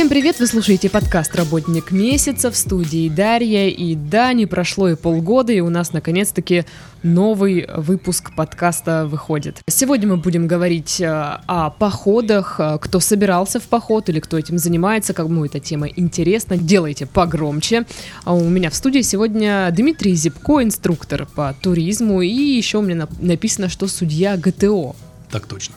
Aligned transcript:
Всем 0.00 0.08
привет! 0.08 0.40
Вы 0.40 0.46
слушаете 0.46 0.88
подкаст 0.88 1.36
«Работник 1.36 1.90
месяца» 1.90 2.50
в 2.50 2.56
студии 2.56 3.10
Дарья. 3.10 3.68
И 3.68 3.94
да, 3.94 4.32
не 4.32 4.46
прошло 4.46 4.88
и 4.88 4.94
полгода, 4.96 5.52
и 5.52 5.60
у 5.60 5.68
нас 5.68 5.92
наконец-таки 5.92 6.64
новый 7.02 7.68
выпуск 7.76 8.34
подкаста 8.34 9.04
выходит. 9.04 9.60
Сегодня 9.68 10.08
мы 10.08 10.16
будем 10.16 10.46
говорить 10.46 11.02
э, 11.02 11.06
о 11.06 11.68
походах, 11.68 12.56
э, 12.58 12.78
кто 12.80 12.98
собирался 12.98 13.60
в 13.60 13.64
поход 13.64 14.08
или 14.08 14.20
кто 14.20 14.38
этим 14.38 14.56
занимается, 14.56 15.12
кому 15.12 15.44
эта 15.44 15.60
тема 15.60 15.86
интересна. 15.86 16.56
Делайте 16.56 17.04
погромче. 17.04 17.84
А 18.24 18.34
у 18.34 18.48
меня 18.48 18.70
в 18.70 18.74
студии 18.76 19.02
сегодня 19.02 19.70
Дмитрий 19.70 20.14
Зипко, 20.14 20.62
инструктор 20.62 21.26
по 21.26 21.54
туризму, 21.60 22.22
и 22.22 22.26
еще 22.26 22.78
у 22.78 22.82
меня 22.82 23.06
написано, 23.20 23.68
что 23.68 23.86
судья 23.86 24.38
ГТО. 24.38 24.96
Так 25.30 25.46
точно. 25.46 25.74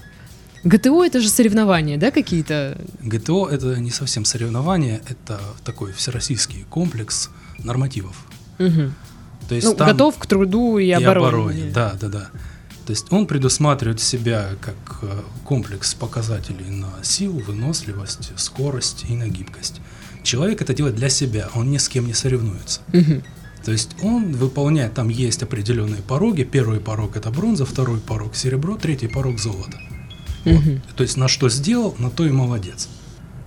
ГТО 0.64 1.04
это 1.04 1.20
же 1.20 1.30
соревнования, 1.30 1.98
да, 1.98 2.12
какие-то? 2.12 2.78
ГТО 3.02 3.48
это 3.50 3.80
не 3.80 3.92
совсем 3.92 4.26
соревнования, 4.26 5.02
это 5.08 5.40
такой 5.64 5.92
всероссийский 5.92 6.66
комплекс 6.70 7.30
нормативов. 7.60 8.16
Угу. 8.60 8.92
То 9.50 9.56
есть 9.56 9.68
ну, 9.68 9.76
там 9.76 9.90
готов 9.90 10.18
к 10.18 10.26
труду 10.26 10.78
и 10.78 10.90
обороне. 10.92 11.26
И 11.26 11.28
обороне, 11.28 11.72
да, 11.74 11.96
да, 12.00 12.08
да. 12.08 12.30
То 12.86 12.92
есть 12.92 13.12
он 13.12 13.28
предусматривает 13.28 14.02
себя 14.02 14.50
как 14.60 15.00
э, 15.04 15.22
комплекс 15.46 15.94
показателей 15.94 16.70
на 16.70 16.92
силу, 17.02 17.40
выносливость, 17.40 18.32
скорость 18.38 19.06
и 19.10 19.14
на 19.16 19.28
гибкость. 19.28 19.80
Человек 20.24 20.62
это 20.62 20.74
делает 20.74 20.96
для 20.96 21.10
себя, 21.10 21.50
он 21.56 21.72
ни 21.72 21.78
с 21.78 21.88
кем 21.88 22.08
не 22.08 22.14
соревнуется. 22.14 22.82
Угу. 22.94 23.24
То 23.66 23.72
есть 23.72 23.96
он 24.02 24.34
выполняет, 24.34 24.94
там 24.94 25.08
есть 25.08 25.44
определенные 25.44 26.02
пороги. 26.02 26.44
Первый 26.44 26.80
порог 26.80 27.16
это 27.16 27.32
бронза, 27.32 27.66
второй 27.66 28.00
порог 28.00 28.36
серебро, 28.36 28.76
третий 28.76 29.08
порог 29.08 29.40
золото. 29.40 29.80
Вот. 30.46 30.56
Угу. 30.56 30.80
То 30.96 31.04
есть 31.04 31.18
на 31.18 31.28
что 31.28 31.50
сделал, 31.50 31.96
на 32.00 32.10
то 32.10 32.26
и 32.26 32.32
молодец. 32.32 32.90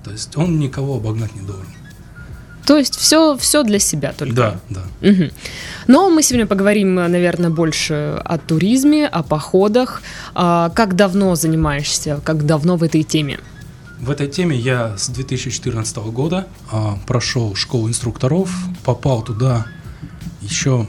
То 0.05 0.13
есть 0.13 0.37
он 0.37 0.59
никого 0.59 0.97
обогнать 0.97 1.35
не 1.35 1.43
должен. 1.43 1.67
То 2.67 2.77
есть 2.77 2.97
все, 2.97 3.37
все 3.37 3.63
для 3.63 3.79
себя 3.79 4.13
только. 4.13 4.35
Да, 4.35 4.61
да. 4.71 4.83
Угу. 5.01 5.31
Но 5.87 6.11
мы 6.11 6.23
сегодня 6.23 6.47
поговорим, 6.47 6.97
наверное, 6.97 7.51
больше 7.51 8.21
о 8.25 8.39
туризме, 8.39 9.07
о 9.07 9.23
походах. 9.23 10.03
А, 10.35 10.71
как 10.71 10.97
давно 10.97 11.37
занимаешься, 11.37 12.21
как 12.25 12.45
давно 12.45 12.77
в 12.77 12.83
этой 12.83 13.05
теме? 13.05 13.39
В 14.01 14.11
этой 14.11 14.27
теме 14.27 14.57
я 14.57 14.97
с 14.99 15.09
2014 15.09 15.97
года 15.97 16.49
а, 16.71 16.99
прошел 17.07 17.55
школу 17.55 17.89
инструкторов, 17.89 18.51
попал 18.85 19.23
туда 19.23 19.67
еще 20.43 20.89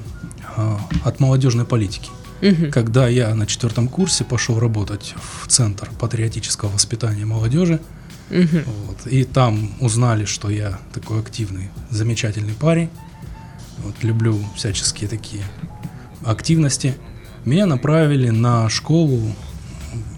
а, 0.55 0.79
от 1.05 1.19
молодежной 1.19 1.65
политики. 1.65 2.09
Угу. 2.41 2.71
Когда 2.71 3.07
я 3.07 3.33
на 3.33 3.47
четвертом 3.47 3.87
курсе 3.87 4.23
пошел 4.23 4.59
работать 4.59 5.15
в 5.41 5.47
Центр 5.47 5.89
патриотического 5.99 6.69
воспитания 6.69 7.25
молодежи, 7.25 7.79
угу. 8.29 8.59
вот, 8.85 9.07
и 9.07 9.23
там 9.23 9.73
узнали, 9.79 10.25
что 10.25 10.49
я 10.49 10.79
такой 10.93 11.19
активный, 11.19 11.69
замечательный 11.89 12.53
парень, 12.53 12.89
вот, 13.79 13.95
люблю 14.03 14.39
всяческие 14.55 15.09
такие 15.09 15.43
активности, 16.23 16.95
меня 17.45 17.65
направили 17.65 18.29
на 18.29 18.69
школу 18.69 19.33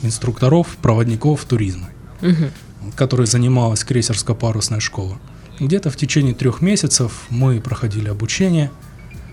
инструкторов, 0.01 0.77
проводников 0.81 1.45
туризма, 1.45 1.89
угу. 2.21 2.51
которой 2.95 3.27
занималась 3.27 3.83
крейсерско-парусная 3.83 4.79
школа. 4.79 5.17
Где-то 5.59 5.89
в 5.89 5.97
течение 5.97 6.33
трех 6.33 6.61
месяцев 6.61 7.25
мы 7.29 7.59
проходили 7.61 8.09
обучение, 8.09 8.71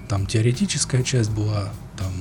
там 0.08 0.26
теоретическая 0.26 1.02
часть 1.02 1.30
была, 1.30 1.70
там 1.96 2.12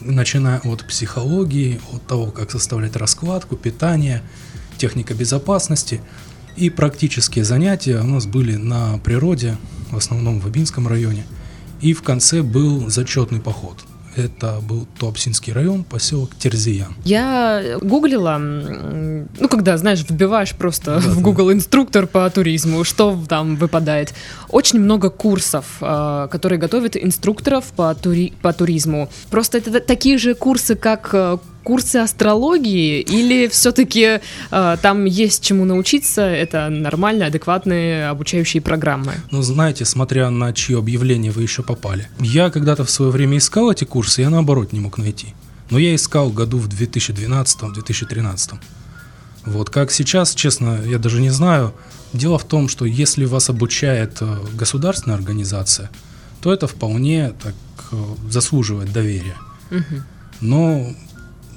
начиная 0.00 0.60
от 0.60 0.86
психологии, 0.86 1.80
от 1.92 2.06
того, 2.06 2.26
как 2.26 2.50
составлять 2.50 2.96
раскладку, 2.96 3.56
питание, 3.56 4.22
техника 4.78 5.14
безопасности. 5.14 6.00
И 6.56 6.70
практические 6.70 7.44
занятия 7.44 8.00
у 8.00 8.06
нас 8.06 8.26
были 8.26 8.56
на 8.56 8.98
природе, 8.98 9.56
в 9.90 9.96
основном 9.96 10.40
в 10.40 10.46
Абинском 10.46 10.86
районе. 10.88 11.24
И 11.80 11.92
в 11.92 12.02
конце 12.02 12.42
был 12.42 12.88
зачетный 12.88 13.40
поход– 13.40 13.78
это 14.16 14.60
был 14.60 14.86
Туапсинский 14.98 15.52
район, 15.52 15.84
поселок 15.84 16.30
Терзиян. 16.38 16.94
Я 17.04 17.78
гуглила, 17.80 18.38
ну, 18.38 19.48
когда, 19.48 19.76
знаешь, 19.76 20.04
вбиваешь 20.08 20.54
просто 20.54 21.00
да, 21.00 21.00
в 21.00 21.20
Google 21.20 21.48
да. 21.48 21.52
инструктор 21.54 22.06
по 22.06 22.28
туризму, 22.30 22.84
что 22.84 23.18
там 23.28 23.56
выпадает. 23.56 24.14
Очень 24.48 24.80
много 24.80 25.10
курсов, 25.10 25.66
а, 25.80 26.28
которые 26.28 26.58
готовят 26.58 26.96
инструкторов 26.96 27.66
по, 27.76 27.94
тури 27.94 28.32
по 28.42 28.52
туризму. 28.52 29.08
Просто 29.30 29.58
это 29.58 29.80
такие 29.80 30.18
же 30.18 30.34
курсы, 30.34 30.74
как 30.74 31.10
э, 31.12 31.38
курсы 31.62 31.96
астрологии 31.96 33.00
или 33.00 33.48
все-таки 33.48 34.20
э, 34.50 34.76
там 34.82 35.04
есть 35.04 35.44
чему 35.44 35.64
научиться? 35.64 36.22
Это 36.22 36.68
нормальные, 36.68 37.28
адекватные 37.28 38.08
обучающие 38.08 38.60
программы? 38.60 39.12
Ну, 39.30 39.42
знаете, 39.42 39.84
смотря 39.84 40.30
на 40.30 40.52
чье 40.52 40.78
объявление 40.78 41.32
вы 41.32 41.42
еще 41.42 41.62
попали. 41.62 42.08
Я 42.20 42.50
когда-то 42.50 42.84
в 42.84 42.90
свое 42.90 43.10
время 43.10 43.38
искал 43.38 43.70
эти 43.70 43.84
курсы, 43.84 44.22
я 44.22 44.30
наоборот 44.30 44.72
не 44.72 44.80
мог 44.80 44.98
найти. 44.98 45.34
Но 45.70 45.78
я 45.78 45.94
искал 45.94 46.30
году 46.30 46.58
в 46.58 46.68
2012-2013. 46.68 48.54
Вот 49.46 49.70
как 49.70 49.90
сейчас, 49.90 50.34
честно, 50.34 50.80
я 50.84 50.98
даже 50.98 51.20
не 51.20 51.30
знаю. 51.30 51.72
Дело 52.12 52.38
в 52.38 52.44
том, 52.44 52.68
что 52.68 52.84
если 52.84 53.24
вас 53.24 53.48
обучает 53.48 54.18
э, 54.20 54.36
государственная 54.54 55.16
организация, 55.16 55.90
то 56.42 56.52
это 56.52 56.66
вполне 56.66 57.30
так 57.42 57.54
э, 57.90 57.96
заслуживает 58.28 58.92
доверия. 58.92 59.36
Угу. 59.70 60.02
Но 60.42 60.94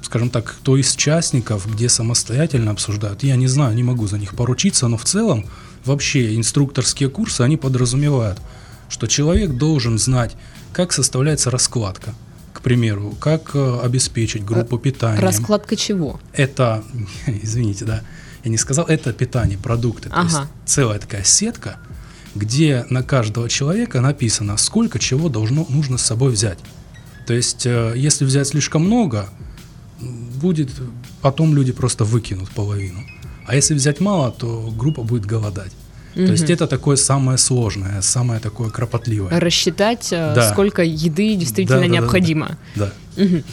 скажем 0.05 0.29
так, 0.29 0.45
кто 0.59 0.77
из 0.77 0.95
частников, 0.95 1.69
где 1.71 1.89
самостоятельно 1.89 2.71
обсуждают, 2.71 3.23
я 3.23 3.35
не 3.35 3.47
знаю, 3.47 3.75
не 3.75 3.83
могу 3.83 4.07
за 4.07 4.17
них 4.17 4.35
поручиться, 4.35 4.87
но 4.87 4.97
в 4.97 5.03
целом 5.03 5.45
вообще 5.83 6.35
инструкторские 6.35 7.09
курсы, 7.09 7.41
они 7.41 7.57
подразумевают, 7.57 8.39
что 8.87 9.07
человек 9.07 9.51
должен 9.51 9.97
знать, 9.97 10.35
как 10.73 10.93
составляется 10.93 11.49
раскладка, 11.49 12.13
к 12.53 12.61
примеру, 12.61 13.15
как 13.19 13.55
э, 13.55 13.79
обеспечить 13.83 14.45
группу 14.45 14.77
питания. 14.77 15.19
Раскладка 15.19 15.75
чего? 15.75 16.19
Это, 16.33 16.83
извините, 17.25 17.85
да, 17.85 18.03
я 18.43 18.51
не 18.51 18.57
сказал, 18.57 18.85
это 18.85 19.11
питание, 19.11 19.57
продукты. 19.57 20.09
Ага. 20.11 20.29
То 20.29 20.37
есть 20.37 20.49
целая 20.65 20.99
такая 20.99 21.23
сетка, 21.23 21.77
где 22.35 22.85
на 22.91 23.01
каждого 23.01 23.49
человека 23.49 24.01
написано, 24.01 24.57
сколько 24.57 24.99
чего 24.99 25.29
должно, 25.29 25.65
нужно 25.67 25.97
с 25.97 26.03
собой 26.03 26.31
взять. 26.31 26.59
То 27.25 27.33
есть, 27.33 27.65
э, 27.65 27.93
если 27.95 28.23
взять 28.23 28.49
слишком 28.49 28.83
много, 28.83 29.29
будет, 29.99 30.69
потом 31.21 31.55
люди 31.55 31.71
просто 31.71 32.03
выкинут 32.03 32.49
половину. 32.49 32.99
А 33.47 33.55
если 33.55 33.73
взять 33.73 33.99
мало, 33.99 34.31
то 34.31 34.73
группа 34.77 35.03
будет 35.03 35.25
голодать. 35.25 35.71
Угу. 36.15 36.25
То 36.25 36.31
есть 36.31 36.49
это 36.49 36.67
такое 36.67 36.95
самое 36.95 37.37
сложное, 37.37 38.01
самое 38.01 38.39
такое 38.39 38.69
кропотливое. 38.69 39.39
Рассчитать, 39.39 40.07
э, 40.11 40.33
да. 40.35 40.51
сколько 40.51 40.81
еды 40.81 41.35
действительно 41.35 41.81
да, 41.81 41.87
да, 41.87 41.93
необходимо. 41.93 42.57
Да. 42.75 42.91
да. 43.15 43.23
Угу. 43.23 43.43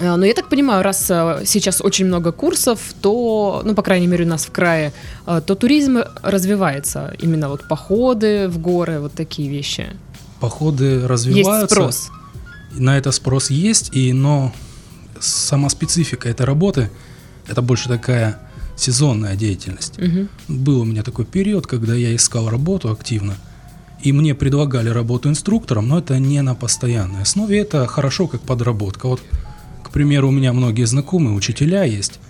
Но 0.00 0.24
я 0.24 0.34
так 0.34 0.48
понимаю, 0.48 0.82
раз 0.82 1.06
э, 1.10 1.42
сейчас 1.44 1.80
очень 1.80 2.06
много 2.06 2.32
курсов, 2.32 2.80
то, 3.00 3.62
ну, 3.64 3.74
по 3.74 3.82
крайней 3.82 4.06
мере, 4.06 4.24
у 4.24 4.28
нас 4.28 4.46
в 4.46 4.50
крае, 4.50 4.92
э, 5.26 5.40
то 5.46 5.54
туризм 5.54 5.98
развивается. 6.22 7.14
Именно 7.20 7.48
вот 7.48 7.68
походы 7.68 8.48
в 8.48 8.58
горы, 8.58 8.98
вот 8.98 9.12
такие 9.12 9.48
вещи. 9.48 9.86
Походы 10.40 11.06
развиваются. 11.06 11.60
Есть 11.60 11.72
спрос. 11.72 12.10
На 12.72 12.98
это 12.98 13.12
спрос 13.12 13.50
есть, 13.50 13.94
и, 13.94 14.12
но 14.12 14.52
сама 15.24 15.68
специфика 15.68 16.28
этой 16.28 16.46
работы, 16.46 16.90
это 17.46 17.62
больше 17.62 17.88
такая 17.88 18.38
сезонная 18.76 19.36
деятельность. 19.36 19.98
Угу. 19.98 20.28
Был 20.48 20.80
у 20.80 20.84
меня 20.84 21.02
такой 21.02 21.24
период, 21.24 21.66
когда 21.66 21.94
я 21.94 22.14
искал 22.14 22.48
работу 22.48 22.90
активно, 22.90 23.36
и 24.02 24.12
мне 24.12 24.34
предлагали 24.34 24.88
работу 24.88 25.28
инструктором, 25.28 25.88
но 25.88 25.98
это 25.98 26.18
не 26.18 26.42
на 26.42 26.54
постоянной 26.54 27.22
основе, 27.22 27.58
это 27.58 27.86
хорошо 27.86 28.26
как 28.26 28.42
подработка. 28.42 29.06
Вот, 29.06 29.22
к 29.82 29.90
примеру, 29.90 30.28
у 30.28 30.32
меня 30.32 30.52
многие 30.52 30.84
знакомые 30.84 31.34
учителя 31.34 31.84
есть, 31.84 32.20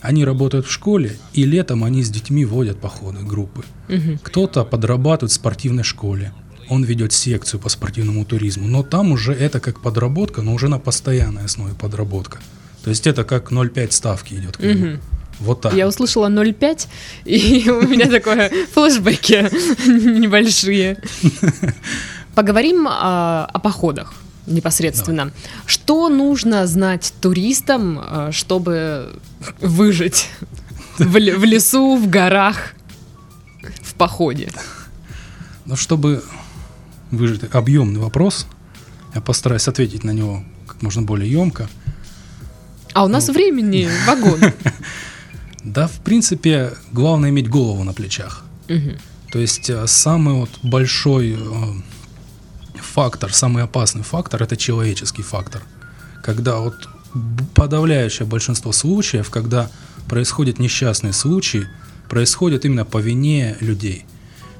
они 0.00 0.24
работают 0.24 0.66
в 0.66 0.70
школе, 0.70 1.18
и 1.32 1.44
летом 1.44 1.82
они 1.82 2.02
с 2.02 2.10
детьми 2.10 2.44
водят 2.44 2.78
походы, 2.80 3.24
группы. 3.24 3.64
Угу. 3.88 4.20
Кто-то 4.22 4.64
подрабатывает 4.64 5.32
в 5.32 5.34
спортивной 5.34 5.82
школе, 5.82 6.32
он 6.68 6.84
ведет 6.84 7.12
секцию 7.12 7.60
по 7.60 7.68
спортивному 7.68 8.24
туризму, 8.24 8.66
но 8.68 8.82
там 8.82 9.12
уже 9.12 9.32
это 9.32 9.60
как 9.60 9.80
подработка, 9.80 10.42
но 10.42 10.54
уже 10.54 10.68
на 10.68 10.78
постоянной 10.78 11.44
основе 11.44 11.74
подработка. 11.74 12.38
То 12.84 12.90
есть 12.90 13.06
это 13.06 13.24
как 13.24 13.52
0,5 13.52 13.90
ставки 13.90 14.34
идет 14.34 14.56
к 14.56 14.60
нему. 14.60 14.94
Угу. 14.94 15.00
Вот 15.40 15.60
так. 15.60 15.74
Я 15.74 15.86
услышала 15.86 16.28
0,5, 16.28 16.86
и 17.24 17.70
у 17.70 17.86
меня 17.86 18.06
такое 18.06 18.50
флешбеки 18.72 19.48
небольшие. 20.18 20.98
Поговорим 22.34 22.86
о, 22.88 23.58
походах 23.62 24.14
непосредственно. 24.46 25.26
Давай. 25.26 25.34
Что 25.66 26.08
нужно 26.08 26.66
знать 26.66 27.12
туристам, 27.20 28.00
э, 28.00 28.28
чтобы 28.32 29.20
выжить 29.60 30.30
в, 30.98 31.12
в 31.12 31.44
лесу, 31.44 31.96
в 31.96 32.08
горах, 32.08 32.74
в 33.82 33.94
походе? 33.94 34.50
Ну, 35.66 35.76
чтобы 35.76 36.22
выжить 37.10 37.42
объемный 37.54 38.00
вопрос. 38.00 38.46
Я 39.14 39.20
постараюсь 39.20 39.68
ответить 39.68 40.04
на 40.04 40.10
него 40.10 40.44
как 40.66 40.82
можно 40.82 41.02
более 41.02 41.30
емко. 41.30 41.68
А 42.92 43.04
у 43.04 43.08
нас 43.08 43.28
вот. 43.28 43.36
времени 43.36 43.88
вагон. 44.06 44.40
Да, 45.64 45.86
в 45.86 46.00
принципе, 46.00 46.72
главное 46.92 47.30
иметь 47.30 47.48
голову 47.48 47.84
на 47.84 47.92
плечах. 47.92 48.44
То 49.32 49.38
есть 49.38 49.68
э, 49.68 49.86
самый 49.86 50.34
вот 50.34 50.50
большой 50.62 51.36
э, 51.38 51.38
фактор, 52.76 53.32
самый 53.34 53.64
опасный 53.64 54.02
фактор 54.02 54.42
это 54.42 54.56
человеческий 54.56 55.22
фактор. 55.22 55.62
Когда 56.22 56.58
вот 56.58 56.88
подавляющее 57.54 58.26
большинство 58.26 58.72
случаев, 58.72 59.30
когда 59.30 59.70
происходят 60.08 60.58
несчастные 60.58 61.12
случаи, 61.12 61.66
происходят 62.08 62.64
именно 62.64 62.84
по 62.84 62.98
вине 62.98 63.56
людей. 63.60 64.06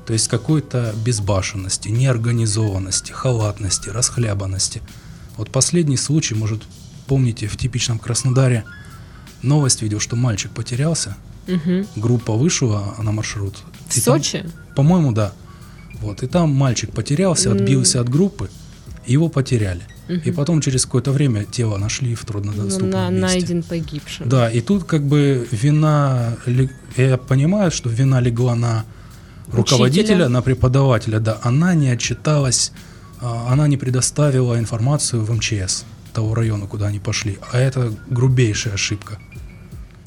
То 0.08 0.14
есть 0.14 0.28
какой-то 0.28 0.94
безбашенности, 1.04 1.90
неорганизованности, 1.90 3.12
халатности, 3.12 3.90
расхлябанности. 3.90 4.80
Вот 5.36 5.50
последний 5.50 5.98
случай, 5.98 6.34
может, 6.34 6.62
помните, 7.06 7.46
в 7.46 7.58
типичном 7.58 7.98
Краснодаре 7.98 8.64
новость 9.42 9.82
видел, 9.82 10.00
что 10.00 10.16
мальчик 10.16 10.50
потерялся, 10.50 11.14
Мгм. 11.46 11.86
группа 11.94 12.32
вышла 12.32 12.94
на 12.98 13.12
маршрут. 13.12 13.58
В 13.88 13.96
и 13.98 14.00
Сочи? 14.00 14.46
по-моему, 14.74 15.12
да. 15.12 15.32
Вот. 16.00 16.22
И 16.22 16.26
там 16.26 16.54
мальчик 16.54 16.90
потерялся, 16.90 17.52
отбился 17.52 18.00
от 18.00 18.08
группы, 18.08 18.48
его 19.06 19.28
потеряли. 19.28 19.82
И 20.24 20.30
потом 20.32 20.62
через 20.62 20.86
какое-то 20.86 21.12
время 21.12 21.44
тело 21.44 21.76
нашли 21.76 22.14
в 22.14 22.24
труднодоступном 22.24 22.90
На- 22.92 23.10
месте. 23.10 23.26
найден 23.40 23.62
погибшим. 23.62 24.26
Да, 24.26 24.48
и 24.50 24.62
тут 24.62 24.84
как 24.84 25.02
бы 25.06 25.46
вина, 25.52 26.38
я 26.96 27.18
понимаю, 27.18 27.70
что 27.70 27.90
вина 27.90 28.20
легла 28.20 28.54
на 28.54 28.86
руководителя, 29.52 30.14
Учителя. 30.14 30.28
на 30.28 30.42
преподавателя, 30.42 31.20
да, 31.20 31.38
она 31.42 31.74
не 31.74 31.90
отчиталась, 31.90 32.72
а, 33.20 33.48
она 33.50 33.68
не 33.68 33.76
предоставила 33.76 34.58
информацию 34.58 35.24
в 35.24 35.32
МЧС 35.32 35.84
того 36.12 36.34
района, 36.34 36.66
куда 36.66 36.86
они 36.86 36.98
пошли, 36.98 37.38
а 37.52 37.58
это 37.58 37.92
грубейшая 38.08 38.74
ошибка. 38.74 39.18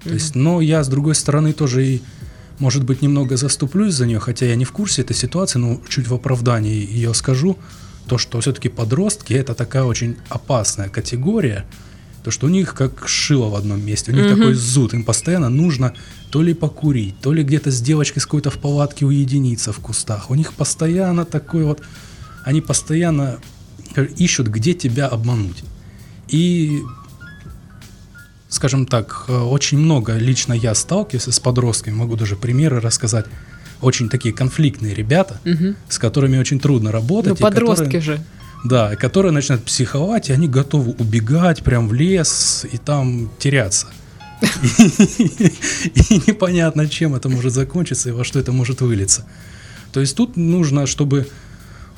То 0.04 0.10
есть, 0.10 0.36
но 0.36 0.62
я 0.62 0.84
с 0.84 0.88
другой 0.88 1.16
стороны 1.16 1.54
тоже 1.54 1.86
и, 1.86 2.02
может 2.60 2.84
быть, 2.84 3.02
немного 3.02 3.38
заступлюсь 3.38 3.94
за 3.94 4.06
нее, 4.06 4.20
хотя 4.20 4.46
я 4.46 4.56
не 4.56 4.66
в 4.66 4.72
курсе 4.72 5.04
этой 5.04 5.16
ситуации, 5.16 5.60
но 5.60 5.80
чуть 5.88 6.08
в 6.08 6.14
оправдании 6.14 6.74
ее 6.74 7.14
скажу, 7.14 7.58
то, 8.08 8.18
что 8.18 8.42
все-таки 8.42 8.68
подростки 8.68 9.34
это 9.34 9.54
такая 9.54 9.84
очень 9.84 10.18
опасная 10.28 10.90
категория, 10.90 11.66
то, 12.24 12.32
что 12.32 12.46
у 12.48 12.50
них 12.50 12.74
как 12.76 13.08
шило 13.08 13.50
в 13.50 13.56
одном 13.56 13.84
месте, 13.86 14.12
у 14.12 14.16
них 14.16 14.26
Мгм. 14.26 14.36
такой 14.38 14.54
зуд, 14.54 14.94
им 14.94 15.04
постоянно 15.04 15.50
нужно 15.50 15.94
то 16.30 16.42
ли 16.44 16.54
покурить, 16.54 17.16
то 17.22 17.34
ли 17.34 17.44
где-то 17.44 17.72
с 17.72 17.82
девочкой 17.82 18.22
с 18.22 18.26
какой-то 18.26 18.50
в 18.52 18.58
палатке 18.60 19.06
уединиться 19.06 19.74
в 19.74 19.80
кустах. 19.80 20.30
У 20.30 20.36
них 20.36 20.54
постоянно 20.54 21.26
такой 21.26 21.64
вот, 21.64 21.82
они 22.46 22.62
постоянно 22.62 23.40
э, 23.96 24.06
ищут, 24.18 24.48
где 24.48 24.74
тебя 24.74 25.08
обмануть. 25.08 25.64
И 26.28 26.82
скажем 28.50 28.86
так, 28.86 29.26
э, 29.28 29.38
очень 29.38 29.78
много 29.80 30.16
лично 30.18 30.54
я 30.54 30.76
сталкиваюсь 30.76 31.24
с 31.28 31.40
подростками, 31.40 31.96
могу 31.96 32.16
даже 32.16 32.36
примеры 32.36 32.80
рассказать. 32.80 33.26
Очень 33.82 34.10
такие 34.10 34.34
конфликтные 34.34 34.94
ребята, 34.94 35.40
Мгм. 35.44 35.76
с 35.90 35.98
которыми 35.98 36.38
очень 36.38 36.60
трудно 36.60 36.92
работать. 36.92 37.32
Ну, 37.32 37.36
подростки 37.38 37.86
которые- 37.86 38.02
же. 38.02 38.24
Да, 38.64 38.96
которые 38.96 39.32
начинают 39.32 39.66
психовать, 39.66 40.30
и 40.30 40.34
они 40.34 40.48
готовы 40.48 40.92
убегать 40.92 41.64
прям 41.64 41.88
в 41.88 41.94
лес 41.94 42.66
и 42.72 42.78
там 42.78 43.30
теряться. 43.40 43.88
И 44.42 46.22
непонятно, 46.28 46.88
чем 46.88 47.14
это 47.16 47.30
может 47.30 47.54
закончиться 47.54 48.10
и 48.10 48.12
во 48.12 48.24
что 48.24 48.40
это 48.40 48.52
может 48.52 48.82
вылиться. 48.82 49.28
То 49.92 50.00
есть 50.00 50.16
тут 50.16 50.36
нужно, 50.36 50.88
чтобы 50.88 51.28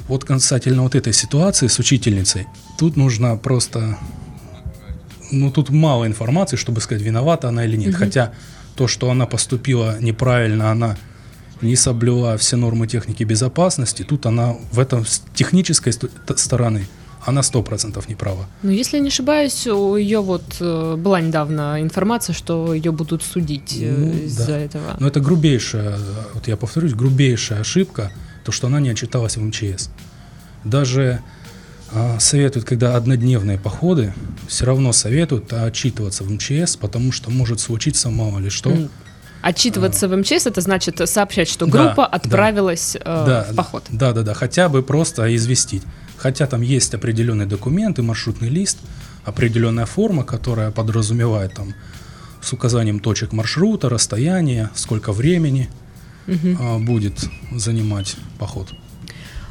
вот 0.09 0.25
касательно 0.25 0.83
вот 0.83 0.95
этой 0.95 1.13
ситуации 1.13 1.67
с 1.67 1.79
учительницей, 1.79 2.47
тут 2.77 2.97
нужно 2.97 3.37
просто, 3.37 3.97
ну 5.31 5.51
тут 5.51 5.69
мало 5.69 6.05
информации, 6.05 6.57
чтобы 6.57 6.81
сказать, 6.81 7.01
виновата 7.01 7.47
она 7.47 7.63
или 7.65 7.77
нет. 7.77 7.95
Хотя 7.95 8.33
то, 8.75 8.87
что 8.87 9.09
она 9.09 9.25
поступила 9.25 9.97
неправильно, 10.01 10.71
она 10.71 10.97
не 11.63 11.75
соблюла 11.75 12.37
все 12.37 12.55
нормы 12.57 12.87
техники 12.87 13.23
безопасности, 13.23 14.03
тут 14.03 14.25
она 14.25 14.55
в 14.71 14.79
этом 14.79 15.05
с 15.05 15.21
технической 15.33 15.93
стороны, 16.35 16.85
она 17.25 17.41
сто 17.43 17.63
процентов 17.63 18.09
не 18.09 18.15
права. 18.15 18.45
Ну, 18.63 18.71
если 18.71 18.99
не 18.99 19.07
ошибаюсь, 19.07 19.65
у 19.67 19.95
ее 19.95 20.19
вот 20.21 20.43
э, 20.59 20.95
была 20.97 21.21
недавно 21.21 21.81
информация, 21.81 22.33
что 22.33 22.73
ее 22.73 22.91
будут 22.91 23.23
судить 23.23 23.77
э, 23.79 23.95
Ну, 23.97 24.25
из-за 24.25 24.47
да. 24.47 24.59
этого. 24.59 24.95
Но 24.99 25.07
это 25.07 25.19
грубейшая, 25.21 25.97
вот 26.33 26.47
я 26.47 26.57
повторюсь, 26.57 26.93
грубейшая 26.93 27.61
ошибка, 27.61 28.11
то, 28.43 28.51
что 28.51 28.67
она 28.67 28.79
не 28.81 28.89
отчиталась 28.89 29.37
в 29.37 29.41
МЧС. 29.41 29.89
Даже 30.65 31.21
а, 31.91 32.19
советуют, 32.19 32.65
когда 32.65 32.95
однодневные 32.97 33.57
походы, 33.57 34.13
все 34.47 34.65
равно 34.65 34.91
советуют 34.91 35.53
отчитываться 35.53 36.23
в 36.23 36.31
МЧС, 36.31 36.75
потому 36.75 37.11
что 37.11 37.29
может 37.31 37.59
случиться 37.59 38.09
мало 38.09 38.39
ли 38.39 38.49
что. 38.49 38.71
М. 38.71 38.89
Отчитываться 39.43 40.07
в 40.07 40.15
МЧС 40.15 40.47
это 40.47 40.61
значит 40.61 41.01
сообщать, 41.09 41.49
что 41.49 41.65
Да, 41.65 41.71
группа 41.71 42.03
да. 42.03 42.17
отправилась 42.17 42.95
э, 42.95 42.99
да, 43.03 43.45
в 43.51 43.55
поход. 43.55 43.83
Да, 43.89 44.13
да, 44.13 44.21
да. 44.23 44.33
Хотя 44.33 44.69
бы 44.69 44.81
просто 44.83 45.35
известить. 45.35 45.83
Хотя 46.17 46.47
там 46.47 46.61
есть 46.61 46.93
определенные 46.93 47.45
документы, 47.45 48.01
маршрутный 48.03 48.47
лист, 48.47 48.77
определенная 49.25 49.85
форма, 49.85 50.23
которая 50.23 50.71
подразумевает 50.71 51.55
там 51.55 51.73
с 52.41 52.53
указанием 52.53 53.01
точек 53.01 53.33
маршрута, 53.33 53.89
расстояния, 53.89 54.69
сколько 54.75 55.11
времени 55.11 55.69
а, 56.59 56.79
будет 56.79 57.25
занимать 57.51 58.15
поход. 58.39 58.73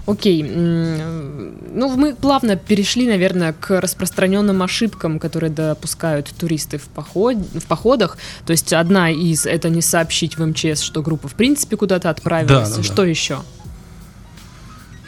Окей. 0.05 0.43
Ну, 0.43 1.97
мы 1.97 2.15
плавно 2.15 2.57
перешли, 2.57 3.07
наверное, 3.07 3.53
к 3.53 3.81
распространенным 3.81 4.63
ошибкам, 4.63 5.21
которые 5.21 5.51
допускают 5.51 6.29
туристы 6.37 6.79
в, 6.79 6.89
поход... 6.89 7.37
в 7.37 7.67
походах. 7.67 8.19
То 8.45 8.51
есть 8.51 8.73
одна 8.73 9.11
из 9.11 9.47
это 9.47 9.69
не 9.69 9.81
сообщить 9.81 10.37
в 10.37 10.45
МЧС, 10.45 10.81
что 10.81 11.03
группа 11.03 11.29
в 11.29 11.35
принципе 11.35 11.77
куда-то 11.77 12.11
отправилась. 12.11 12.71
Да, 12.71 12.77
да, 12.77 12.77
да. 12.77 12.83
что 12.83 13.05
еще? 13.05 13.43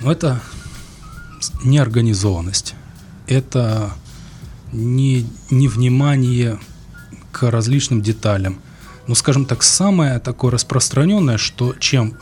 Но 0.00 0.12
это 0.12 0.40
неорганизованность. 1.64 2.74
Это 3.26 3.92
не, 4.72 5.26
невнимание 5.50 6.60
к 7.32 7.50
различным 7.50 8.00
деталям. 8.00 8.60
Ну, 9.08 9.14
скажем 9.14 9.44
так, 9.44 9.62
самое 9.62 10.20
такое 10.20 10.52
распространенное, 10.52 11.36
что 11.36 11.74
чем 11.80 12.16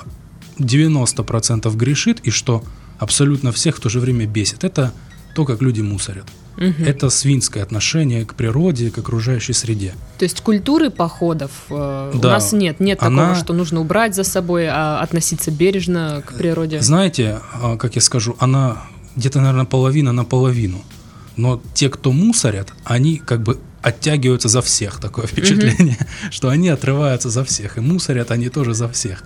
90% 0.58 1.74
грешит 1.76 2.20
и 2.20 2.30
что 2.30 2.62
абсолютно 2.98 3.52
всех 3.52 3.76
в 3.76 3.80
то 3.80 3.88
же 3.88 4.00
время 4.00 4.26
бесит, 4.26 4.64
это 4.64 4.92
то, 5.34 5.44
как 5.44 5.62
люди 5.62 5.80
мусорят. 5.80 6.26
Мгм. 6.58 6.84
Это 6.84 7.08
свинское 7.08 7.62
отношение 7.62 8.26
к 8.26 8.34
природе, 8.34 8.90
к 8.90 8.98
окружающей 8.98 9.54
среде. 9.54 9.94
То 10.18 10.24
есть 10.24 10.42
культуры 10.42 10.90
походов 10.90 11.50
э, 11.70 12.12
у 12.14 12.18
Да. 12.18 12.32
нас 12.32 12.52
нет. 12.52 12.78
Нет 12.78 12.98
Она- 13.02 13.22
такого, 13.28 13.40
что 13.44 13.52
нужно 13.54 13.80
убрать 13.80 14.14
за 14.14 14.22
собой, 14.24 14.68
а 14.68 15.00
относиться 15.00 15.50
бережно 15.50 16.22
к 16.26 16.34
природе. 16.34 16.80
Знаете, 16.82 17.40
а, 17.54 17.76
как 17.78 17.94
я 17.94 18.02
скажу, 18.02 18.36
она 18.38 18.82
где-то, 19.16 19.40
наверное, 19.40 19.64
половина 19.64 20.12
на 20.12 20.24
половину. 20.24 20.82
Но 21.36 21.62
те, 21.72 21.88
кто 21.88 22.12
мусорят, 22.12 22.74
они 22.84 23.16
как 23.16 23.42
бы 23.42 23.58
оттягиваются 23.80 24.48
за 24.48 24.60
всех. 24.60 25.00
Такое 25.00 25.26
впечатление, 25.26 25.96
что 26.30 26.50
они 26.50 26.68
отрываются 26.68 27.30
за 27.30 27.42
всех. 27.44 27.78
И 27.78 27.80
мусорят 27.80 28.30
они 28.30 28.50
тоже 28.50 28.74
за 28.74 28.88
всех. 28.90 29.24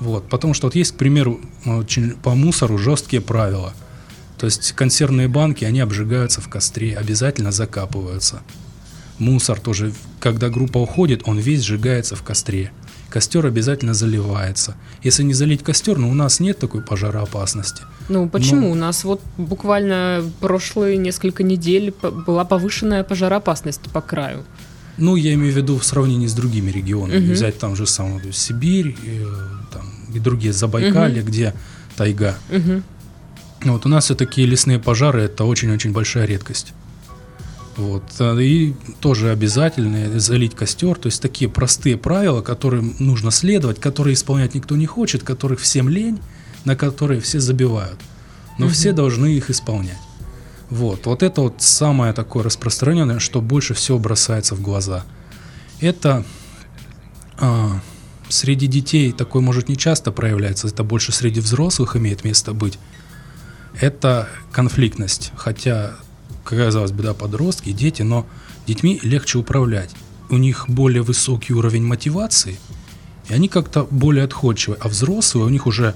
Вот. 0.00 0.28
Потому 0.28 0.54
что 0.54 0.66
вот 0.66 0.74
есть, 0.74 0.92
к 0.92 0.96
примеру, 0.96 1.40
очень 1.64 2.12
по 2.12 2.34
мусору 2.34 2.78
жесткие 2.78 3.22
правила. 3.22 3.72
То 4.38 4.46
есть 4.46 4.72
консервные 4.72 5.28
банки, 5.28 5.64
они 5.64 5.80
обжигаются 5.80 6.40
в 6.40 6.48
костре, 6.48 6.96
обязательно 6.96 7.52
закапываются. 7.52 8.42
Мусор 9.18 9.60
тоже, 9.60 9.92
когда 10.20 10.48
группа 10.48 10.78
уходит, 10.78 11.22
он 11.26 11.38
весь 11.38 11.62
сжигается 11.62 12.16
в 12.16 12.22
костре. 12.22 12.72
Костер 13.10 13.46
обязательно 13.46 13.94
заливается. 13.94 14.74
Если 15.04 15.22
не 15.22 15.34
залить 15.34 15.62
костер, 15.62 15.98
ну 15.98 16.10
у 16.10 16.14
нас 16.14 16.40
нет 16.40 16.58
такой 16.58 16.82
пожароопасности. 16.82 17.84
Ну 18.08 18.28
почему? 18.28 18.62
Ну- 18.62 18.70
У 18.72 18.74
нас 18.74 19.04
вот 19.04 19.20
буквально 19.38 20.24
прошлые 20.40 20.96
несколько 20.96 21.44
недель 21.44 21.94
была 22.26 22.44
повышенная 22.44 23.04
пожароопасность 23.04 23.82
по 23.92 24.00
краю. 24.00 24.42
Ну, 24.96 25.16
я 25.16 25.34
имею 25.34 25.52
в 25.52 25.56
виду 25.56 25.78
в 25.78 25.84
сравнении 25.84 26.26
с 26.26 26.34
другими 26.34 26.70
регионами. 26.70 27.18
Мгм. 27.18 27.32
Взять 27.32 27.58
там 27.58 27.76
же 27.76 27.86
самую 27.86 28.20
то 28.20 28.28
есть 28.28 28.40
Сибирь 28.40 28.96
и, 29.02 29.22
э, 29.22 29.26
там, 29.72 29.82
и 30.14 30.18
другие 30.18 30.52
Забайкалье, 30.52 31.22
где 31.22 31.54
тайга. 31.96 32.36
Мгм. 32.50 32.82
Вот 33.64 33.86
у 33.86 33.88
нас 33.88 34.04
все-таки 34.04 34.44
лесные 34.44 34.78
пожары 34.78 35.22
это 35.22 35.44
очень-очень 35.44 35.92
большая 35.92 36.26
редкость. 36.26 36.74
Вот. 37.76 38.04
а, 38.20 38.38
И 38.38 38.74
тоже 39.00 39.30
обязательно 39.30 40.18
залить 40.20 40.54
костер. 40.54 40.96
То 40.96 41.06
есть 41.06 41.20
такие 41.20 41.50
простые 41.50 41.96
правила, 41.96 42.40
которым 42.40 42.94
нужно 42.98 43.30
следовать, 43.30 43.80
которые 43.80 44.14
исполнять 44.14 44.54
никто 44.54 44.76
не 44.76 44.86
хочет, 44.86 45.22
которых 45.22 45.60
всем 45.60 45.88
лень, 45.88 46.18
на 46.64 46.76
которые 46.76 47.20
все 47.20 47.40
забивают. 47.40 47.98
Но 48.58 48.68
все 48.68 48.92
должны 48.92 49.26
их 49.26 49.50
исполнять. 49.50 49.98
Вот. 50.70 51.06
Вот 51.06 51.22
это 51.22 51.42
вот 51.42 51.62
самое 51.62 52.12
такое 52.12 52.42
распространенное, 52.42 53.18
что 53.18 53.40
больше 53.40 53.74
всего 53.74 53.98
бросается 53.98 54.54
в 54.54 54.60
глаза. 54.60 55.04
Это 55.80 56.24
а, 57.38 57.80
среди 58.28 58.66
детей 58.66 59.12
такое 59.12 59.42
может 59.42 59.68
не 59.68 59.76
часто 59.76 60.12
проявляется, 60.12 60.68
это 60.68 60.82
больше 60.84 61.12
среди 61.12 61.40
взрослых 61.40 61.96
имеет 61.96 62.24
место 62.24 62.52
быть. 62.52 62.78
Это 63.80 64.28
конфликтность. 64.52 65.32
Хотя, 65.36 65.96
казалось 66.44 66.92
бы, 66.92 67.02
да, 67.02 67.14
подростки, 67.14 67.72
дети, 67.72 68.02
но 68.02 68.26
детьми 68.66 68.98
легче 69.02 69.38
управлять. 69.38 69.90
у 70.30 70.36
них 70.38 70.64
более 70.68 71.02
высокий 71.02 71.52
уровень 71.52 71.84
мотивации, 71.84 72.58
и 73.28 73.34
они 73.34 73.48
как-то 73.48 73.86
более 73.90 74.24
отходчивы. 74.24 74.76
А 74.80 74.88
взрослые 74.88 75.46
у 75.46 75.48
них 75.48 75.66
уже, 75.66 75.94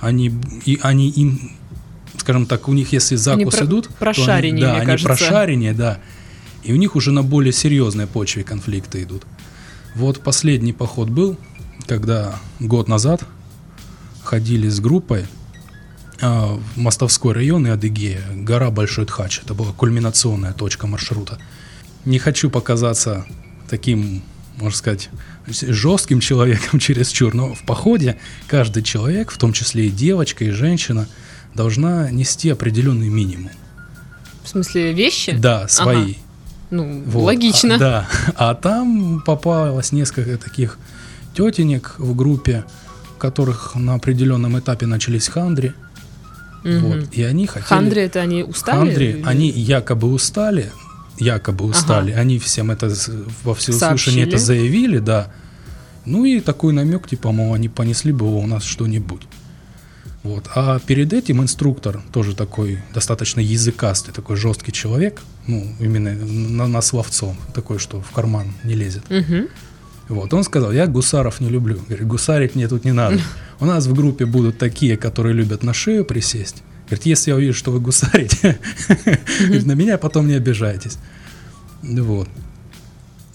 они, 0.00 0.32
и 0.64 0.78
они 0.82 1.10
им, 1.10 1.56
скажем 2.20 2.46
так, 2.46 2.68
у 2.68 2.72
них 2.72 2.92
если 2.92 3.16
закус 3.16 3.56
про- 3.56 3.66
идут, 3.66 3.88
прошареннее, 3.98 4.50
то 4.50 4.54
они, 4.54 4.62
да, 4.62 4.68
мне 4.70 4.78
они 4.78 4.86
кажется. 4.86 5.08
прошареннее, 5.08 5.72
да. 5.72 6.00
И 6.62 6.72
у 6.72 6.76
них 6.76 6.96
уже 6.96 7.12
на 7.12 7.22
более 7.22 7.52
серьезной 7.52 8.06
почве 8.06 8.44
конфликты 8.44 9.02
идут. 9.02 9.24
Вот 9.94 10.20
последний 10.20 10.72
поход 10.72 11.08
был, 11.08 11.38
когда 11.86 12.38
год 12.60 12.88
назад 12.88 13.24
ходили 14.22 14.68
с 14.68 14.80
группой 14.80 15.24
а, 16.20 16.58
в 16.74 16.78
Мостовской 16.78 17.32
район 17.32 17.66
и 17.66 17.70
Адыгея, 17.70 18.22
гора 18.34 18.70
Большой 18.70 19.06
Тхач. 19.06 19.40
Это 19.44 19.54
была 19.54 19.72
кульминационная 19.72 20.52
точка 20.52 20.86
маршрута. 20.86 21.38
Не 22.04 22.18
хочу 22.18 22.50
показаться 22.50 23.24
таким, 23.70 24.22
можно 24.56 24.76
сказать, 24.76 25.10
жестким 25.46 26.20
человеком 26.20 26.78
чересчур, 26.80 27.34
но 27.34 27.54
в 27.54 27.62
походе 27.62 28.18
каждый 28.46 28.82
человек, 28.82 29.30
в 29.30 29.38
том 29.38 29.52
числе 29.52 29.86
и 29.86 29.90
девочка, 29.90 30.44
и 30.44 30.50
женщина, 30.50 31.08
должна 31.54 32.10
нести 32.10 32.50
определенный 32.50 33.08
минимум. 33.08 33.50
В 34.44 34.48
смысле, 34.48 34.92
вещи? 34.92 35.32
Да, 35.32 35.68
свои. 35.68 36.14
Ну, 36.70 37.02
Вот. 37.06 37.22
логично. 37.24 37.76
А, 37.76 37.78
да. 37.78 38.08
А 38.36 38.54
там 38.54 39.22
попалось 39.24 39.92
несколько 39.92 40.36
таких 40.38 40.78
тетенек 41.34 41.94
в 41.98 42.14
группе, 42.14 42.64
у 43.16 43.18
которых 43.18 43.74
на 43.74 43.94
определенном 43.94 44.58
этапе 44.58 44.86
начались 44.86 45.28
хандри. 45.28 45.74
Мгм. 46.64 46.80
Вот. 46.80 47.08
И 47.12 47.22
они 47.22 47.46
хотели... 47.46 47.68
Хандри 47.68 48.02
это 48.02 48.20
они 48.20 48.42
устали? 48.42 48.76
Хандри, 48.78 49.04
или- 49.10 49.22
они 49.24 49.48
якобы 49.50 50.08
устали, 50.12 50.72
якобы 51.18 51.64
устали, 51.64 52.12
они 52.12 52.38
всем 52.38 52.70
это 52.70 52.92
во 53.44 53.54
всеуслышание 53.54 54.26
это 54.26 54.38
заявили, 54.38 54.98
да. 54.98 55.32
Ну 56.04 56.24
и 56.24 56.40
такой 56.40 56.72
намек, 56.72 57.08
типа, 57.08 57.32
мол, 57.32 57.54
они 57.54 57.68
понесли 57.68 58.12
бы 58.12 58.26
у 58.26 58.46
нас 58.46 58.64
что-нибудь. 58.64 59.22
Вот. 60.28 60.50
А 60.54 60.78
перед 60.78 61.14
этим 61.14 61.40
инструктор, 61.40 62.02
тоже 62.12 62.36
такой 62.36 62.80
достаточно 62.92 63.40
языкастый, 63.40 64.12
такой 64.12 64.36
жесткий 64.36 64.72
человек, 64.72 65.22
ну, 65.46 65.66
именно 65.80 66.12
на, 66.12 66.66
на 66.66 66.82
словцо, 66.82 67.34
такой, 67.54 67.78
что 67.78 68.02
в 68.02 68.10
карман 68.10 68.52
не 68.62 68.74
лезет. 68.74 69.08
Мгм. 69.08 69.48
Вот, 70.08 70.34
он 70.34 70.44
сказал, 70.44 70.70
я 70.70 70.86
гусаров 70.86 71.40
не 71.40 71.48
люблю. 71.48 71.80
Говорит, 71.88 72.06
гусарить 72.06 72.54
мне 72.54 72.68
тут 72.68 72.84
не 72.84 72.92
надо. 72.92 73.18
У 73.60 73.64
нас 73.64 73.86
в 73.86 73.94
группе 73.94 74.26
будут 74.26 74.58
такие, 74.58 74.98
которые 74.98 75.32
любят 75.32 75.62
на 75.62 75.72
шею 75.72 76.04
присесть. 76.04 76.62
Говорит, 76.88 77.06
если 77.06 77.30
я 77.30 77.36
увижу, 77.36 77.56
что 77.56 77.70
вы 77.70 77.80
гусарите, 77.80 78.58
говорит, 79.40 79.64
на 79.64 79.72
меня 79.72 79.96
потом 79.96 80.28
не 80.28 80.34
обижайтесь. 80.34 80.98
Вот. 81.82 82.28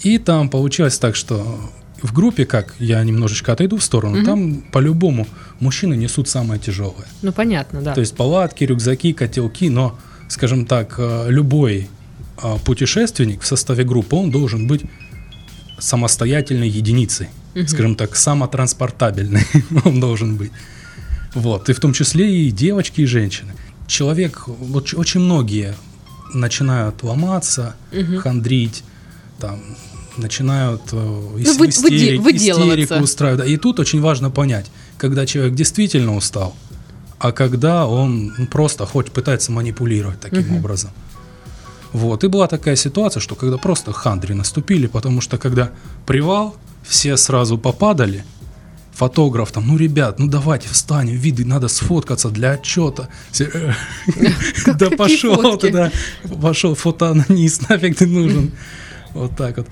И 0.02 0.20
там 0.20 0.48
получилось 0.48 1.00
так, 1.00 1.16
что 1.16 1.72
в 2.04 2.14
группе, 2.14 2.46
как 2.46 2.76
я 2.80 3.04
немножечко 3.04 3.54
отойду 3.54 3.78
в 3.78 3.84
сторону, 3.84 4.18
Мгм. 4.18 4.26
там 4.26 4.62
по-любому 4.72 5.26
мужчины 5.60 5.96
несут 5.96 6.28
самое 6.30 6.60
тяжелое. 6.60 7.08
Ну, 7.22 7.32
понятно, 7.32 7.82
да. 7.82 7.94
То 7.94 8.02
есть 8.02 8.16
палатки, 8.16 8.66
рюкзаки, 8.66 9.14
котелки, 9.14 9.70
но, 9.70 9.98
скажем 10.28 10.66
так, 10.66 10.96
э, 10.98 11.26
любой 11.30 11.88
э, 12.44 12.58
путешественник 12.66 13.42
в 13.42 13.46
составе 13.48 13.84
группы, 13.84 14.16
он 14.16 14.32
должен 14.32 14.68
быть 14.68 14.82
самостоятельной 15.80 16.70
единицей. 16.70 17.28
Мгм. 17.56 17.68
Скажем 17.68 17.96
так, 17.96 18.16
самотранспортабельный 18.16 19.44
он 19.86 20.00
должен 20.00 20.36
быть. 20.36 20.52
Вот, 21.36 21.70
и 21.70 21.74
в 21.74 21.80
том 21.80 21.94
числе 21.94 22.48
и 22.48 22.52
девочки, 22.52 23.02
и 23.02 23.06
женщины. 23.06 23.54
Человек, 23.88 24.48
вот 24.48 24.94
очень 24.94 25.20
многие 25.22 25.74
начинают 26.34 27.04
ломаться, 27.04 27.76
Мгм. 27.92 28.18
хандрить, 28.20 28.84
там, 29.40 29.60
начинают 30.18 30.82
э, 30.92 30.96
Ну, 30.96 31.30
вы- 31.58 31.68
истерик- 31.68 32.20
выделываться. 32.22 32.84
истерику 32.84 33.04
устраивать. 33.04 33.48
И 33.50 33.58
тут 33.58 33.80
очень 33.80 34.02
важно 34.02 34.30
понять, 34.30 34.68
когда 34.98 35.26
человек 35.26 35.56
действительно 35.56 36.16
устал, 36.16 36.56
а 37.20 37.32
когда 37.32 37.88
он 37.88 38.34
ну, 38.38 38.46
просто 38.48 38.86
хоть 38.86 39.12
пытается 39.12 39.52
манипулировать 39.52 40.20
таким 40.20 40.42
Мгм. 40.42 40.58
образом. 40.58 40.92
Вот, 41.94 42.24
и 42.24 42.28
была 42.28 42.48
такая 42.48 42.76
ситуация, 42.76 43.22
что 43.22 43.36
когда 43.36 43.58
просто 43.58 43.92
хандри 43.94 44.34
наступили, 44.34 44.88
потому 44.88 45.22
что 45.22 45.38
когда 45.38 45.70
привал, 46.08 46.56
все 46.84 47.18
сразу 47.18 47.58
попадали, 47.58 48.24
фотограф 48.94 49.52
там, 49.52 49.68
ну, 49.68 49.78
ребят, 49.78 50.20
ну, 50.20 50.28
давайте 50.28 50.68
встанем, 50.70 51.16
виды, 51.16 51.46
надо 51.46 51.68
сфоткаться 51.68 52.30
для 52.30 52.52
отчета. 52.52 53.10
Э, 53.40 53.74
Да 54.80 54.90
пошел 54.92 55.58
ты, 55.58 55.72
да, 55.72 55.92
пошел 56.42 56.76
фотоаналист, 56.76 57.70
нафиг 57.70 57.98
ты 57.98 58.08
нужен. 58.08 58.52
Вот 59.14 59.36
так 59.38 59.58
вот. 59.58 59.68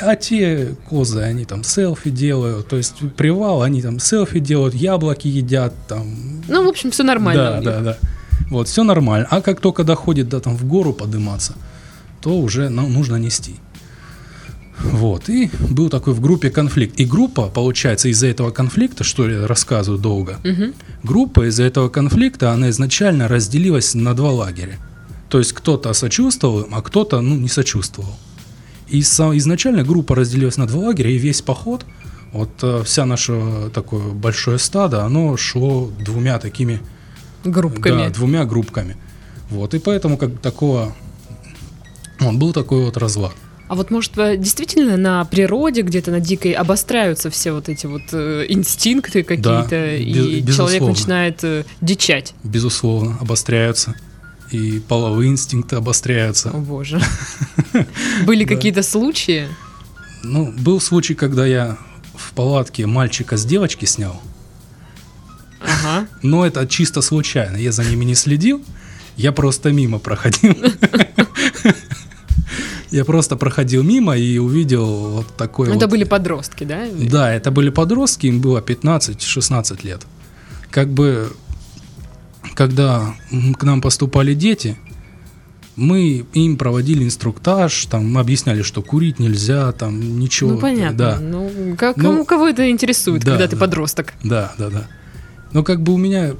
А 0.00 0.14
те 0.16 0.74
козы, 0.88 1.20
они 1.20 1.44
там 1.44 1.64
селфи 1.64 2.10
делают, 2.10 2.68
то 2.68 2.76
есть 2.76 2.94
привал, 3.16 3.62
они 3.62 3.80
там 3.82 3.98
селфи 3.98 4.40
делают, 4.40 4.74
яблоки 4.74 5.28
едят, 5.28 5.72
там, 5.88 6.42
Ну, 6.48 6.64
в 6.64 6.68
общем, 6.68 6.90
все 6.90 7.02
нормально. 7.02 7.60
да, 7.62 7.72
да, 7.72 7.80
да. 7.80 7.98
Вот, 8.50 8.68
все 8.68 8.84
нормально. 8.84 9.26
А 9.30 9.40
как 9.40 9.60
только 9.60 9.84
доходит 9.84 10.28
до 10.28 10.40
там 10.40 10.56
в 10.56 10.64
гору 10.66 10.92
подниматься, 10.92 11.54
то 12.20 12.38
уже 12.38 12.68
нам 12.68 12.92
нужно 12.92 13.16
нести. 13.16 13.56
Вот, 14.78 15.30
и 15.30 15.50
был 15.70 15.88
такой 15.88 16.12
в 16.12 16.20
группе 16.20 16.50
конфликт. 16.50 17.00
И 17.00 17.06
группа, 17.06 17.48
получается, 17.48 18.08
из-за 18.10 18.26
этого 18.26 18.50
конфликта, 18.50 19.04
что 19.04 19.28
я 19.28 19.46
рассказываю 19.46 19.98
долго, 20.00 20.38
Мгм. 20.44 20.74
группа 21.02 21.48
из-за 21.48 21.62
этого 21.64 21.88
конфликта, 21.88 22.52
она 22.52 22.68
изначально 22.68 23.26
разделилась 23.26 23.94
на 23.94 24.14
два 24.14 24.30
лагеря. 24.32 24.78
То 25.30 25.38
есть 25.38 25.54
кто-то 25.54 25.92
сочувствовал 25.94 26.60
им, 26.62 26.74
а 26.74 26.82
кто-то, 26.82 27.20
ну, 27.22 27.36
не 27.36 27.48
сочувствовал. 27.48 28.14
И 28.88 29.00
са- 29.00 29.36
изначально 29.36 29.82
группа 29.82 30.14
разделилась 30.14 30.56
на 30.56 30.66
два 30.66 30.86
лагеря, 30.88 31.10
и 31.10 31.18
весь 31.18 31.42
поход, 31.42 31.84
вот 32.32 32.50
э, 32.62 32.82
вся 32.84 33.04
наша 33.04 33.68
такое 33.74 34.12
большое 34.12 34.58
стадо, 34.58 35.02
оно 35.04 35.36
шло 35.36 35.90
двумя 36.04 36.38
такими 36.38 36.80
Группками. 37.44 38.04
да, 38.04 38.10
двумя 38.10 38.44
группками. 38.44 38.96
Вот, 39.50 39.74
и 39.74 39.78
поэтому 39.78 40.16
как 40.18 40.38
такого... 40.40 40.94
Он 42.20 42.38
был 42.38 42.52
такой 42.52 42.84
вот 42.84 42.96
разлад. 42.96 43.32
А 43.68 43.74
вот, 43.74 43.90
может, 43.90 44.16
э, 44.18 44.36
действительно 44.36 44.96
на 44.96 45.24
природе, 45.24 45.82
где-то 45.82 46.10
на 46.12 46.20
дикой, 46.20 46.52
обостряются 46.52 47.30
все 47.30 47.52
вот 47.52 47.68
эти 47.68 47.86
вот 47.86 48.02
э, 48.12 48.46
инстинкты 48.48 49.22
какие-то, 49.24 49.96
и 49.96 50.40
без- 50.40 50.54
человек 50.56 50.80
безусловно. 50.82 50.88
начинает 50.88 51.44
э, 51.44 51.64
дичать. 51.80 52.34
Безусловно, 52.44 53.18
обостряются. 53.20 53.94
И 54.50 54.80
половые 54.80 55.30
инстинкты 55.30 55.76
обостряются. 55.76 56.50
О 56.50 56.58
боже. 56.58 57.00
Были 58.26 58.44
какие-то 58.44 58.82
случаи? 58.82 59.48
Ну, 60.22 60.52
был 60.52 60.80
случай, 60.80 61.14
когда 61.14 61.46
я 61.46 61.78
в 62.14 62.32
палатке 62.32 62.86
мальчика 62.86 63.36
с 63.36 63.44
девочки 63.44 63.84
снял. 63.84 64.20
Ага. 65.60 66.06
Но 66.22 66.46
это 66.46 66.66
чисто 66.66 67.02
случайно. 67.02 67.56
Я 67.56 67.72
за 67.72 67.84
ними 67.84 68.04
не 68.04 68.14
следил. 68.14 68.64
Я 69.16 69.32
просто 69.32 69.72
мимо 69.72 69.98
проходил. 69.98 70.54
Я 72.90 73.04
просто 73.04 73.36
проходил 73.36 73.82
мимо 73.82 74.16
и 74.16 74.38
увидел 74.38 74.86
вот 74.86 75.36
такой 75.36 75.66
Ну, 75.66 75.74
вот 75.74 75.82
Это 75.82 75.88
были 75.88 76.04
подростки, 76.04 76.64
да? 76.64 76.86
Да, 76.92 77.32
это 77.32 77.50
были 77.50 77.70
подростки, 77.70 78.26
им 78.26 78.40
было 78.40 78.60
15-16 78.60 79.84
лет. 79.84 80.06
Как 80.70 80.88
бы, 80.88 81.32
когда 82.56 83.14
к 83.58 83.62
нам 83.62 83.80
поступали 83.80 84.34
дети, 84.34 84.76
мы 85.76 86.24
им 86.32 86.56
проводили 86.56 87.04
инструктаж, 87.04 87.84
там 87.86 88.16
объясняли, 88.16 88.62
что 88.62 88.82
курить 88.82 89.18
нельзя, 89.18 89.70
там 89.72 90.18
ничего. 90.18 90.52
Ну, 90.52 90.58
понятно. 90.58 90.96
Да, 90.96 91.18
Ну, 91.20 91.76
как, 91.78 91.96
Ну, 91.98 92.02
кому- 92.04 92.24
кого 92.24 92.48
это 92.48 92.68
интересует, 92.70 93.22
да, 93.24 93.32
когда 93.32 93.46
ты 93.46 93.56
да. 93.56 93.60
подросток? 93.60 94.14
да, 94.24 94.54
да, 94.58 94.70
да. 94.70 94.86
Но 95.52 95.62
как 95.62 95.82
бы 95.82 95.92
у 95.92 95.98
меня 95.98 96.32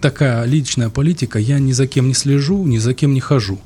такая 0.00 0.44
личная 0.44 0.90
политика, 0.90 1.38
я 1.38 1.58
ни 1.60 1.72
за 1.72 1.86
кем 1.86 2.08
не 2.08 2.14
слежу, 2.14 2.66
ни 2.66 2.78
за 2.78 2.92
кем 2.94 3.14
не 3.14 3.20
хожу. 3.20 3.60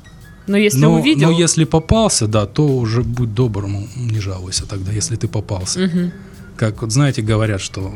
Но 0.47 0.57
если 0.57 0.77
но, 0.79 0.93
увидел... 0.99 1.31
но 1.31 1.39
если 1.39 1.63
попался, 1.63 2.27
да, 2.27 2.45
то 2.45 2.67
уже 2.77 3.01
будь 3.01 3.33
добрым, 3.33 3.87
не 3.95 4.19
жалуйся 4.19 4.67
тогда, 4.67 4.91
если 4.91 5.15
ты 5.15 5.27
попался. 5.27 5.79
Мгм. 5.79 6.11
как 6.55 6.81
вот 6.83 6.91
знаете, 6.91 7.23
говорят, 7.23 7.61
что 7.61 7.91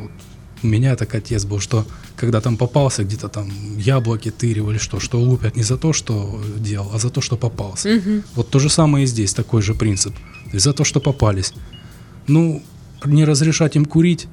у 0.64 0.68
меня 0.68 0.96
так 0.96 1.16
отец 1.16 1.46
был, 1.46 1.60
что 1.60 1.86
когда 2.16 2.42
там 2.42 2.58
попался, 2.58 3.04
где-то 3.04 3.30
там 3.30 3.50
яблоки 3.78 4.32
тырил 4.32 4.70
или 4.70 4.78
что, 4.78 5.00
что 5.00 5.20
лупят 5.20 5.56
не 5.56 5.64
за 5.64 5.78
то, 5.78 5.94
что 5.94 6.42
делал, 6.58 6.92
а 6.94 7.00
за 7.00 7.10
то, 7.10 7.22
что 7.22 7.38
попался. 7.38 7.90
Мгм. 7.90 8.24
Вот 8.36 8.50
то 8.50 8.60
же 8.60 8.70
самое 8.70 9.04
и 9.04 9.08
здесь, 9.08 9.34
такой 9.34 9.62
же 9.62 9.74
принцип. 9.74 10.14
То 10.14 10.54
есть 10.54 10.66
за 10.66 10.74
то, 10.74 10.84
что 10.84 11.00
попались. 11.00 11.54
Ну, 12.28 12.62
не 13.06 13.26
разрешать 13.26 13.76
им 13.76 13.86
курить, 13.86 14.28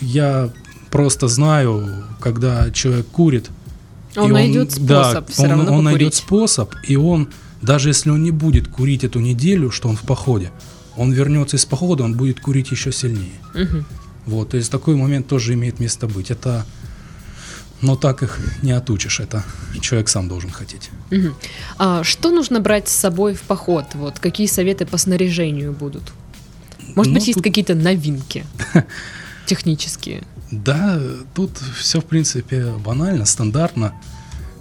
я 0.00 0.50
просто 0.90 1.28
знаю, 1.28 2.04
когда 2.20 2.70
человек 2.70 3.06
курит, 3.06 3.50
Он 4.16 4.32
найдет 4.32 4.72
способ 4.72 5.26
да, 5.26 5.32
все 5.32 5.42
он, 5.42 5.50
равно 5.50 5.72
он 5.78 5.84
найдет 5.84 6.14
способ, 6.14 6.74
и 6.88 6.96
он, 6.96 7.28
даже 7.62 7.90
если 7.90 8.10
он 8.10 8.22
не 8.22 8.30
будет 8.30 8.68
курить 8.68 9.04
эту 9.04 9.20
неделю, 9.20 9.70
что 9.70 9.88
он 9.88 9.96
в 9.96 10.02
походе, 10.02 10.50
он 10.96 11.12
вернется 11.12 11.56
из 11.56 11.64
похода, 11.64 12.04
он 12.04 12.14
будет 12.14 12.40
курить 12.40 12.70
еще 12.70 12.90
сильнее. 12.90 13.38
Мгм. 13.54 13.84
Вот, 14.28 14.50
то 14.50 14.56
есть 14.58 14.70
такой 14.70 14.94
момент 14.94 15.26
тоже 15.26 15.54
имеет 15.54 15.80
место 15.80 16.06
быть. 16.06 16.30
Это, 16.30 16.66
но 17.80 17.96
так 17.96 18.22
их 18.22 18.38
не 18.62 18.72
отучишь, 18.72 19.20
это 19.20 19.42
человек 19.80 20.08
сам 20.10 20.28
должен 20.28 20.50
хотеть. 20.50 20.90
Мгм. 21.10 21.34
А 21.78 22.04
что 22.04 22.30
нужно 22.30 22.60
брать 22.60 22.88
с 22.88 22.92
собой 22.92 23.32
в 23.34 23.40
поход? 23.40 23.86
Вот 23.94 24.18
какие 24.18 24.46
советы 24.46 24.84
по 24.84 24.98
снаряжению 24.98 25.72
будут? 25.72 26.02
Может 26.94 27.12
Ну, 27.12 27.14
быть, 27.18 27.26
есть 27.28 27.36
тут- 27.38 27.44
какие-то 27.44 27.74
новинки 27.74 28.44
технические? 29.46 30.22
Да, 30.50 31.00
тут 31.34 31.50
все, 31.78 32.00
в 32.00 32.04
принципе, 32.04 32.72
банально, 32.84 33.24
стандартно. 33.26 33.92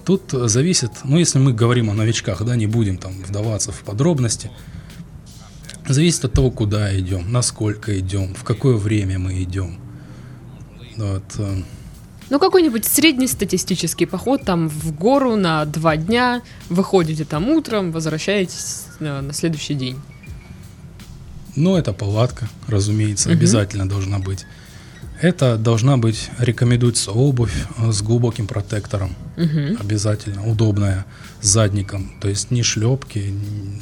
Тут 0.06 0.32
зависит, 0.32 0.92
ну, 1.04 1.18
если 1.20 1.40
мы 1.40 1.52
говорим 1.54 1.90
о 1.90 1.94
новичках, 1.94 2.44
да, 2.46 2.56
не 2.56 2.68
будем 2.68 2.98
там 2.98 3.12
вдаваться 3.24 3.72
в 3.72 3.80
подробности, 3.84 4.50
зависит 5.88 6.26
от 6.26 6.34
того, 6.34 6.52
куда 6.52 6.98
идем, 7.00 7.32
насколько 7.32 7.98
идем, 8.00 8.34
в 8.34 8.44
какое 8.44 8.76
время 8.76 9.20
мы 9.20 9.42
идем. 9.44 9.78
Вот, 10.98 11.24
э, 11.38 11.62
Ну, 12.30 12.40
какой-нибудь 12.40 12.86
среднестатистический 12.86 14.06
поход 14.06 14.44
там 14.44 14.68
в 14.70 14.92
гору 14.94 15.36
на 15.36 15.64
два 15.66 15.96
дня, 15.98 16.42
выходите 16.70 17.24
там 17.26 17.50
утром, 17.50 17.92
возвращаетесь 17.92 18.86
на, 19.00 19.22
на 19.22 19.34
следующий 19.34 19.76
день. 19.76 19.98
ну, 21.56 21.76
это 21.76 21.92
палатка, 21.94 22.48
разумеется, 22.68 23.30
Мгм. 23.30 23.38
обязательно 23.40 23.90
должна 23.90 24.20
быть. 24.20 24.46
Это 25.22 25.58
должна 25.58 25.98
быть, 25.98 26.30
рекомендуется 26.38 27.12
обувь 27.12 27.54
э, 27.80 27.92
с 27.92 28.02
глубоким 28.04 28.46
протектором. 28.46 29.16
Мгм. 29.38 29.78
обязательно, 29.80 30.46
удобная, 30.48 31.06
с 31.42 31.48
задником. 31.48 32.12
То 32.20 32.28
есть 32.28 32.50
не 32.52 32.64
шлепки, 32.64 33.32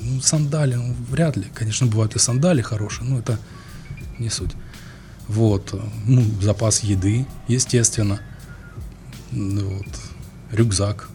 ну, 0.03 0.21
сандали, 0.21 0.75
ну, 0.75 0.93
вряд 1.09 1.37
ли. 1.37 1.45
Конечно, 1.53 1.87
бывают 1.87 2.15
и 2.15 2.19
сандали 2.19 2.61
хорошие, 2.61 3.07
но 3.09 3.19
это 3.19 3.39
не 4.19 4.29
суть. 4.29 4.51
Вот, 5.27 5.73
ну, 6.05 6.23
запас 6.41 6.81
еды, 6.83 7.25
естественно. 7.47 8.19
Ну, 9.31 9.69
Вот, 9.77 9.87
рюкзак. 10.51 11.09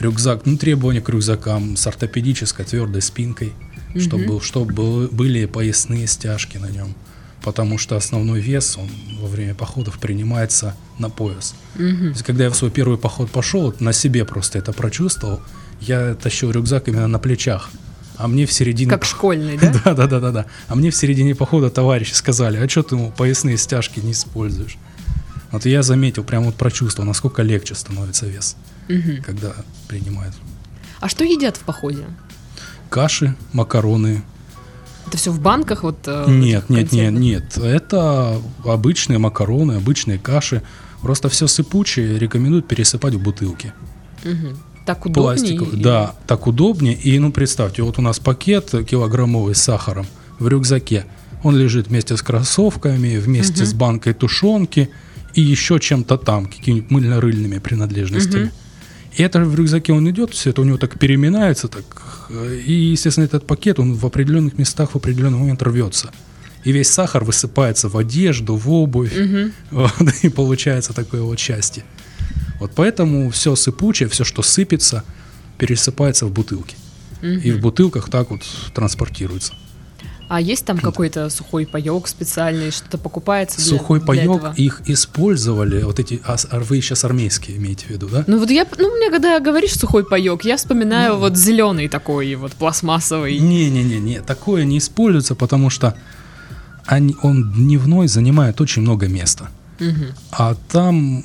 Рюкзак, 0.00 0.46
ну, 0.46 0.56
требования 0.56 1.00
к 1.02 1.08
рюкзакам 1.08 1.76
с 1.76 1.86
ортопедической 1.86 2.64
твердой 2.64 3.02
спинкой, 3.02 3.52
чтобы, 3.98 4.24
был, 4.26 4.40
чтобы 4.40 4.72
был- 4.72 5.08
были 5.08 5.44
поясные 5.46 6.06
стяжки 6.06 6.56
на 6.56 6.70
нем. 6.70 6.94
Потому 7.42 7.78
что 7.78 7.96
основной 7.96 8.40
вес, 8.40 8.76
он 8.76 8.88
во 9.20 9.26
время 9.26 9.54
походов 9.54 9.98
принимается 9.98 10.76
на 10.98 11.08
пояс. 11.08 11.54
Мгм. 11.74 11.98
То 11.98 12.08
есть, 12.08 12.22
когда 12.22 12.44
я 12.44 12.50
в 12.50 12.56
свой 12.56 12.70
первый 12.70 12.98
поход 12.98 13.30
пошел, 13.30 13.74
на 13.80 13.92
себе 13.92 14.24
просто 14.24 14.58
это 14.58 14.72
прочувствовал, 14.72 15.40
я 15.80 16.14
тащил 16.14 16.50
рюкзак 16.50 16.88
именно 16.88 17.06
на 17.08 17.18
плечах. 17.18 17.70
А 18.18 18.28
мне 18.28 18.44
в 18.44 18.52
середине... 18.52 18.90
Как 18.90 19.04
школьный, 19.06 19.56
да? 19.62 19.72
Да, 19.84 19.94
да, 19.94 20.06
да, 20.06 20.20
да, 20.20 20.30
да. 20.32 20.46
А 20.68 20.74
мне 20.74 20.90
в 20.90 20.96
середине 20.96 21.34
похода 21.34 21.70
товарищи 21.70 22.12
сказали, 22.12 22.58
а 22.58 22.68
что 22.68 22.82
ты 22.82 22.94
ему 22.96 23.10
поясные 23.10 23.56
стяжки 23.56 24.00
не 24.00 24.12
используешь? 24.12 24.76
Вот 25.50 25.64
я 25.64 25.82
заметил, 25.82 26.22
прям 26.24 26.44
вот 26.44 26.54
прочувствовал, 26.56 27.08
насколько 27.08 27.42
легче 27.42 27.74
становится 27.74 28.26
вес, 28.26 28.56
Мгм. 28.88 29.22
когда 29.22 29.54
принимают. 29.88 30.34
А 31.00 31.08
что 31.08 31.24
едят 31.24 31.56
в 31.56 31.60
походе? 31.60 32.04
Каши, 32.90 33.34
макароны. 33.54 34.22
Это 35.06 35.16
все 35.16 35.30
в 35.30 35.40
банках 35.40 35.82
вот? 35.82 35.96
э, 36.06 36.24
в 36.26 36.28
Нет, 36.30 36.68
нет, 36.70 36.92
нет, 36.92 37.12
нет. 37.12 37.58
Это 37.58 38.40
обычные 38.64 39.18
макароны, 39.18 39.72
обычные 39.72 40.18
каши. 40.18 40.62
Просто 41.02 41.28
все 41.28 41.46
сыпучее 41.46 42.18
рекомендуют 42.18 42.68
пересыпать 42.68 43.14
в 43.14 43.22
бутылки. 43.22 43.72
Мгм. 44.24 44.58
Так 44.86 45.06
удобнее? 45.06 45.22
пластиковый. 45.36 45.74
или- 45.76 45.82
Да, 45.82 46.14
так 46.26 46.46
удобнее. 46.46 46.94
И 46.94 47.18
ну 47.18 47.32
представьте, 47.32 47.82
вот 47.82 47.98
у 47.98 48.02
нас 48.02 48.18
пакет 48.18 48.70
килограммовый 48.88 49.54
с 49.54 49.62
сахаром 49.62 50.06
в 50.38 50.46
рюкзаке. 50.48 51.06
Он 51.42 51.56
лежит 51.56 51.88
вместе 51.88 52.16
с 52.16 52.22
кроссовками, 52.22 53.16
вместе 53.16 53.62
Мгм. 53.62 53.66
с 53.66 53.72
банкой 53.72 54.12
тушенки 54.12 54.90
и 55.34 55.40
еще 55.40 55.78
чем-то 55.80 56.18
там, 56.18 56.46
какими-нибудь 56.46 56.90
мыльно-рыльными 56.90 57.58
принадлежностями. 57.58 58.44
Мгм. 58.44 58.52
И 59.16 59.22
это 59.22 59.40
в 59.40 59.54
рюкзаке 59.54 59.92
он 59.92 60.08
идет, 60.10 60.32
все 60.32 60.50
это 60.50 60.60
у 60.60 60.64
него 60.64 60.78
так 60.78 60.98
переминается, 60.98 61.68
так, 61.68 61.84
и, 62.30 62.72
естественно, 62.72 63.24
этот 63.24 63.46
пакет, 63.46 63.80
он 63.80 63.94
в 63.94 64.06
определенных 64.06 64.56
местах 64.58 64.92
в 64.92 64.96
определенный 64.96 65.38
момент 65.38 65.62
рвется. 65.62 66.10
И 66.64 66.72
весь 66.72 66.90
сахар 66.90 67.24
высыпается 67.24 67.88
в 67.88 67.96
одежду, 67.96 68.54
в 68.54 68.70
обувь, 68.70 69.16
Мгм. 69.16 69.52
вот, 69.70 69.92
и 70.22 70.28
получается 70.28 70.92
такое 70.92 71.22
вот 71.22 71.38
счастье. 71.38 71.84
Вот 72.60 72.72
поэтому 72.74 73.30
все 73.30 73.56
сыпучее, 73.56 74.08
все, 74.08 74.24
что 74.24 74.42
сыпется, 74.42 75.02
пересыпается 75.58 76.26
в 76.26 76.32
бутылки. 76.32 76.76
И 77.22 77.52
в 77.52 77.60
бутылках 77.60 78.08
так 78.08 78.30
вот 78.30 78.42
транспортируется. 78.74 79.52
А 80.30 80.40
есть 80.40 80.64
там 80.64 80.78
какой-то 80.78 81.28
сухой 81.28 81.66
паек 81.66 82.06
специальный, 82.06 82.70
что-то 82.70 82.98
покупается 82.98 83.56
для, 83.58 83.66
Сухой 83.66 84.00
паек, 84.00 84.56
их 84.56 84.82
использовали, 84.86 85.82
вот 85.82 85.98
эти, 85.98 86.22
а, 86.24 86.36
вы 86.52 86.80
сейчас 86.80 87.04
армейские 87.04 87.56
имеете 87.56 87.86
в 87.86 87.90
виду, 87.90 88.08
да? 88.08 88.22
Ну 88.28 88.38
вот 88.38 88.48
я, 88.48 88.64
ну 88.78 88.96
мне 88.96 89.10
когда 89.10 89.40
говоришь 89.40 89.74
сухой 89.74 90.04
паек, 90.04 90.44
я 90.44 90.56
вспоминаю 90.56 91.16
вот 91.16 91.36
зеленый 91.36 91.88
такой, 91.88 92.32
вот 92.36 92.52
пластмассовый. 92.52 93.40
Не-не-не, 93.40 94.20
такое 94.20 94.62
не 94.62 94.78
используется, 94.78 95.34
потому 95.34 95.68
что 95.68 95.96
они, 96.86 97.16
он 97.22 97.50
дневной 97.50 98.06
занимает 98.06 98.60
очень 98.60 98.82
много 98.82 99.08
места. 99.08 99.48
Мгм. 99.80 100.14
А 100.30 100.54
там 100.70 101.24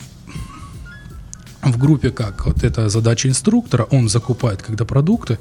в 1.62 1.78
группе 1.78 2.10
как? 2.10 2.48
Вот 2.48 2.64
это 2.64 2.90
задача 2.90 3.30
инструктора, 3.30 3.84
он 3.84 4.10
закупает 4.10 4.64
когда 4.64 4.84
продукты. 4.84 5.38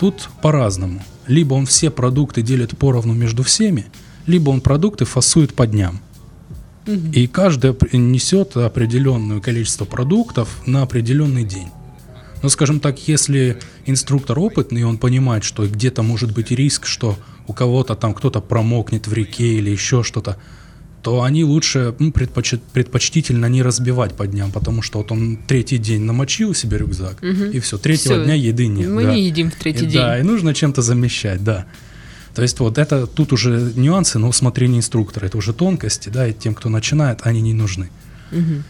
Тут 0.00 0.28
по-разному. 0.42 1.04
Либо 1.26 1.54
он 1.54 1.66
все 1.66 1.90
продукты 1.90 2.42
делит 2.42 2.76
поровну 2.76 3.14
между 3.14 3.42
всеми, 3.42 3.86
либо 4.26 4.50
он 4.50 4.60
продукты 4.60 5.04
фасует 5.04 5.54
по 5.54 5.66
дням. 5.66 6.00
Мгм. 6.86 7.12
И 7.12 7.26
каждый 7.26 7.74
несет 7.92 8.56
определенное 8.56 9.40
количество 9.40 9.84
продуктов 9.84 10.60
на 10.66 10.82
определенный 10.82 11.44
день. 11.44 11.68
Но, 12.42 12.50
скажем 12.50 12.78
так, 12.78 13.08
если 13.08 13.58
инструктор 13.86 14.38
опытный, 14.38 14.84
он 14.84 14.98
понимает, 14.98 15.44
что 15.44 15.66
где-то 15.66 16.02
может 16.02 16.34
быть 16.34 16.50
риск, 16.50 16.84
что 16.84 17.16
у 17.46 17.54
кого-то 17.54 17.94
там 17.94 18.12
кто-то 18.12 18.40
промокнет 18.40 19.06
в 19.06 19.12
реке 19.14 19.54
или 19.54 19.70
еще 19.70 20.02
что-то, 20.02 20.36
то 21.04 21.22
они 21.22 21.44
лучше 21.44 21.94
м, 22.00 22.12
предпочит- 22.12 22.62
предпочтительно 22.72 23.44
не 23.46 23.62
разбивать 23.62 24.14
по 24.16 24.26
дням, 24.26 24.50
потому 24.50 24.80
что 24.80 24.98
вот 24.98 25.12
он 25.12 25.36
третий 25.46 25.76
день 25.76 26.00
намочил 26.02 26.54
себе 26.54 26.78
рюкзак, 26.78 27.20
Мгм. 27.22 27.50
и 27.50 27.60
все, 27.60 27.76
третьего 27.76 28.14
Всё, 28.14 28.24
дня 28.24 28.34
еды 28.34 28.66
нет. 28.68 28.88
Мы 28.88 29.04
да. 29.04 29.12
не 29.14 29.26
едим 29.26 29.50
в 29.50 29.54
третий 29.54 29.84
И 29.84 29.88
день. 29.88 30.00
Да, 30.00 30.18
и 30.18 30.22
нужно 30.22 30.54
чем-то 30.54 30.80
замещать, 30.80 31.44
да. 31.44 31.66
То 32.34 32.40
есть 32.42 32.58
вот 32.58 32.78
это 32.78 33.06
тут 33.06 33.32
уже 33.34 33.72
нюансы 33.76 34.18
на 34.18 34.28
усмотрение 34.28 34.78
инструктора, 34.78 35.26
это 35.26 35.36
уже 35.36 35.52
тонкости, 35.52 36.08
да, 36.08 36.26
и 36.26 36.32
тем, 36.32 36.54
кто 36.54 36.70
начинает, 36.70 37.18
они 37.22 37.42
не 37.42 37.52
нужны. 37.52 37.90
Мгм. 38.32 38.64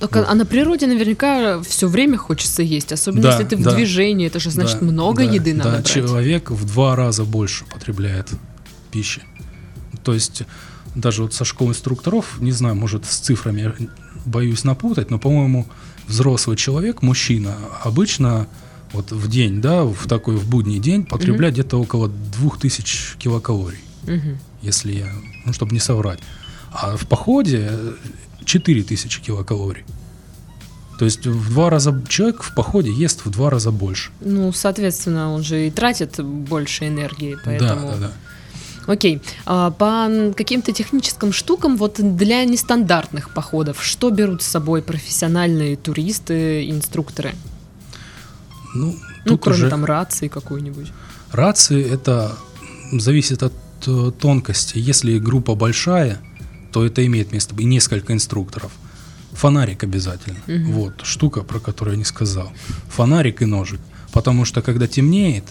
Только, 0.00 0.28
а 0.28 0.34
на 0.34 0.44
природе 0.44 0.86
наверняка 0.88 1.62
все 1.62 1.86
время 1.86 2.18
хочется 2.18 2.62
есть, 2.64 2.90
особенно 2.92 3.22
Да, 3.22 3.30
если 3.30 3.44
ты 3.44 3.56
в 3.56 3.62
да. 3.62 3.74
движении, 3.74 4.26
это 4.26 4.40
же 4.40 4.50
значит 4.50 4.80
Да, 4.80 4.86
много 4.86 5.24
да, 5.24 5.32
еды 5.32 5.54
надо 5.54 5.70
да, 5.70 5.76
брать. 5.76 5.86
человек 5.86 6.50
в 6.50 6.64
два 6.66 6.96
раза 6.96 7.24
больше 7.24 7.64
потребляет 7.64 8.28
пищи. 8.90 9.22
То 10.02 10.12
есть 10.14 10.42
даже 10.96 11.22
вот 11.22 11.34
со 11.34 11.44
школы 11.44 11.70
инструкторов, 11.70 12.40
не 12.40 12.52
знаю, 12.52 12.74
может 12.74 13.04
с 13.04 13.18
цифрами 13.18 13.72
боюсь 14.24 14.64
напутать, 14.64 15.10
но, 15.10 15.18
по-моему, 15.18 15.66
взрослый 16.08 16.56
человек, 16.56 17.02
мужчина, 17.02 17.56
обычно 17.84 18.48
вот 18.92 19.12
в 19.12 19.28
день, 19.28 19.60
да, 19.60 19.84
в 19.84 20.06
такой 20.08 20.36
в 20.36 20.48
будний 20.48 20.78
день 20.78 21.04
потребляет 21.04 21.54
где-то 21.54 21.78
около 21.80 22.08
2000 22.08 23.18
килокалорий, 23.18 23.80
Мгм. 24.04 24.38
если 24.62 24.92
я, 24.92 25.12
ну, 25.44 25.52
чтобы 25.52 25.72
не 25.72 25.80
соврать. 25.80 26.20
А 26.72 26.96
в 26.96 27.06
походе 27.06 27.68
э, 27.70 27.94
4000 28.44 29.20
килокалорий. 29.20 29.84
То 30.98 31.04
есть 31.04 31.26
в 31.26 31.50
два 31.50 31.68
раза 31.68 32.02
человек 32.08 32.42
в 32.42 32.54
походе 32.54 32.90
ест 32.90 33.26
в 33.26 33.30
два 33.30 33.50
раза 33.50 33.70
больше. 33.70 34.10
Ну, 34.20 34.50
соответственно, 34.52 35.30
он 35.32 35.42
же 35.42 35.66
и 35.66 35.70
тратит 35.70 36.18
больше 36.24 36.88
энергии, 36.88 37.36
поэтому... 37.44 37.80
Да, 37.88 37.92
да, 37.92 37.96
да. 37.98 38.12
Окей. 38.86 39.20
А 39.46 39.70
по 39.70 40.32
каким-то 40.36 40.72
техническим 40.72 41.32
штукам, 41.32 41.76
вот 41.76 41.96
для 42.16 42.44
нестандартных 42.44 43.30
походов, 43.30 43.82
что 43.82 44.10
берут 44.10 44.42
с 44.42 44.46
собой 44.46 44.82
профессиональные 44.82 45.76
туристы, 45.76 46.70
инструкторы? 46.70 47.34
Ну, 48.74 48.94
Ну, 49.24 49.38
кроме 49.38 49.58
уже 49.58 49.70
там 49.70 49.84
рации 49.84 50.28
какой-нибудь. 50.28 50.92
рации 51.32 51.82
это 51.84 52.36
зависит 52.92 53.42
от 53.42 53.52
э, 53.86 54.10
тонкости. 54.18 54.78
Если 54.78 55.18
группа 55.18 55.54
большая, 55.54 56.20
то 56.72 56.84
это 56.84 57.04
имеет 57.06 57.32
место. 57.32 57.54
И 57.58 57.64
несколько 57.64 58.12
инструкторов. 58.12 58.70
Фонарик 59.32 59.82
обязательно. 59.82 60.38
Мгм. 60.46 60.72
Вот 60.72 61.00
штука, 61.04 61.42
про 61.42 61.58
которую 61.58 61.94
я 61.94 61.98
не 61.98 62.04
сказал. 62.04 62.52
Фонарик 62.88 63.42
и 63.42 63.46
ножик. 63.46 63.80
Потому 64.12 64.44
что 64.44 64.62
когда 64.62 64.86
темнеет, 64.86 65.44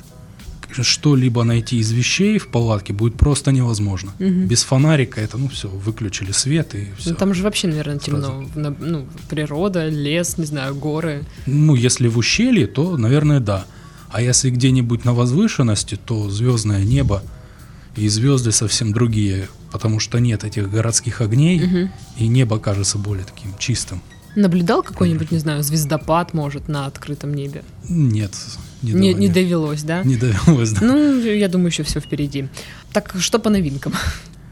что-либо 0.83 1.43
найти 1.43 1.77
из 1.77 1.91
вещей 1.91 2.37
в 2.37 2.47
палатке 2.47 2.93
будет 2.93 3.15
просто 3.15 3.51
невозможно. 3.51 4.11
Мгм. 4.19 4.47
Без 4.47 4.63
фонарика 4.63 5.21
это, 5.21 5.37
ну 5.37 5.47
все, 5.47 5.67
выключили 5.69 6.31
свет 6.31 6.75
и 6.75 6.87
все. 6.97 7.09
Ну, 7.11 7.15
там 7.15 7.33
же 7.33 7.43
вообще, 7.43 7.67
наверное, 7.67 7.99
Сразу. 7.99 8.21
темно. 8.21 8.49
На- 8.69 8.75
ну, 8.79 9.05
природа, 9.29 9.87
лес, 9.87 10.37
не 10.37 10.45
знаю, 10.45 10.75
горы. 10.75 11.23
Ну, 11.45 11.75
если 11.75 12.07
в 12.07 12.17
ущелье, 12.17 12.67
то, 12.67 12.97
наверное, 12.97 13.39
да. 13.39 13.65
А 14.09 14.21
если 14.21 14.49
где-нибудь 14.49 15.05
на 15.05 15.13
возвышенности, 15.13 15.95
то 16.03 16.29
звездное 16.29 16.83
небо 16.83 17.21
и 17.97 18.07
звезды 18.07 18.51
совсем 18.51 18.93
другие, 18.93 19.47
потому 19.71 19.99
что 19.99 20.19
нет 20.19 20.43
этих 20.43 20.69
городских 20.69 21.21
огней, 21.21 21.59
Мгм. 21.59 21.91
и 22.17 22.27
небо 22.27 22.59
кажется 22.59 22.97
более 22.97 23.25
таким 23.25 23.51
чистым. 23.57 24.01
Наблюдал 24.37 24.83
какой-нибудь, 24.83 25.31
не 25.31 25.37
знаю, 25.37 25.63
звездопад, 25.63 26.33
может, 26.33 26.67
на 26.67 26.87
открытом 26.87 27.33
небе? 27.33 27.63
Нет, 27.87 28.33
не, 28.93 29.13
Не, 29.13 29.13
не 29.13 29.29
довелось, 29.29 29.83
да? 29.83 30.03
не 30.03 30.15
довелось, 30.17 30.71
да. 30.71 30.81
Ну, 30.81 31.19
я 31.21 31.47
думаю, 31.47 31.67
еще 31.69 31.83
все 31.83 31.99
впереди. 31.99 32.47
Так, 32.93 33.13
что 33.19 33.39
по 33.39 33.49
новинкам? 33.49 33.93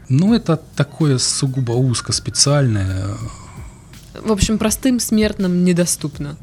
Ну, 0.08 0.34
это 0.34 0.60
такое 0.76 1.18
сугубо 1.18 1.72
узко-специальное. 1.72 3.06
В 4.22 4.30
общем, 4.30 4.58
простым 4.58 5.00
смертным 5.00 5.64
недоступно. 5.64 6.36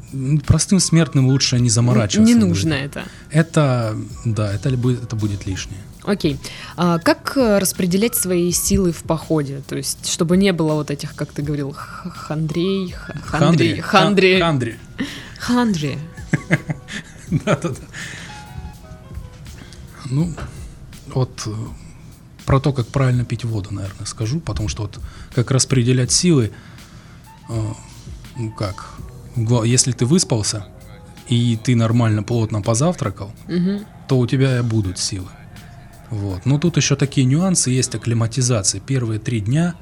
Простым 0.46 0.78
смертным 0.78 1.26
лучше 1.28 1.58
не 1.58 1.70
заморачиваться. 1.70 2.32
Не 2.34 2.38
нужно 2.38 2.74
это. 2.74 3.04
Это, 3.30 3.96
да, 4.24 4.52
это, 4.52 4.68
это 4.68 5.16
будет 5.16 5.46
лишнее. 5.46 5.80
Окей. 6.04 6.38
А 6.76 6.98
как 6.98 7.36
э, 7.36 7.58
распределять 7.58 8.14
свои 8.16 8.50
силы 8.50 8.92
в 8.92 9.04
походе? 9.04 9.62
То 9.68 9.76
есть, 9.76 10.08
чтобы 10.08 10.36
не 10.36 10.52
было 10.52 10.74
вот 10.74 10.90
этих, 10.90 11.14
как 11.14 11.32
ты 11.32 11.42
говорил, 11.42 11.72
хандрей, 11.72 12.92
хандрей, 13.24 13.80
хандрей, 13.80 13.80
Хан- 13.80 14.36
Хандри. 14.38 14.78
хандрей. 15.38 15.98
Да-да-да. 17.44 17.80
Ну, 20.06 20.32
вот 21.14 21.42
э, 21.46 21.50
про 22.44 22.60
то, 22.60 22.72
как 22.72 22.86
правильно 22.88 23.24
пить 23.24 23.44
воду, 23.44 23.70
наверное, 23.72 24.04
скажу, 24.06 24.40
потому 24.40 24.68
что 24.68 24.82
вот 24.82 24.98
как 25.34 25.50
распределять 25.50 26.12
силы, 26.12 26.52
э, 27.48 27.72
ну 28.36 28.50
как, 28.52 28.94
если 29.64 29.92
ты 29.92 30.04
выспался 30.04 30.66
и 31.28 31.56
ты 31.62 31.76
нормально, 31.76 32.22
плотно 32.22 32.60
позавтракал, 32.62 33.32
Мгм. 33.48 33.86
то 34.08 34.18
у 34.18 34.26
тебя 34.26 34.58
и 34.58 34.62
будут 34.62 34.98
силы. 34.98 35.28
Вот. 36.10 36.44
Но 36.44 36.58
тут 36.58 36.76
еще 36.76 36.94
такие 36.96 37.24
нюансы 37.24 37.70
есть 37.70 37.94
акклиматизации. 37.94 38.80
Первые 38.80 39.18
три 39.18 39.40
дня, 39.40 39.74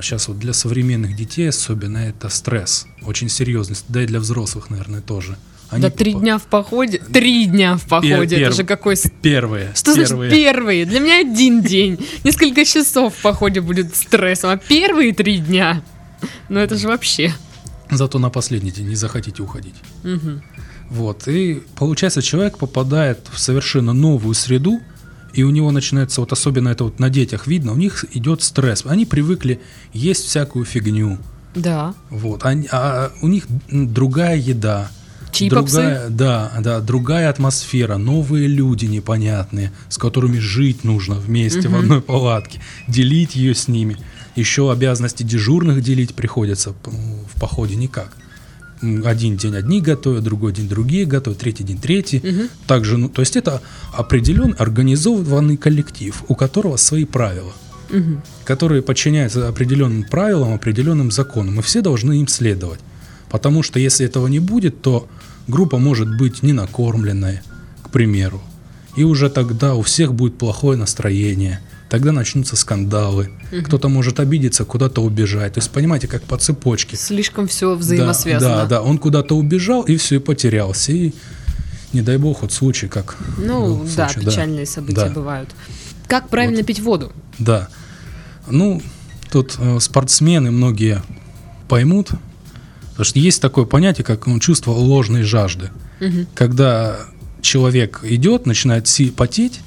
сейчас 0.00 0.28
вот 0.28 0.38
для 0.38 0.54
современных 0.54 1.14
детей 1.14 1.48
особенно, 1.50 1.98
это 1.98 2.30
стресс. 2.30 2.86
Очень 3.02 3.28
серьезный, 3.28 3.76
да 3.88 4.02
и 4.02 4.06
для 4.06 4.20
взрослых, 4.20 4.70
наверное, 4.70 5.02
тоже. 5.02 5.36
Они 5.72 5.82
Да 5.82 5.90
три 5.90 6.12
попа- 6.12 6.20
дня 6.22 6.38
в 6.38 6.42
походе. 6.44 6.98
Три 7.12 7.46
дня 7.46 7.76
в 7.76 7.86
походе. 7.88 8.36
Пер- 8.36 8.46
Это 8.48 8.56
же 8.56 8.64
какой... 8.64 8.96
Первые. 9.22 9.72
Что 9.74 9.94
значит 9.94 10.10
первые. 10.10 10.30
первые? 10.30 10.84
Для 10.86 11.00
меня 11.00 11.20
один 11.20 11.62
день. 11.62 11.98
Несколько 12.24 12.64
часов 12.64 13.14
в 13.16 13.22
походе 13.22 13.60
будет 13.60 13.96
стрессом. 13.96 14.50
А 14.50 14.56
первые 14.56 15.12
три 15.14 15.38
дня? 15.38 15.82
Ну 16.48 16.60
это 16.60 16.76
же 16.76 16.88
вообще. 16.88 17.32
Зато 17.90 18.18
на 18.18 18.30
последний 18.30 18.70
день 18.70 18.88
не 18.88 18.94
захотите 18.94 19.42
уходить. 19.42 19.74
Мгм. 20.04 20.42
Вот. 20.90 21.26
И 21.26 21.62
получается, 21.76 22.20
человек 22.22 22.58
попадает 22.58 23.26
в 23.32 23.38
совершенно 23.38 23.92
новую 23.94 24.34
среду, 24.34 24.80
и 25.32 25.42
у 25.42 25.50
него 25.50 25.70
начинается, 25.70 26.20
вот 26.20 26.32
особенно 26.32 26.68
это 26.68 26.84
вот 26.84 27.00
на 27.00 27.08
детях 27.08 27.46
видно, 27.46 27.72
у 27.72 27.76
них 27.76 28.04
идет 28.14 28.42
стресс. 28.42 28.84
Они 28.86 29.06
привыкли 29.06 29.60
есть 29.94 30.26
всякую 30.26 30.66
фигню. 30.66 31.18
Да. 31.54 31.94
Вот. 32.10 32.44
Они- 32.44 32.68
а 32.70 33.10
у 33.22 33.28
них 33.28 33.44
другая 33.70 34.36
еда. 34.36 34.90
Чипопсы? 35.32 35.76
Другая, 35.76 36.08
да, 36.10 36.52
да, 36.60 36.80
другая 36.80 37.30
атмосфера, 37.30 37.96
новые 37.96 38.46
люди 38.46 38.84
непонятные, 38.84 39.72
с 39.88 39.98
которыми 39.98 40.38
жить 40.38 40.84
нужно 40.84 41.14
вместе 41.14 41.68
в 41.68 41.74
одной 41.74 42.00
палатке, 42.02 42.60
делить 42.86 43.34
ее 43.34 43.54
с 43.54 43.66
ними. 43.66 43.96
Еще 44.36 44.70
обязанности 44.70 45.22
дежурных 45.22 45.82
делить 45.82 46.14
приходится 46.14 46.74
в 46.84 47.40
походе 47.40 47.76
никак. 47.76 48.16
Один 49.04 49.36
день 49.36 49.54
одни 49.54 49.80
готовят, 49.80 50.24
другой 50.24 50.52
день 50.52 50.68
другие 50.68 51.04
готовят, 51.06 51.38
третий 51.38 51.62
день 51.64 51.78
третий. 51.78 52.20
Мгм. 52.22 52.48
Также, 52.66 52.98
ну, 52.98 53.08
то 53.08 53.22
есть 53.22 53.36
это 53.36 53.62
определен 53.92 54.56
организованный 54.58 55.56
коллектив, 55.56 56.24
у 56.28 56.34
которого 56.34 56.76
свои 56.76 57.04
правила 57.04 57.52
Мгм. 57.90 58.22
которые 58.44 58.82
подчиняются 58.82 59.48
определенным 59.48 60.04
правилам, 60.04 60.54
определенным 60.54 61.10
законам, 61.10 61.60
и 61.60 61.62
все 61.62 61.80
должны 61.82 62.20
им 62.20 62.26
следовать. 62.26 62.80
Потому 63.30 63.62
что 63.62 63.78
если 63.78 64.06
этого 64.06 64.26
не 64.28 64.40
будет, 64.40 64.82
то 64.82 65.08
группа 65.48 65.78
может 65.78 66.16
быть 66.16 66.42
ненакормленной, 66.42 67.40
к 67.82 67.90
примеру. 67.90 68.40
И 68.96 69.04
уже 69.04 69.30
тогда 69.30 69.74
у 69.74 69.82
всех 69.82 70.14
будет 70.14 70.38
плохое 70.38 70.76
настроение. 70.78 71.60
Тогда 71.88 72.12
начнутся 72.12 72.56
скандалы. 72.56 73.30
Кто-то 73.66 73.88
может 73.88 74.18
обидеться, 74.20 74.64
куда-то 74.64 75.02
убежать. 75.02 75.54
То 75.54 75.58
есть, 75.58 75.70
понимаете, 75.70 76.08
как 76.08 76.22
по 76.22 76.38
цепочке. 76.38 76.96
Слишком 76.96 77.46
все 77.48 77.70
Да, 77.74 77.76
взаимосвязано. 77.80 78.56
Да, 78.56 78.66
да, 78.66 78.82
он 78.82 78.96
куда-то 78.98 79.36
убежал 79.36 79.82
и 79.82 79.96
все, 79.96 80.16
и 80.16 80.18
потерялся. 80.18 80.92
И 80.92 81.12
не 81.92 82.00
дай 82.00 82.16
бог, 82.16 82.40
вот 82.42 82.52
случай, 82.52 82.88
как 82.88 83.16
Ну, 83.36 83.76
был 83.76 83.88
да, 83.96 84.08
случай, 84.08 84.26
печальные 84.26 84.64
события 84.66 85.06
Да. 85.06 85.10
бывают. 85.10 85.50
Как 86.06 86.28
правильно 86.28 86.62
пить 86.62 86.80
воду? 86.80 87.12
Да. 87.38 87.68
Ну, 88.48 88.82
тут 89.30 89.56
э, 89.58 89.78
спортсмены 89.80 90.50
многие 90.50 91.02
поймут, 91.68 92.10
потому 92.92 93.04
что 93.04 93.18
есть 93.18 93.42
такое 93.42 93.64
понятие, 93.64 94.04
как 94.04 94.26
ну, 94.26 94.38
чувство 94.38 94.70
ложной 94.70 95.22
жажды. 95.22 95.70
Мгм. 96.00 96.26
Когда 96.34 97.00
человек 97.40 98.00
идет, 98.04 98.46
начинает 98.46 98.88
потеть, 99.16 99.60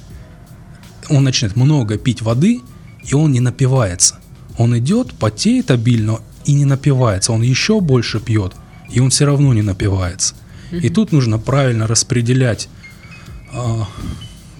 он 1.09 1.23
начинает 1.23 1.55
много 1.55 1.97
пить 1.97 2.21
воды, 2.21 2.61
и 3.03 3.13
он 3.13 3.31
не 3.31 3.39
напивается. 3.39 4.19
Он 4.57 4.77
идет, 4.77 5.13
потеет 5.13 5.69
обильно 5.71 6.19
и 6.45 6.53
не 6.53 6.65
напивается. 6.65 7.33
Он 7.33 7.41
еще 7.41 7.81
больше 7.81 8.19
пьет, 8.19 8.53
и 8.91 8.99
он 8.99 9.09
все 9.09 9.25
равно 9.25 9.53
не 9.53 9.61
напивается. 9.61 10.35
И 10.71 10.89
тут 10.89 11.11
нужно 11.11 11.37
правильно 11.37 11.87
распределять 11.87 12.67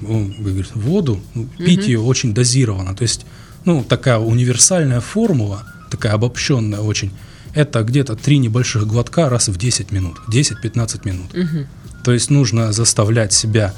говорится, 0.01 0.73
воду, 0.75 1.21
ну, 1.33 1.47
пить 1.57 1.87
ее 1.87 1.99
очень 1.99 2.33
дозированно. 2.33 2.95
То 2.95 3.03
есть, 3.03 3.25
ну, 3.65 3.83
такая 3.83 4.19
универсальная 4.19 5.01
формула, 5.01 5.63
такая 5.89 6.13
обобщенная 6.13 6.79
очень, 6.79 7.11
это 7.55 7.83
где-то 7.83 8.15
три 8.15 8.37
небольших 8.37 8.85
глотка 8.85 9.29
раз 9.29 9.47
в 9.47 9.57
10 9.57 9.91
минут, 9.91 10.17
10-15 10.27 11.05
минут. 11.05 11.33
Мгм. 11.33 11.67
То 12.03 12.11
есть 12.11 12.29
нужно 12.29 12.71
заставлять 12.71 13.33
себя 13.33 13.73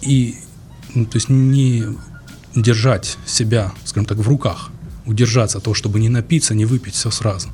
и, 0.00 0.36
ну, 0.94 1.04
то 1.04 1.16
есть 1.16 1.28
не 1.28 1.84
держать 2.56 3.18
себя, 3.26 3.72
скажем 3.84 4.06
так, 4.06 4.18
в 4.18 4.26
руках, 4.28 4.70
удержаться 5.06 5.58
от 5.58 5.64
того, 5.64 5.74
чтобы 5.74 6.00
не 6.00 6.08
напиться, 6.08 6.54
не 6.54 6.64
выпить 6.64 6.94
все 6.94 7.10
сразу. 7.10 7.48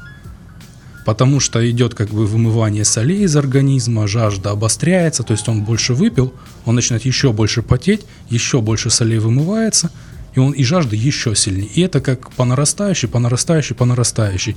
Потому 1.04 1.40
что 1.40 1.68
идет 1.70 1.94
как 1.94 2.08
бы 2.10 2.26
вымывание 2.26 2.84
солей 2.84 3.24
из 3.24 3.36
организма, 3.36 4.06
жажда 4.06 4.52
обостряется, 4.52 5.22
то 5.22 5.32
есть 5.32 5.48
он 5.48 5.62
больше 5.62 5.94
выпил, 5.94 6.32
он 6.64 6.76
начинает 6.76 7.04
еще 7.04 7.32
больше 7.32 7.62
потеть, 7.62 8.06
еще 8.30 8.62
больше 8.62 8.88
солей 8.88 9.18
вымывается, 9.18 9.90
и 10.34 10.40
он 10.40 10.52
и 10.52 10.64
жажда 10.64 10.96
еще 10.96 11.34
сильнее. 11.34 11.68
И 11.74 11.82
это 11.82 12.00
как 12.00 12.30
по 12.32 12.44
нарастающей, 12.44 13.08
по 13.08 13.18
нарастающей, 13.18 13.74
по 13.76 13.84
нарастающей. 13.84 14.56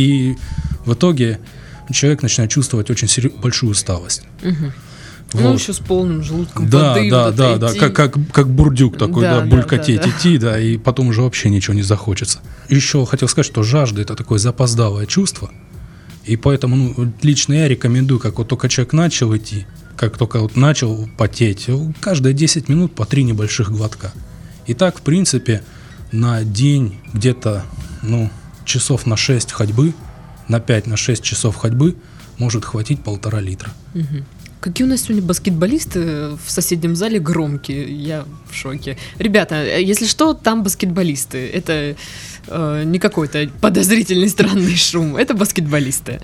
И 0.00 0.36
в 0.86 0.94
итоге 0.94 1.40
человек 1.92 2.22
начинает 2.22 2.50
чувствовать 2.50 2.88
очень 2.90 3.08
сери- 3.08 3.28
большую 3.42 3.70
усталость. 3.72 4.22
Ну, 4.42 4.52
Вот. 5.42 5.60
еще 5.60 5.72
с 5.72 5.78
полным 5.78 6.22
желудком 6.24 6.68
Да, 6.68 6.94
воды. 6.94 7.10
да, 7.10 7.26
вот 7.26 7.36
да, 7.36 7.56
да, 7.56 7.70
идти. 7.70 7.78
как, 7.78 7.94
как, 7.94 8.14
как 8.32 8.48
бурдюк 8.48 8.98
такой, 8.98 9.22
Да, 9.22 9.40
да, 9.40 9.46
булькотеть, 9.46 9.98
да, 10.00 10.04
да. 10.04 10.10
идти, 10.10 10.38
да, 10.38 10.58
и 10.58 10.76
потом 10.76 11.06
уже 11.08 11.22
вообще 11.22 11.50
ничего 11.50 11.74
не 11.74 11.82
захочется. 11.82 12.40
Еще 12.68 13.04
хотел 13.06 13.28
сказать, 13.28 13.46
что 13.46 13.62
жажда 13.62 14.00
это 14.02 14.16
такое 14.16 14.38
запоздалое 14.40 15.06
чувство, 15.06 15.50
и 16.24 16.36
поэтому 16.36 16.76
ну, 16.96 17.12
лично 17.22 17.52
я 17.54 17.68
рекомендую, 17.68 18.18
как 18.18 18.38
вот 18.38 18.48
только 18.48 18.68
человек 18.68 18.92
начал 18.92 19.36
идти, 19.36 19.66
как 19.96 20.16
только 20.18 20.40
вот 20.40 20.56
начал 20.56 21.08
потеть, 21.16 21.64
э, 21.68 21.92
каждые 22.00 22.34
10 22.34 22.68
минут 22.68 22.94
по 22.96 23.04
три 23.06 23.22
небольших 23.22 23.70
глотка. 23.70 24.12
И 24.66 24.74
так, 24.74 24.98
в 24.98 25.02
принципе, 25.02 25.62
на 26.10 26.42
день 26.42 26.96
где-то, 27.12 27.62
ну, 28.02 28.30
часов 28.70 29.06
на 29.06 29.16
6 29.16 29.52
ходьбы, 29.52 29.92
на 30.48 30.60
5, 30.60 30.86
на 30.86 30.96
6 30.96 31.22
часов 31.22 31.56
ходьбы 31.56 31.96
может 32.38 32.64
хватить 32.64 33.02
полтора 33.02 33.40
литра. 33.40 33.70
Мгм. 33.94 34.24
Какие 34.60 34.86
у 34.86 34.90
нас 34.90 35.02
сегодня 35.02 35.22
баскетболисты 35.22 36.36
в 36.36 36.50
соседнем 36.50 36.94
зале 36.94 37.18
громкие, 37.18 37.90
я 37.94 38.26
в 38.50 38.54
шоке. 38.54 38.98
Ребята, 39.18 39.54
э, 39.54 39.82
если 39.82 40.06
что, 40.06 40.34
там 40.34 40.62
баскетболисты. 40.62 41.38
Это 41.48 41.96
э, 42.46 42.82
не 42.84 42.98
какой-то 42.98 43.48
подозрительный 43.60 44.28
странный 44.28 44.76
шум, 44.76 45.16
это 45.16 45.32
баскетболисты. 45.34 46.20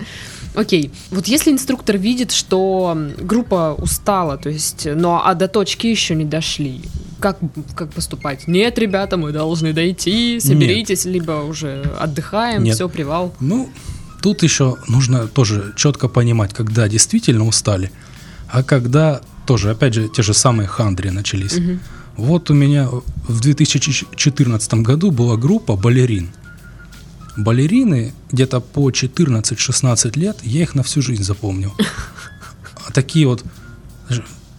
Окей, 0.55 0.91
вот 1.11 1.27
если 1.27 1.51
инструктор 1.51 1.97
видит, 1.97 2.31
что 2.31 2.97
группа 3.19 3.75
устала, 3.77 4.37
то 4.37 4.49
есть, 4.49 4.87
но 4.95 5.21
а 5.23 5.33
до 5.35 5.47
точки 5.47 5.87
еще 5.87 6.15
не 6.15 6.25
дошли, 6.25 6.81
как, 7.19 7.37
как 7.75 7.91
поступать? 7.91 8.47
Нет, 8.47 8.77
ребята, 8.79 9.17
мы 9.17 9.31
должны 9.31 9.73
дойти, 9.73 10.39
соберитесь, 10.39 11.05
либо 11.05 11.43
уже 11.43 11.83
отдыхаем, 11.99 12.63
Нет. 12.63 12.75
все, 12.75 12.89
привал. 12.89 13.33
Ну, 13.39 13.69
тут 14.21 14.43
еще 14.43 14.77
нужно 14.87 15.27
тоже 15.27 15.73
четко 15.75 16.07
понимать, 16.07 16.53
когда 16.53 16.87
действительно 16.87 17.45
устали, 17.45 17.91
а 18.49 18.63
когда 18.63 19.21
тоже, 19.45 19.71
опять 19.71 19.93
же, 19.93 20.09
те 20.09 20.21
же 20.23 20.33
самые 20.33 20.67
хандри 20.67 21.09
начались. 21.09 21.57
Мгм. 21.57 21.79
Вот 22.17 22.49
у 22.49 22.53
меня 22.53 22.89
в 23.27 23.39
2014 23.39 24.73
году 24.75 25.11
была 25.11 25.37
группа 25.37 25.75
балерин. 25.75 26.29
Балерины 27.37 28.13
где-то 28.31 28.59
по 28.59 28.89
14-16 28.89 30.19
лет, 30.19 30.37
я 30.43 30.63
их 30.63 30.75
на 30.75 30.83
всю 30.83 31.01
жизнь 31.01 31.23
запомнил. 31.23 31.73
А 32.87 32.91
Такие 32.91 33.27
вот 33.27 33.43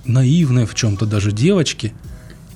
наивные 0.05 0.67
в 0.67 0.75
чем-то 0.75 1.07
даже 1.07 1.33
девочки. 1.33 1.93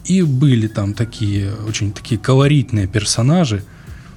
И 0.04 0.22
были 0.22 0.66
там 0.66 0.94
такие 0.94 1.54
очень 1.68 1.92
такие 1.92 2.20
колоритные 2.20 2.87
персонажи. 2.87 3.64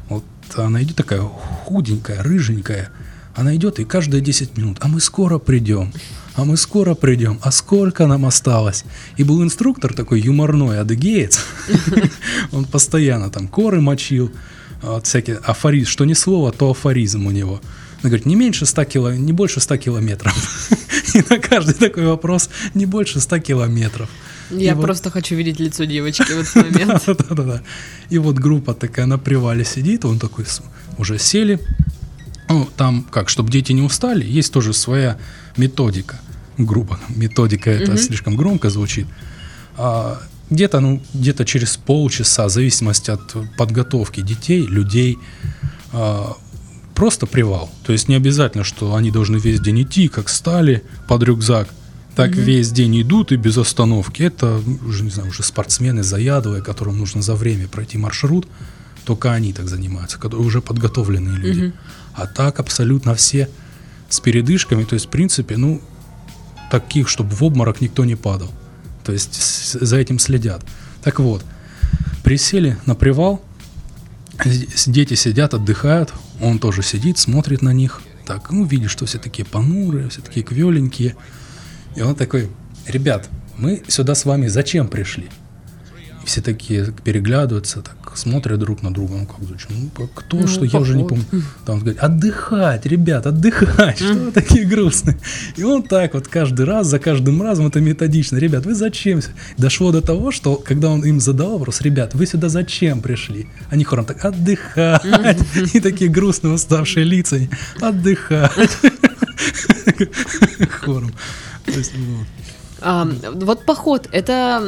Вот 0.09 0.23
она 0.55 0.81
идет 0.83 0.95
такая 0.95 1.21
худенькая, 1.21 2.23
рыженькая. 2.23 2.89
Она 3.35 3.55
идет 3.55 3.79
и 3.79 3.85
каждые 3.85 4.21
10 4.21 4.57
минут, 4.57 4.77
а 4.79 4.87
мы 4.87 5.01
скоро 5.01 5.39
придем. 5.39 5.91
а 6.35 6.45
мы 6.45 6.57
скоро 6.57 6.95
придем, 6.95 7.39
а 7.41 7.51
сколько 7.51 8.07
нам 8.07 8.25
осталось? 8.25 8.85
И 9.17 9.23
был 9.23 9.43
инструктор 9.43 9.93
такой 9.93 10.21
юморной, 10.21 10.79
адыгеец, 10.79 11.39
он 12.51 12.65
постоянно 12.65 13.29
там 13.29 13.47
коры 13.47 13.81
мочил, 13.81 14.31
вот 14.81 15.05
всякие 15.07 15.37
афоризм, 15.37 15.89
что 15.89 16.05
ни 16.05 16.13
слово, 16.13 16.51
то 16.51 16.69
афоризм 16.71 17.25
у 17.27 17.31
него. 17.31 17.61
Он 18.03 18.09
говорит, 18.09 18.25
не 18.25 18.35
меньше 18.35 18.65
100 18.65 18.83
кило, 18.85 19.13
не 19.13 19.33
больше 19.33 19.59
100 19.59 19.77
километров. 19.77 20.33
И 21.15 21.23
на 21.29 21.39
каждый 21.39 21.73
такой 21.73 22.05
вопрос 22.05 22.49
не 22.73 22.85
больше 22.85 23.19
100 23.19 23.39
километров. 23.39 24.09
Я 24.51 24.71
И 24.71 24.73
вот- 24.75 24.83
просто 24.85 25.09
хочу 25.09 25.35
видеть 25.35 25.59
лицо 25.59 25.85
девочки 25.85 26.23
в 26.23 26.39
этот 26.39 26.55
момент. 26.71 27.03
Да-да-да. 27.07 27.61
И 28.09 28.17
вот 28.19 28.35
группа 28.35 28.73
такая 28.73 29.05
на 29.07 29.17
привале 29.17 29.65
сидит, 29.65 30.05
он 30.05 30.19
такой, 30.19 30.45
уже 30.97 31.17
сели. 31.17 31.59
Ну, 32.47 32.69
там, 32.77 33.07
как, 33.09 33.29
чтобы 33.29 33.49
дети 33.51 33.71
не 33.71 33.81
устали, 33.81 34.23
есть 34.23 34.53
тоже 34.53 34.73
своя 34.73 35.17
методика. 35.57 36.19
Грубо, 36.59 36.99
методика 37.09 37.71
это 37.71 37.97
слишком 37.97 38.35
громко 38.35 38.69
звучит. 38.69 39.07
Где-то, 40.49 40.79
ну, 40.79 41.01
где-то 41.13 41.45
через 41.45 41.77
полчаса, 41.77 42.45
в 42.45 42.49
зависимости 42.49 43.11
от 43.11 43.35
подготовки 43.57 44.21
детей, 44.21 44.65
людей, 44.65 45.17
а, 45.91 46.37
просто 46.93 47.25
привал. 47.25 47.69
То 47.83 47.93
есть 47.93 48.07
не 48.07 48.15
обязательно, 48.15 48.63
что 48.63 48.95
они 48.95 49.11
должны 49.11 49.37
весь 49.37 49.59
день 49.59 49.83
идти, 49.83 50.07
как 50.07 50.29
стали 50.29 50.83
под 51.07 51.23
рюкзак. 51.23 51.67
Так 52.15 52.31
весь 52.31 52.71
день 52.71 53.01
идут 53.01 53.33
и 53.33 53.35
без 53.35 53.57
остановки. 53.57 54.23
Это 54.23 54.61
уже, 54.87 55.03
не 55.03 55.09
знаю, 55.09 55.29
уже 55.29 55.43
спортсмены 55.43 56.01
заядлые, 56.01 56.63
которым 56.63 56.97
нужно 56.97 57.21
за 57.21 57.35
время 57.35 57.67
пройти 57.67 57.97
маршрут. 57.97 58.47
Только 59.03 59.33
они 59.33 59.51
так 59.51 59.67
занимаются, 59.67 60.17
которые 60.17 60.47
уже 60.47 60.61
подготовленные 60.61 61.35
люди. 61.35 61.73
А 62.13 62.25
так 62.25 62.59
абсолютно 62.59 63.15
все 63.15 63.49
с 64.07 64.21
передышками. 64.21 64.85
То 64.85 64.93
есть, 64.93 65.07
в 65.07 65.09
принципе, 65.09 65.57
ну, 65.57 65.81
таких, 66.71 67.09
чтобы 67.09 67.35
в 67.35 67.43
обморок 67.43 67.81
никто 67.81 68.05
не 68.05 68.15
падал. 68.15 68.51
То 69.05 69.11
есть 69.11 69.79
за 69.79 69.97
этим 69.97 70.17
следят. 70.19 70.65
Так 71.03 71.19
вот, 71.19 71.45
присели 72.23 72.77
на 72.87 72.95
привал, 72.95 73.41
дети 74.87 75.13
сидят, 75.13 75.53
отдыхают, 75.53 76.11
он 76.41 76.59
тоже 76.59 76.81
сидит, 76.81 77.19
смотрит 77.19 77.61
на 77.61 77.71
них. 77.71 78.01
Так, 78.25 78.51
ну, 78.51 78.65
видит, 78.65 78.89
что 78.89 79.05
все 79.05 79.19
такие 79.19 79.45
понурые, 79.45 80.09
все 80.09 80.21
такие 80.21 80.43
квеленькие. 80.43 81.15
И 81.95 82.01
он 82.01 82.15
такой, 82.15 82.49
ребят, 82.87 83.29
мы 83.57 83.83
сюда 83.87 84.15
с 84.15 84.25
вами 84.25 84.47
зачем 84.47 84.87
пришли? 84.87 85.29
И 86.23 86.25
все 86.25 86.41
такие 86.41 86.91
переглядываются, 87.03 87.81
так 87.81 87.95
смотрят 88.17 88.59
друг 88.59 88.81
на 88.83 88.93
друга. 88.93 89.15
Ну, 89.15 89.25
как 89.25 89.39
зачем? 89.47 89.67
Ну, 89.69 89.89
как- 89.95 90.13
кто, 90.13 90.37
Ну, 90.37 90.47
что, 90.47 90.65
я 90.65 90.79
уже 90.79 90.95
не 90.97 91.03
поход. 91.03 91.19
помню. 91.29 91.45
Там 91.65 91.79
говорит, 91.79 91.99
отдыхать, 91.99 92.85
ребят, 92.85 93.25
отдыхать, 93.27 93.97
что 93.97 94.13
вы 94.13 94.31
такие 94.31 94.65
грустные? 94.65 95.17
И 95.55 95.63
он 95.63 95.83
так 95.83 96.13
вот 96.13 96.27
каждый 96.27 96.65
раз, 96.65 96.87
за 96.87 96.99
каждым 96.99 97.41
разом 97.41 97.67
это 97.67 97.79
методично. 97.81 98.37
Ребят, 98.37 98.65
вы 98.65 98.75
зачем? 98.75 99.21
сю-?» 99.21 99.31
Дошло 99.57 99.91
до 99.91 100.01
того, 100.01 100.31
что 100.31 100.55
когда 100.55 100.89
он 100.89 101.03
им 101.05 101.19
задал 101.19 101.57
вопрос, 101.57 101.81
ребят, 101.81 102.13
вы 102.15 102.25
сюда 102.25 102.49
зачем 102.49 103.01
пришли? 103.01 103.47
Они 103.69 103.83
хором 103.83 104.05
так, 104.05 104.23
отдыхать. 104.25 105.03
И 105.73 105.79
такие 105.79 106.09
грустные, 106.09 106.53
уставшие 106.53 107.05
лица. 107.05 107.39
Отдыхать. 107.81 108.51
Хором. 110.81 111.11
То 111.65 111.71
есть. 111.71 111.93
А, 112.87 113.09
вот 113.33 113.65
поход 113.65 114.07
это 114.11 114.61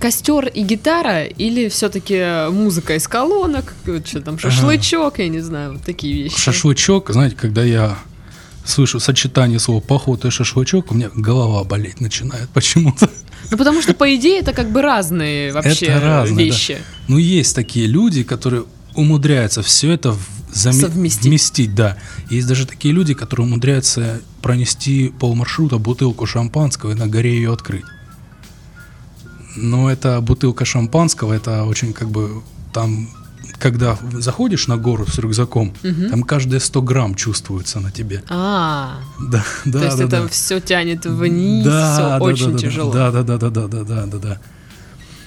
костер 0.00 0.46
и 0.46 0.62
гитара 0.62 1.24
или 1.24 1.68
все-таки 1.68 2.50
музыка 2.50 2.96
из 2.96 3.06
колонок, 3.06 3.74
что 4.06 4.22
там 4.22 4.38
шашлычок, 4.38 5.18
я 5.18 5.28
не 5.28 5.40
знаю, 5.40 5.74
вот 5.74 5.82
такие 5.82 6.22
вещи. 6.22 6.38
Шашлычок, 6.38 7.10
знаете, 7.10 7.36
когда 7.36 7.62
я 7.62 7.98
слышу 8.64 8.98
сочетание 8.98 9.58
слова 9.58 9.80
поход 9.80 10.24
и 10.24 10.30
шашлычок, 10.30 10.90
у 10.90 10.94
меня 10.94 11.10
голова 11.14 11.64
болеть 11.64 12.00
начинает 12.00 12.48
почему-то. 12.48 13.10
Ну 13.50 13.58
потому 13.58 13.82
что 13.82 13.92
по 13.92 14.16
идее 14.16 14.40
это 14.40 14.54
как 14.54 14.70
бы 14.70 14.80
разные 14.80 15.52
вообще 15.52 15.84
Это 15.84 16.00
разные, 16.00 16.36
да. 16.36 16.42
вещи. 16.42 16.78
Ну, 17.08 17.18
есть 17.18 17.54
такие 17.54 17.86
люди, 17.86 18.22
которые 18.22 18.64
умудряются 18.94 19.62
все 19.62 19.92
это 19.92 20.16
зам... 20.54 20.72
совместить. 20.72 21.24
Вместить, 21.24 21.74
да. 21.74 21.96
Есть 22.30 22.46
даже 22.46 22.66
такие 22.66 22.94
люди, 22.94 23.14
которые 23.14 23.46
умудряются 23.46 24.20
пронести 24.42 25.12
пол 25.18 25.34
маршрута 25.34 25.78
бутылку 25.78 26.26
шампанского 26.26 26.92
и 26.92 26.94
на 26.94 27.06
горе 27.06 27.34
ее 27.34 27.52
открыть. 27.52 27.84
Но 29.56 29.90
эта 29.90 30.20
бутылка 30.20 30.64
шампанского, 30.64 31.32
это 31.32 31.64
очень 31.64 31.92
как 31.92 32.10
бы 32.10 32.42
там, 32.72 33.08
когда 33.58 33.96
заходишь 34.12 34.66
на 34.66 34.76
гору 34.76 35.06
с 35.06 35.18
рюкзаком, 35.18 35.74
угу. 35.82 36.08
там 36.10 36.22
каждые 36.22 36.60
100 36.60 36.82
грамм 36.82 37.14
чувствуется 37.14 37.80
на 37.80 37.90
тебе. 37.90 38.22
А. 38.28 38.98
Да, 39.20 39.44
да. 39.64 39.78
То 39.78 39.84
есть 39.84 39.98
да, 39.98 40.04
это 40.04 40.22
да. 40.22 40.28
все 40.28 40.60
тянет 40.60 41.06
вниз, 41.06 41.64
да, 41.64 41.94
все 41.94 42.02
да, 42.02 42.18
очень 42.18 42.52
да, 42.52 42.58
тяжело. 42.58 42.92
Да, 42.92 43.10
да, 43.12 43.22
да, 43.22 43.38
да, 43.38 43.50
да, 43.50 43.68
да, 43.68 43.84
да, 43.84 44.06
да. 44.06 44.18
да. 44.18 44.40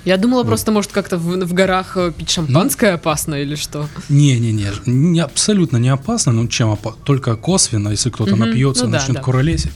Я 0.07 0.15
думала 0.15 0.45
просто, 0.45 0.71
может, 0.71 0.93
как-то 0.93 1.17
в, 1.17 1.45
в 1.45 1.53
горах 1.53 1.97
э, 1.97 2.13
пить 2.17 2.29
шампанское 2.29 2.93
опасно 2.93 3.35
или 3.35 3.55
что. 3.55 3.89
Не-не-не, 4.07 4.71
не, 4.85 5.19
абсолютно 5.19 5.75
не 5.75 5.89
опасно, 5.89 6.31
ну 6.31 6.47
чем 6.47 6.69
опа- 6.69 6.95
только 7.03 7.35
косвенно, 7.35 7.89
если 7.89 8.09
кто-то 8.09 8.37
Мгм, 8.37 8.45
напьется, 8.45 8.85
ну 8.85 8.91
да, 8.91 8.99
начнет 8.99 9.17
да. 9.17 9.21
куролесить, 9.23 9.73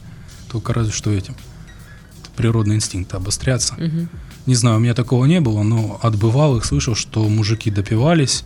только 0.50 0.74
разве 0.74 0.94
что 0.94 1.12
этим. 1.12 1.36
Природные 2.38 2.78
инстинкты 2.78 3.18
обострятся. 3.18 3.74
Мгм. 3.74 4.08
Не 4.46 4.56
знаю, 4.56 4.78
у 4.78 4.80
меня 4.80 4.94
такого 4.94 5.26
не 5.26 5.42
было, 5.42 5.64
но 5.64 6.00
от 6.02 6.16
бывалых 6.16 6.64
слышал, 6.64 6.96
что 6.96 7.28
мужики 7.28 7.70
допивались, 7.70 8.46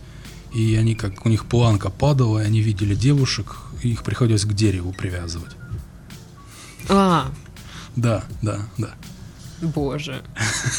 и 0.52 0.74
они 0.74 0.96
как 0.96 1.24
у 1.24 1.28
них 1.28 1.44
планка 1.44 1.88
падала, 1.88 2.40
и 2.40 2.46
они 2.46 2.62
видели 2.62 2.96
девушек, 2.96 3.58
и 3.84 3.90
их 3.92 4.02
приходилось 4.02 4.44
к 4.44 4.52
дереву 4.52 4.92
привязывать. 4.92 5.52
А, 6.88 7.30
Да, 7.94 8.24
да, 8.42 8.58
да. 8.76 8.90
Боже. 9.62 10.22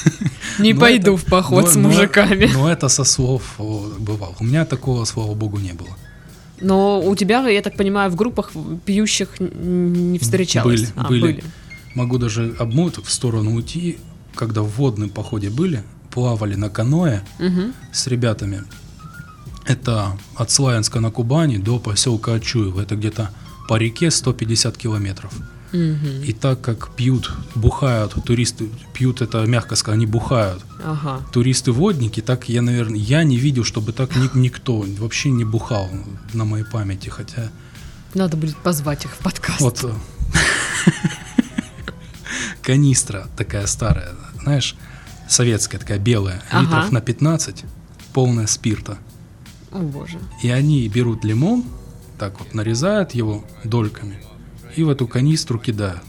Не 0.60 0.74
Но 0.74 0.80
пойду 0.80 1.14
это- 1.16 1.26
в 1.26 1.30
поход 1.30 1.64
но- 1.66 1.70
с 1.72 1.76
но- 1.76 1.90
мужиками. 1.90 2.50
Но 2.54 2.70
это 2.72 2.90
со 2.90 3.04
слов 3.04 3.56
бывало. 4.00 4.36
У 4.40 4.44
меня 4.44 4.66
такого, 4.66 5.06
слава 5.06 5.34
богу, 5.34 5.60
не 5.60 5.74
было. 5.74 5.90
Но 6.62 7.00
у 7.02 7.16
тебя, 7.16 7.48
я 7.48 7.62
так 7.62 7.78
понимаю, 7.78 8.10
в 8.10 8.16
группах 8.16 8.52
пьющих 8.86 9.40
не 9.40 10.18
встречалось. 10.18 10.82
Были, 10.82 10.94
А, 10.96 11.08
были. 11.08 11.44
Могу 11.94 12.18
даже 12.18 12.56
обмоток 12.60 13.06
в 13.06 13.12
сторону 13.12 13.56
уйти, 13.56 13.98
когда 14.36 14.62
в 14.62 14.70
водном 14.78 15.10
походе 15.10 15.50
были, 15.50 15.84
плавали 16.12 16.56
на 16.56 16.70
каноэ 16.70 17.22
Мгм. 17.40 17.74
с 17.92 18.08
ребятами. 18.08 18.64
Это 19.66 20.18
от 20.36 20.50
Славянска 20.50 21.00
на 21.00 21.12
Кубани 21.12 21.58
до 21.58 21.78
поселка 21.80 22.34
Очуево. 22.34 22.82
Это 22.82 22.96
где-то 22.96 23.30
по 23.68 23.76
реке 23.78 24.10
150 24.12 24.78
километров. 24.78 25.32
Мгм. 25.74 26.24
И 26.24 26.32
так 26.34 26.62
как 26.62 26.96
пьют, 26.96 27.32
бухают, 27.56 28.14
туристы 28.26 28.70
пьют, 28.94 29.22
это 29.22 29.46
мягко 29.46 29.76
сказать, 29.76 29.98
они 29.98 30.06
бухают. 30.06 30.64
Ага. 30.84 31.22
Туристы-водники, 31.34 32.22
так 32.22 32.48
я, 32.50 32.62
наверное, 32.62 32.98
я 33.00 33.24
не 33.24 33.38
видел, 33.38 33.64
чтобы 33.66 33.92
так 33.92 34.16
ни- 34.16 34.38
никто 34.40 34.86
вообще 34.98 35.30
не 35.30 35.44
бухал 35.44 35.90
на 36.34 36.46
моей 36.46 36.64
памяти, 36.66 37.10
хотя 37.10 37.50
Надо 38.14 38.38
будет 38.38 38.56
позвать 38.58 39.04
их 39.06 39.12
в 39.12 39.18
подкаст. 39.20 39.60
вот 39.60 39.86
канистра 42.62 43.28
такая 43.38 43.66
старая, 43.68 44.14
знаешь, 44.42 44.76
советская 45.28 45.80
такая 45.80 46.00
белая, 46.00 46.42
Ага. 46.52 46.64
литров 46.64 46.92
на 46.92 47.02
15, 47.02 47.64
полная 48.14 48.48
спирта. 48.48 48.98
О 49.72 49.80
боже. 49.80 50.20
И 50.44 50.50
они 50.50 50.88
берут 50.88 51.24
лимон, 51.24 51.64
так 52.18 52.40
вот 52.40 52.54
нарезают 52.54 53.12
его 53.12 53.44
дольками 53.64 54.18
и 54.78 54.84
в 54.84 54.90
эту 54.90 55.08
канистру 55.08 55.60
кидают. 55.60 56.02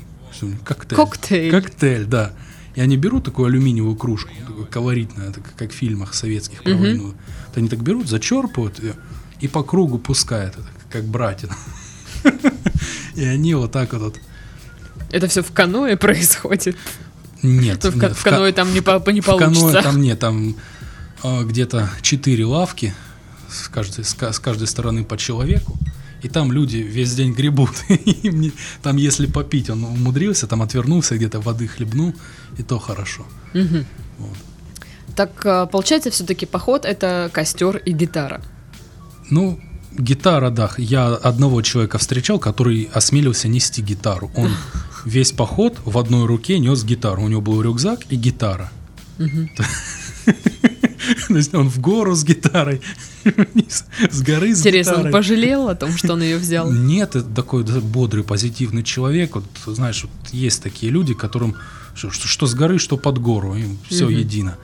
Коктейль. 0.65 0.97
Коктейль. 0.97 1.51
Коктейль, 1.51 2.05
да. 2.05 2.33
И 2.77 2.81
они 2.81 2.97
берут 2.97 3.25
такую 3.25 3.47
алюминиевую 3.49 3.97
кружку, 3.97 4.31
такую 4.47 4.67
колоритную, 4.67 5.31
это 5.31 5.41
как 5.57 5.71
в 5.73 5.75
фильмах 5.75 6.15
советских 6.15 6.63
про 6.63 6.73
Мгм. 6.75 6.81
войну. 6.83 7.05
Вот 7.49 7.57
они 7.57 7.69
так 7.69 7.83
берут, 7.83 8.09
зачерпывают 8.09 8.79
ее 8.81 8.95
и 9.41 9.49
по 9.49 9.63
кругу 9.65 9.99
пускают, 9.99 10.55
это 10.55 10.67
как 10.91 11.05
братин. 11.05 11.51
И 13.15 13.25
они 13.25 13.55
вот 13.55 13.73
так 13.73 13.93
вот, 13.95 14.17
Это 15.11 15.27
все 15.29 15.43
в 15.43 15.51
каноэ 15.53 15.97
происходит. 15.97 16.77
нет, 17.43 17.83
в, 17.85 17.99
ка- 17.99 18.09
нет, 18.09 18.17
в 18.17 18.23
каноэ 18.23 18.53
там 18.53 18.73
не, 18.73 18.81
по- 18.81 19.11
не 19.11 19.21
в 19.21 19.27
каноэ 19.27 19.39
получится. 19.55 19.83
там 19.83 20.01
нет, 20.01 20.19
там 20.21 20.55
а, 21.25 21.43
где-то 21.43 21.89
четыре 22.03 22.45
лавки, 22.45 22.95
каждой, 23.73 24.05
с 24.05 24.15
каждой 24.39 24.67
стороны 24.69 25.05
по 25.05 25.17
человеку, 25.17 25.77
и 26.23 26.29
там 26.29 26.53
люди 26.53 26.77
весь 26.79 27.15
день 27.15 27.33
гребут. 27.33 27.71
И 27.89 28.31
мне- 28.31 28.53
там 28.83 28.97
если 28.97 29.27
попить, 29.27 29.71
он 29.71 29.85
умудрился, 29.85 30.47
там 30.47 30.63
отвернулся, 30.63 31.17
где-то 31.17 31.41
воды 31.41 31.69
хлебнул, 31.69 32.15
и 32.59 32.63
то 32.63 32.79
хорошо. 32.79 33.25
Мгм. 33.55 33.85
Вот. 34.19 34.37
Так 35.17 35.47
а, 35.47 35.67
получается, 35.67 36.11
все-таки 36.11 36.47
поход 36.47 36.85
это 36.85 37.31
костер 37.33 37.77
и 37.77 37.93
гитара. 37.93 38.41
Ну, 39.31 39.61
гитара, 39.99 40.51
да. 40.51 40.71
Я 40.79 41.09
одного 41.15 41.63
человека 41.63 41.99
встречал, 41.99 42.39
который 42.39 42.89
осмелился 42.95 43.49
нести 43.49 43.83
гитару. 43.83 44.31
Он 44.37 44.51
весь 45.05 45.33
поход 45.33 45.79
в 45.85 45.99
одной 45.99 46.27
руке 46.27 46.59
нес 46.59 46.85
гитару. 46.85 47.23
У 47.23 47.29
него 47.29 47.41
был 47.41 47.63
рюкзак 47.63 48.01
и 48.11 48.17
гитара. 48.17 48.71
Мгм. 49.19 49.51
Он 51.53 51.69
в 51.71 51.79
гору 51.81 52.15
с 52.15 52.25
гитарой, 52.25 52.81
вниз, 53.25 53.85
с 54.11 54.23
горы 54.23 54.55
с 54.55 54.61
Интересно, 54.61 54.95
он 54.95 54.99
гитарой. 55.01 55.13
пожалел 55.13 55.69
о 55.69 55.75
том, 55.75 55.97
что 55.97 56.15
он 56.15 56.23
ее 56.23 56.39
взял? 56.39 56.71
Нет, 56.73 57.17
это 57.17 57.29
такой 57.29 57.65
бодрый, 57.65 58.25
позитивный 58.25 58.83
человек. 58.83 59.35
Вот, 59.35 59.45
знаешь, 59.67 60.05
вот 60.05 60.33
есть 60.33 60.63
такие 60.63 60.91
люди, 60.93 61.15
которым 61.15 61.57
что, 61.95 62.11
что, 62.11 62.47
с 62.47 62.55
горы, 62.55 62.79
что 62.79 62.97
под 62.97 63.19
гору, 63.19 63.55
им 63.57 63.79
все 63.89 64.05
Мгм. 64.07 64.15
едино. 64.15 64.59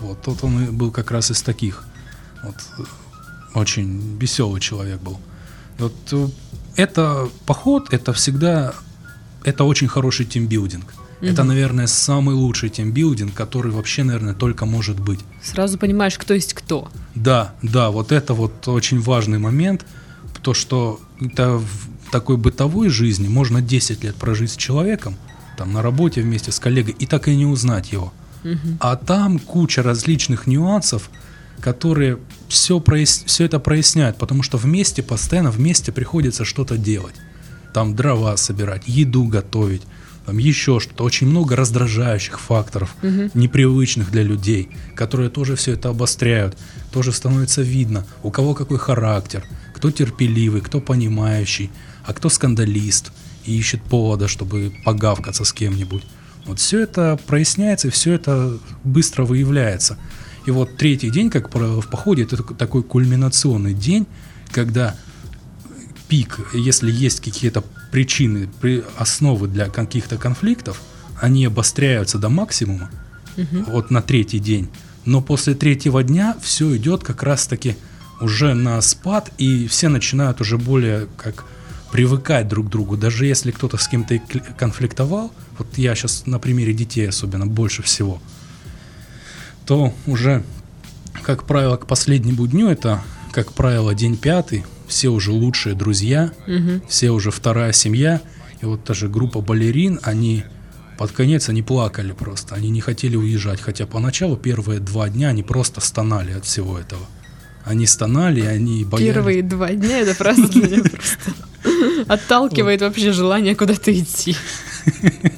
Вот 0.00 0.22
тот 0.22 0.44
он 0.44 0.64
и 0.64 0.70
был 0.70 0.90
как 0.90 1.10
раз 1.10 1.30
из 1.30 1.40
таких. 1.42 1.84
Вот 2.42 2.56
э, 2.78 2.82
очень 3.54 4.18
веселый 4.18 4.60
человек 4.60 5.00
был. 5.00 5.18
Вот 5.78 5.94
э, 6.12 6.28
это 6.76 7.28
поход, 7.46 7.92
это 7.92 8.12
всегда, 8.12 8.74
это 9.44 9.64
очень 9.64 9.88
хороший 9.88 10.26
тимбилдинг. 10.26 10.84
Это, 11.20 11.42
Мгм. 11.42 11.48
наверное, 11.48 11.86
самый 11.86 12.34
лучший 12.34 12.68
тимбилдинг, 12.68 13.32
который 13.34 13.72
вообще, 13.72 14.04
наверное, 14.04 14.34
только 14.34 14.66
может 14.66 15.00
быть. 15.00 15.20
Сразу 15.42 15.78
понимаешь, 15.78 16.18
кто 16.18 16.34
есть 16.34 16.54
кто. 16.54 16.90
Да, 17.14 17.54
да, 17.62 17.90
вот 17.90 18.12
это 18.12 18.34
вот 18.34 18.66
очень 18.68 19.00
важный 19.00 19.38
момент, 19.38 19.86
то, 20.42 20.52
что 20.54 21.00
это 21.20 21.58
в 21.58 22.10
такой 22.10 22.36
бытовой 22.36 22.88
жизни 22.90 23.28
можно 23.28 23.62
10 23.62 24.04
лет 24.04 24.14
прожить 24.16 24.50
с 24.50 24.56
человеком, 24.56 25.16
там 25.56 25.72
на 25.72 25.82
работе 25.82 26.20
вместе 26.20 26.52
с 26.52 26.58
коллегой, 26.58 26.94
и 26.98 27.06
так 27.06 27.28
и 27.28 27.36
не 27.36 27.46
узнать 27.46 27.92
его. 27.92 28.12
Мгм. 28.42 28.76
А 28.80 28.96
там 28.96 29.38
куча 29.38 29.82
различных 29.82 30.46
нюансов, 30.46 31.08
которые 31.60 32.18
все, 32.48 32.82
все 33.26 33.44
это 33.44 33.58
проясняют, 33.58 34.18
потому 34.18 34.42
что 34.42 34.58
вместе, 34.58 35.02
постоянно 35.02 35.50
вместе 35.50 35.92
приходится 35.92 36.44
что-то 36.44 36.76
делать. 36.76 37.14
Там 37.72 37.94
дрова 37.96 38.36
собирать, 38.36 38.82
еду 38.86 39.24
готовить, 39.24 39.82
там 40.26 40.38
еще 40.38 40.80
что-то. 40.80 41.04
Очень 41.04 41.28
много 41.28 41.56
раздражающих 41.56 42.40
факторов, 42.40 42.94
Мгм. 43.02 43.30
непривычных 43.34 44.10
для 44.10 44.22
людей, 44.22 44.68
которые 44.94 45.28
тоже 45.30 45.54
все 45.56 45.72
это 45.72 45.90
обостряют. 45.90 46.56
Тоже 46.92 47.12
становится 47.12 47.62
видно, 47.62 48.04
у 48.22 48.30
кого 48.30 48.54
какой 48.54 48.78
характер, 48.78 49.44
кто 49.74 49.90
терпеливый, 49.90 50.60
кто 50.60 50.80
понимающий, 50.80 51.70
а 52.06 52.12
кто 52.14 52.28
скандалист 52.28 53.12
и 53.44 53.56
ищет 53.58 53.82
повода, 53.82 54.28
чтобы 54.28 54.72
погавкаться 54.84 55.44
с 55.44 55.52
кем-нибудь. 55.52 56.02
Вот 56.46 56.58
все 56.58 56.80
это 56.80 57.18
проясняется, 57.26 57.88
и 57.88 57.90
все 57.90 58.12
это 58.14 58.58
быстро 58.84 59.24
выявляется. 59.24 59.98
И 60.46 60.50
вот 60.50 60.76
третий 60.76 61.10
день, 61.10 61.30
как 61.30 61.54
в 61.54 61.86
походе, 61.88 62.22
это 62.24 62.36
так- 62.36 62.56
такой 62.56 62.82
кульминационный 62.82 63.72
день, 63.74 64.06
когда 64.52 64.94
пик, 66.08 66.38
если 66.54 66.90
есть 66.92 67.20
какие-то 67.20 67.64
причины, 67.94 68.48
при- 68.60 68.82
основы 68.98 69.46
для 69.46 69.66
каких-то 69.68 70.16
конфликтов, 70.16 70.80
они 71.22 71.44
обостряются 71.46 72.18
до 72.18 72.28
максимума, 72.28 72.90
Мгм. 73.36 73.64
вот 73.68 73.92
на 73.92 74.02
третий 74.02 74.40
день. 74.40 74.68
Но 75.04 75.20
после 75.22 75.54
третьего 75.54 76.02
дня 76.02 76.36
все 76.42 76.76
идет 76.76 77.04
как 77.04 77.22
раз-таки 77.22 77.76
уже 78.20 78.54
на 78.54 78.80
спад, 78.80 79.30
и 79.38 79.68
все 79.68 79.88
начинают 79.88 80.40
уже 80.40 80.58
более 80.58 81.06
как 81.16 81.44
привыкать 81.92 82.48
друг 82.48 82.66
к 82.66 82.70
другу. 82.70 82.96
Даже 82.96 83.26
если 83.26 83.52
кто-то 83.52 83.76
с 83.76 83.86
кем-то 83.86 84.18
конфликтовал, 84.58 85.30
вот 85.56 85.78
я 85.78 85.94
сейчас 85.94 86.26
на 86.26 86.40
примере 86.40 86.72
детей 86.74 87.08
особенно 87.08 87.46
больше 87.46 87.84
всего, 87.84 88.20
то 89.66 89.94
уже, 90.06 90.42
как 91.22 91.44
правило, 91.44 91.76
к 91.76 91.86
последнему 91.86 92.44
дню, 92.48 92.70
это, 92.70 93.04
как 93.30 93.52
правило, 93.52 93.94
день 93.94 94.16
пятый, 94.16 94.64
все 94.94 95.08
уже 95.08 95.32
лучшие 95.32 95.74
друзья, 95.74 96.30
Мгм. 96.46 96.80
все 96.88 97.10
уже 97.10 97.32
вторая 97.32 97.72
семья. 97.72 98.20
И 98.62 98.64
вот 98.64 98.84
та 98.84 98.94
же 98.94 99.08
группа 99.08 99.40
балерин, 99.40 99.98
они 100.04 100.44
под 100.98 101.10
конец 101.10 101.48
они 101.48 101.62
плакали 101.62 102.12
просто, 102.12 102.54
они 102.54 102.70
не 102.70 102.80
хотели 102.80 103.16
уезжать, 103.16 103.60
хотя 103.60 103.86
поначалу 103.86 104.36
первые 104.36 104.78
два 104.78 105.08
дня 105.08 105.30
они 105.30 105.42
просто 105.42 105.80
стонали 105.80 106.30
от 106.30 106.44
всего 106.44 106.78
этого. 106.78 107.02
Они 107.64 107.86
стонали, 107.86 108.42
они 108.42 108.84
боялись. 108.84 109.14
Первые 109.14 109.42
два 109.42 109.70
дня 109.72 109.98
это 109.98 110.10
меня 110.12 110.82
просто 110.84 110.92
отталкивает 112.06 112.80
вообще 112.82 113.10
желание 113.10 113.56
куда-то 113.56 113.90
идти. 113.92 114.36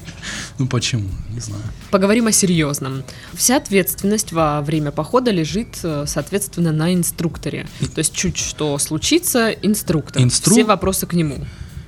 Ну 0.59 0.67
почему? 0.67 1.09
Не 1.29 1.39
знаю. 1.39 1.61
Поговорим 1.91 2.27
о 2.27 2.31
серьезном. 2.31 3.03
Вся 3.33 3.57
ответственность 3.57 4.31
во 4.31 4.61
время 4.61 4.91
похода 4.91 5.31
лежит, 5.31 5.79
э, 5.83 6.05
соответственно, 6.07 6.71
на 6.71 6.93
инструкторе. 6.93 7.67
То 7.93 7.99
есть 7.99 8.13
чуть 8.13 8.37
что 8.37 8.77
случится, 8.79 9.51
инструктор. 9.51 10.21
Инстру- 10.21 10.51
Все 10.53 10.63
вопросы 10.63 11.05
к 11.05 11.13
нему. 11.13 11.45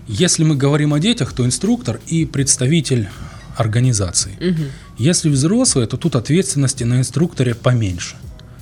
Если 0.07 0.43
мы 0.43 0.55
говорим 0.55 0.93
о 0.93 0.99
детях, 0.99 1.33
то 1.33 1.45
инструктор 1.45 1.99
и 2.07 2.25
представитель 2.25 3.09
организации. 3.55 4.37
Мгм. 4.39 4.71
Если 4.97 5.29
взрослые, 5.29 5.87
то 5.87 5.97
тут 5.97 6.15
ответственности 6.15 6.83
на 6.83 6.99
инструкторе 6.99 7.55
поменьше. 7.55 8.15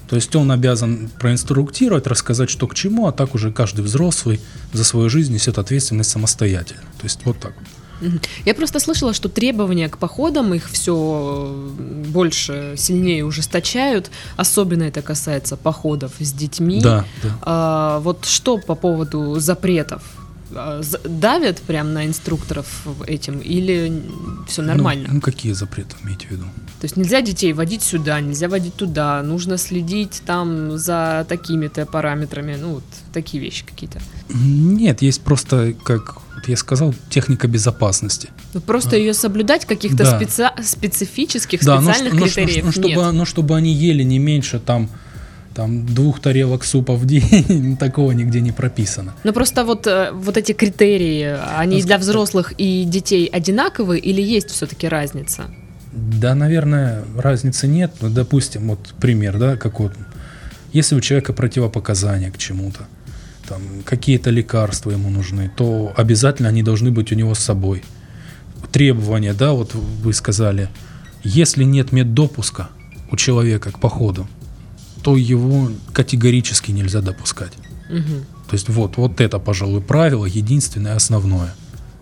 То 0.09 0.15
есть 0.15 0.33
он 0.35 0.51
обязан 0.51 1.09
проинструктировать, 1.19 2.07
рассказать, 2.07 2.49
что 2.49 2.67
к 2.67 2.75
чему, 2.75 3.07
а 3.07 3.11
так 3.11 3.35
уже 3.35 3.51
каждый 3.51 3.81
взрослый 3.81 4.39
за 4.71 4.83
свою 4.83 5.09
жизнь 5.09 5.33
несет 5.33 5.57
ответственность 5.57 6.09
самостоятельно. 6.09 6.81
То 6.97 7.03
есть 7.03 7.19
вот 7.25 7.39
так. 7.39 7.53
вот. 7.57 7.67
Я 8.45 8.53
просто 8.53 8.79
слышала, 8.79 9.13
что 9.13 9.29
требования 9.29 9.89
к 9.89 9.97
походам 9.97 10.53
их 10.53 10.69
все 10.69 11.53
больше, 12.07 12.75
сильнее 12.77 13.25
ужесточают. 13.25 14.12
Особенно 14.36 14.83
это 14.83 15.01
касается 15.01 15.57
походов 15.57 16.13
с 16.19 16.31
детьми. 16.31 16.81
Да, 16.81 17.05
да. 17.23 17.29
А, 17.41 17.99
вот 17.99 18.25
что 18.25 18.57
по 18.57 18.75
поводу 18.75 19.39
запретов? 19.39 20.01
А, 20.55 20.81
Давят 21.05 21.62
прям 21.62 21.93
на 21.93 22.05
инструкторов 22.05 22.88
этим 23.07 23.39
или 23.39 24.03
все 24.47 24.62
нормально? 24.62 25.07
Ну, 25.07 25.15
ну, 25.15 25.21
какие 25.21 25.53
запреты 25.53 25.95
имеете 26.03 26.27
в 26.27 26.31
виду? 26.31 26.43
То 26.79 26.86
есть 26.86 26.95
нельзя 26.95 27.21
детей 27.21 27.53
водить 27.53 27.81
сюда, 27.81 28.21
нельзя 28.21 28.47
водить 28.47 28.75
туда, 28.75 29.23
нужно 29.23 29.57
следить 29.57 30.21
там 30.25 30.77
за 30.77 31.25
такими-то 31.27 31.88
параметрами, 31.88 32.55
ну 32.55 32.75
вот 32.75 32.83
такие 33.13 33.41
вещи 33.41 33.65
какие-то. 33.65 33.99
Нет, 34.29 35.01
есть 35.01 35.21
просто, 35.21 35.73
как 35.83 36.21
вот 36.38 36.47
я 36.47 36.56
сказал, 36.58 36.93
техника 37.10 37.47
безопасности. 37.47 38.30
Ну, 38.54 38.62
просто 38.62 38.95
ее 38.95 39.13
соблюдать 39.13 39.65
каких-то 39.65 40.04
Да. 40.04 40.19
специ- 40.19 40.63
специфических, 40.63 41.63
Да, 41.63 41.82
но, 41.82 41.91
специальных 41.91 42.13
но 42.13 42.26
критериев 42.26 42.65
но 42.65 42.71
чтобы, 42.71 42.88
нет. 42.89 43.13
но 43.13 43.26
чтобы 43.26 43.56
они 43.58 43.73
ели 43.73 44.04
не 44.04 44.19
меньше 44.19 44.60
там, 44.60 44.89
там 45.56 45.86
двух 45.86 46.19
тарелок 46.21 46.63
супа 46.63 46.93
в 46.95 47.06
день, 47.06 47.76
такого 47.80 48.12
нигде 48.12 48.39
не 48.41 48.52
прописано. 48.52 49.13
Но 49.23 49.34
просто 49.34 49.63
вот, 49.65 49.88
э, 49.88 50.12
вот 50.13 50.38
эти 50.38 50.52
критерии, 50.54 51.36
они 51.58 51.80
Ну, 51.82 51.86
для 51.88 51.97
взрослых 51.97 52.54
и 52.58 52.84
детей 52.86 53.26
одинаковые 53.26 54.00
или 54.00 54.21
есть 54.21 54.52
все-таки 54.52 54.88
разница? 54.88 55.45
Да, 55.91 56.36
наверное, 56.36 57.04
разницы 57.17 57.67
нет. 57.67 57.91
Ну, 58.02 58.10
допустим, 58.10 58.67
вот 58.69 58.93
пример, 59.00 59.39
да, 59.39 59.56
как 59.58 59.80
вот, 59.80 59.93
если 60.71 60.95
у 60.95 61.02
человека 61.02 61.34
противопоказания 61.34 62.30
к 62.30 62.38
чему-то, 62.38 62.82
там 63.47 63.62
какие-то 63.86 64.29
лекарства 64.29 64.91
ему 64.91 65.10
нужны, 65.10 65.51
то 65.55 65.93
обязательно 65.95 66.49
они 66.49 66.63
должны 66.63 66.91
быть 66.91 67.12
у 67.12 67.15
него 67.15 67.33
с 67.33 67.39
собой. 67.39 67.83
Требования, 68.71 69.33
да, 69.33 69.53
вот 69.53 69.73
вы 69.73 70.13
сказали, 70.13 70.69
если 71.23 71.63
нет 71.63 71.91
меддопуска 71.91 72.69
у 73.12 73.15
человека 73.15 73.71
к 73.71 73.79
походу, 73.79 74.27
то 75.03 75.15
его 75.15 75.71
категорически 75.93 76.71
нельзя 76.71 77.01
допускать. 77.01 77.53
Мгм. 77.89 78.25
То 78.49 78.53
есть 78.53 78.69
вот, 78.69 78.97
вот 78.97 79.21
это, 79.21 79.39
пожалуй, 79.39 79.81
правило, 79.81 80.25
единственное, 80.25 80.95
основное, 80.95 81.53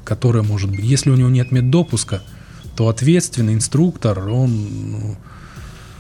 которое 0.04 0.44
может 0.44 0.72
быть. 0.72 0.84
Если 0.84 1.10
у 1.12 1.16
него 1.16 1.30
нет 1.30 1.52
меддопуска, 1.52 2.22
то 2.76 2.90
ответственный 2.90 3.54
инструктор, 3.54 4.28
он 4.28 5.18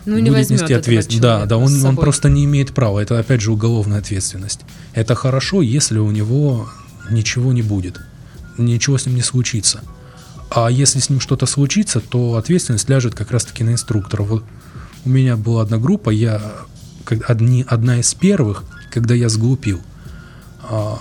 ну, 0.05 0.17
не 0.19 0.29
будет 0.29 0.49
нести 0.49 0.73
ответственность. 0.73 1.21
Да, 1.21 1.45
да, 1.45 1.57
он, 1.57 1.83
он 1.85 1.95
просто 1.95 2.29
не 2.29 2.45
имеет 2.45 2.73
права. 2.73 2.99
Это 2.99 3.19
опять 3.19 3.41
же 3.41 3.51
уголовная 3.51 3.99
ответственность. 3.99 4.61
Это 4.93 5.15
хорошо, 5.15 5.61
если 5.61 5.97
у 5.99 6.11
него 6.11 6.69
ничего 7.09 7.53
не 7.53 7.61
будет, 7.61 7.99
ничего 8.57 8.97
с 8.97 9.05
ним 9.05 9.15
не 9.15 9.21
случится. 9.21 9.81
А 10.49 10.69
если 10.69 10.99
с 10.99 11.09
ним 11.09 11.19
что-то 11.19 11.45
случится, 11.45 11.99
то 11.99 12.35
ответственность 12.35 12.87
ляжет 12.89 13.15
как 13.15 13.31
раз-таки 13.31 13.63
на 13.63 13.71
инструктора. 13.71 14.23
Вот 14.23 14.43
у 15.03 15.09
меня 15.09 15.37
была 15.37 15.63
одна 15.63 15.77
группа, 15.77 16.09
я 16.11 16.41
одни, 17.27 17.65
одна 17.67 17.99
из 17.99 18.13
первых, 18.13 18.63
когда 18.91 19.13
я 19.15 19.29
сглупил. 19.29 19.81
А, 20.63 20.99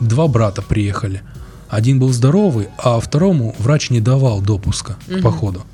два 0.00 0.28
брата 0.28 0.62
приехали. 0.62 1.22
Один 1.68 1.98
был 1.98 2.12
здоровый, 2.12 2.68
а 2.76 3.00
второму 3.00 3.54
врач 3.58 3.90
не 3.90 4.00
давал 4.00 4.42
допуска 4.42 4.96
к 5.06 5.10
Мгм. 5.10 5.22
походу. 5.22 5.64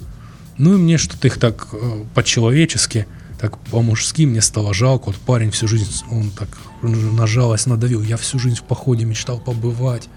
Ну 0.58 0.74
и 0.74 0.76
мне 0.76 0.98
что-то 0.98 1.28
их 1.28 1.38
так 1.38 1.68
э, 1.72 2.04
по-человечески, 2.14 3.06
так 3.40 3.58
по-мужски 3.58 4.26
мне 4.26 4.40
стало 4.42 4.74
жалко. 4.74 5.06
Вот 5.06 5.16
парень 5.16 5.52
всю 5.52 5.68
жизнь, 5.68 6.04
он 6.10 6.30
так 6.30 6.48
на 6.82 7.26
жалость 7.26 7.66
надавил. 7.66 8.02
Я 8.02 8.16
всю 8.16 8.38
жизнь 8.38 8.56
в 8.56 8.64
походе 8.64 9.04
мечтал 9.04 9.38
побывать. 9.38 10.08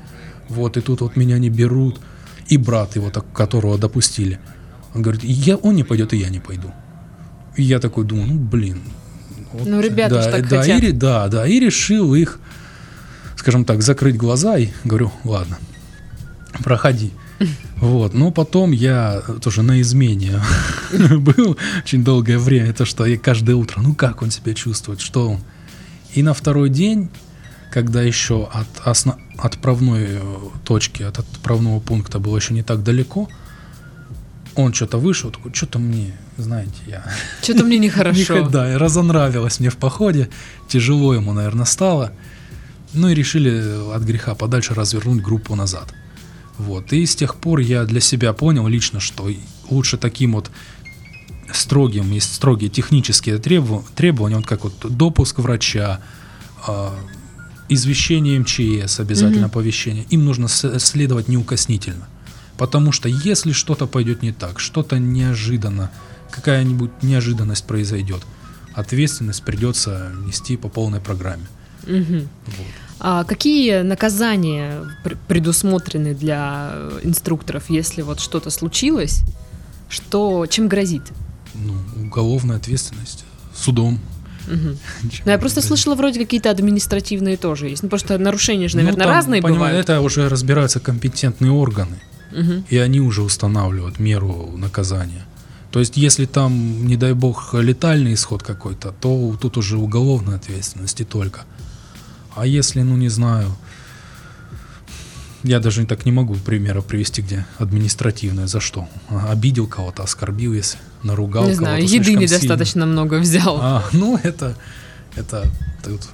Вот, 0.49 0.77
и 0.77 0.81
тут 0.81 1.01
вот 1.01 1.15
меня 1.15 1.37
не 1.37 1.49
берут. 1.49 2.01
И 2.47 2.57
брат 2.57 2.95
его, 2.95 3.11
так, 3.11 3.31
которого 3.31 3.77
допустили. 3.77 4.39
Он 4.95 5.03
говорит, 5.03 5.23
я, 5.23 5.55
он 5.55 5.75
не 5.75 5.83
пойдет, 5.83 6.13
и 6.13 6.17
я 6.17 6.29
не 6.29 6.39
пойду. 6.39 6.71
И 7.55 7.63
я 7.63 7.79
такой 7.79 8.05
думаю, 8.05 8.27
ну 8.27 8.39
блин. 8.39 8.81
вот, 9.53 9.67
Ну, 9.67 9.79
ребята 9.79 10.15
да, 10.15 10.31
так 10.31 10.49
да, 10.49 10.59
хотят. 10.59 10.83
И, 10.83 10.91
да, 10.91 11.27
да, 11.27 11.47
и 11.47 11.59
решил 11.59 12.15
их, 12.15 12.39
скажем 13.37 13.65
так, 13.65 13.83
закрыть 13.83 14.17
глаза 14.17 14.57
и 14.57 14.69
говорю, 14.83 15.11
ладно. 15.23 15.59
проходи. 16.63 17.11
Вот, 17.77 18.13
но 18.13 18.31
потом 18.31 18.71
я 18.71 19.21
тоже 19.41 19.63
на 19.63 19.81
измене 19.81 20.39
был 20.91 21.57
очень 21.83 22.03
долгое 22.03 22.37
время, 22.37 22.73
то 22.73 22.85
что 22.85 23.05
я 23.05 23.17
каждое 23.17 23.55
утро, 23.55 23.81
ну 23.81 23.95
как 23.95 24.21
он 24.21 24.31
себя 24.31 24.53
чувствует, 24.53 25.01
что 25.01 25.29
он. 25.29 25.39
И 26.13 26.23
на 26.23 26.33
второй 26.33 26.69
день, 26.69 27.09
когда 27.71 28.01
еще 28.01 28.49
от 28.51 28.67
осно- 28.85 29.19
отправной 29.37 30.05
э, 30.09 30.37
точки, 30.65 31.03
от 31.03 31.19
отправного 31.19 31.79
пункта 31.79 32.19
было 32.19 32.37
еще 32.37 32.53
не 32.53 32.63
так 32.63 32.83
далеко, 32.83 33.29
он 34.55 34.73
что-то 34.73 34.97
вышел, 34.97 35.31
такой, 35.31 35.53
что-то 35.53 35.79
мне, 35.79 36.13
знаете, 36.37 36.71
я... 36.87 37.03
Что-то 37.41 37.63
мне 37.63 37.77
нехорошо. 37.77 38.47
Да, 38.51 38.77
разонравилось 38.77 39.59
мне 39.59 39.69
в 39.69 39.77
походе, 39.77 40.29
тяжело 40.67 41.13
ему, 41.13 41.33
наверное, 41.33 41.65
стало. 41.65 42.11
Ну 42.93 43.07
и 43.07 43.15
решили 43.15 43.93
от 43.95 44.03
греха 44.03 44.35
подальше 44.35 44.73
развернуть 44.73 45.21
группу 45.23 45.55
назад. 45.55 45.93
Вот. 46.57 46.93
И 46.93 47.05
с 47.05 47.15
тех 47.15 47.35
пор 47.35 47.59
я 47.59 47.85
для 47.85 47.99
себя 47.99 48.33
понял 48.33 48.67
лично, 48.67 48.99
что 48.99 49.29
лучше 49.69 49.97
таким 49.97 50.33
вот 50.33 50.51
строгим, 51.53 52.11
есть 52.11 52.33
строгие 52.33 52.69
технические 52.69 53.37
требования, 53.37 54.35
вот 54.35 54.45
как 54.45 54.63
вот 54.63 54.73
допуск 54.95 55.39
врача, 55.39 55.99
а, 56.65 56.93
извещение 57.69 58.39
МЧС, 58.39 58.99
обязательно 58.99 59.47
угу. 59.47 59.51
оповещение, 59.51 60.05
им 60.09 60.25
нужно 60.25 60.47
следовать 60.47 61.27
неукоснительно. 61.27 62.07
Потому 62.57 62.91
что 62.91 63.09
если 63.09 63.53
что-то 63.53 63.87
пойдет 63.87 64.21
не 64.21 64.31
так, 64.31 64.59
что-то 64.59 64.99
неожиданно, 64.99 65.89
какая-нибудь 66.29 66.91
неожиданность 67.01 67.65
произойдет, 67.65 68.21
ответственность 68.73 69.43
придется 69.43 70.11
нести 70.25 70.57
по 70.57 70.69
полной 70.69 70.99
программе. 70.99 71.47
Угу. 71.83 72.27
Вот. 72.45 72.90
А 73.03 73.23
какие 73.23 73.81
наказания 73.81 74.83
предусмотрены 75.27 76.13
для 76.13 76.75
инструкторов, 77.01 77.71
если 77.71 78.03
вот 78.03 78.19
что-то 78.19 78.51
случилось? 78.51 79.23
Что, 79.89 80.45
чем 80.45 80.67
грозит? 80.67 81.01
Ну, 81.55 81.73
уголовная 81.99 82.57
ответственность 82.57 83.25
судом. 83.55 83.99
Угу. 84.47 84.77
Ну, 85.25 85.25
я 85.31 85.39
просто 85.39 85.63
слышала, 85.63 85.95
вроде 85.95 86.19
какие-то 86.19 86.51
административные 86.51 87.37
тоже 87.37 87.69
есть. 87.69 87.81
Ну, 87.81 87.97
что 87.97 88.19
нарушения 88.19 88.67
же, 88.67 88.77
наверное, 88.77 88.99
ну, 88.99 89.03
там, 89.05 89.11
разные 89.11 89.41
бывают. 89.41 89.79
Это 89.79 89.99
уже 90.01 90.29
разбираются 90.29 90.79
компетентные 90.79 91.51
органы. 91.51 91.99
Угу. 92.31 92.65
И 92.69 92.77
они 92.77 93.01
уже 93.01 93.23
устанавливают 93.23 93.97
меру 93.97 94.53
наказания. 94.57 95.25
То 95.71 95.79
есть, 95.79 95.97
если 95.97 96.25
там, 96.25 96.85
не 96.85 96.97
дай 96.97 97.13
бог, 97.13 97.55
летальный 97.55 98.13
исход 98.13 98.43
какой-то, 98.43 98.93
то 99.01 99.35
тут 99.41 99.57
уже 99.57 99.77
уголовная 99.77 100.35
ответственность 100.35 101.01
и 101.01 101.03
только. 101.03 101.45
А 102.35 102.45
если, 102.45 102.81
ну 102.81 102.95
не 102.95 103.09
знаю, 103.09 103.55
я 105.43 105.59
даже 105.59 105.85
так 105.85 106.05
не 106.05 106.11
могу 106.11 106.35
примера 106.35 106.81
привести, 106.81 107.21
где 107.21 107.45
административное, 107.57 108.47
за 108.47 108.59
что? 108.59 108.87
Обидел 109.09 109.67
кого-то, 109.67 110.03
оскорбил, 110.03 110.53
если 110.53 110.79
наругал 111.03 111.47
Не 111.47 111.53
знаю, 111.53 111.83
еды 111.83 112.13
недостаточно 112.13 112.81
сильно. 112.81 112.85
много 112.85 113.15
взял. 113.15 113.57
А, 113.61 113.83
ну 113.91 114.19
это, 114.21 114.55
это, 115.15 115.49
тут 115.83 116.07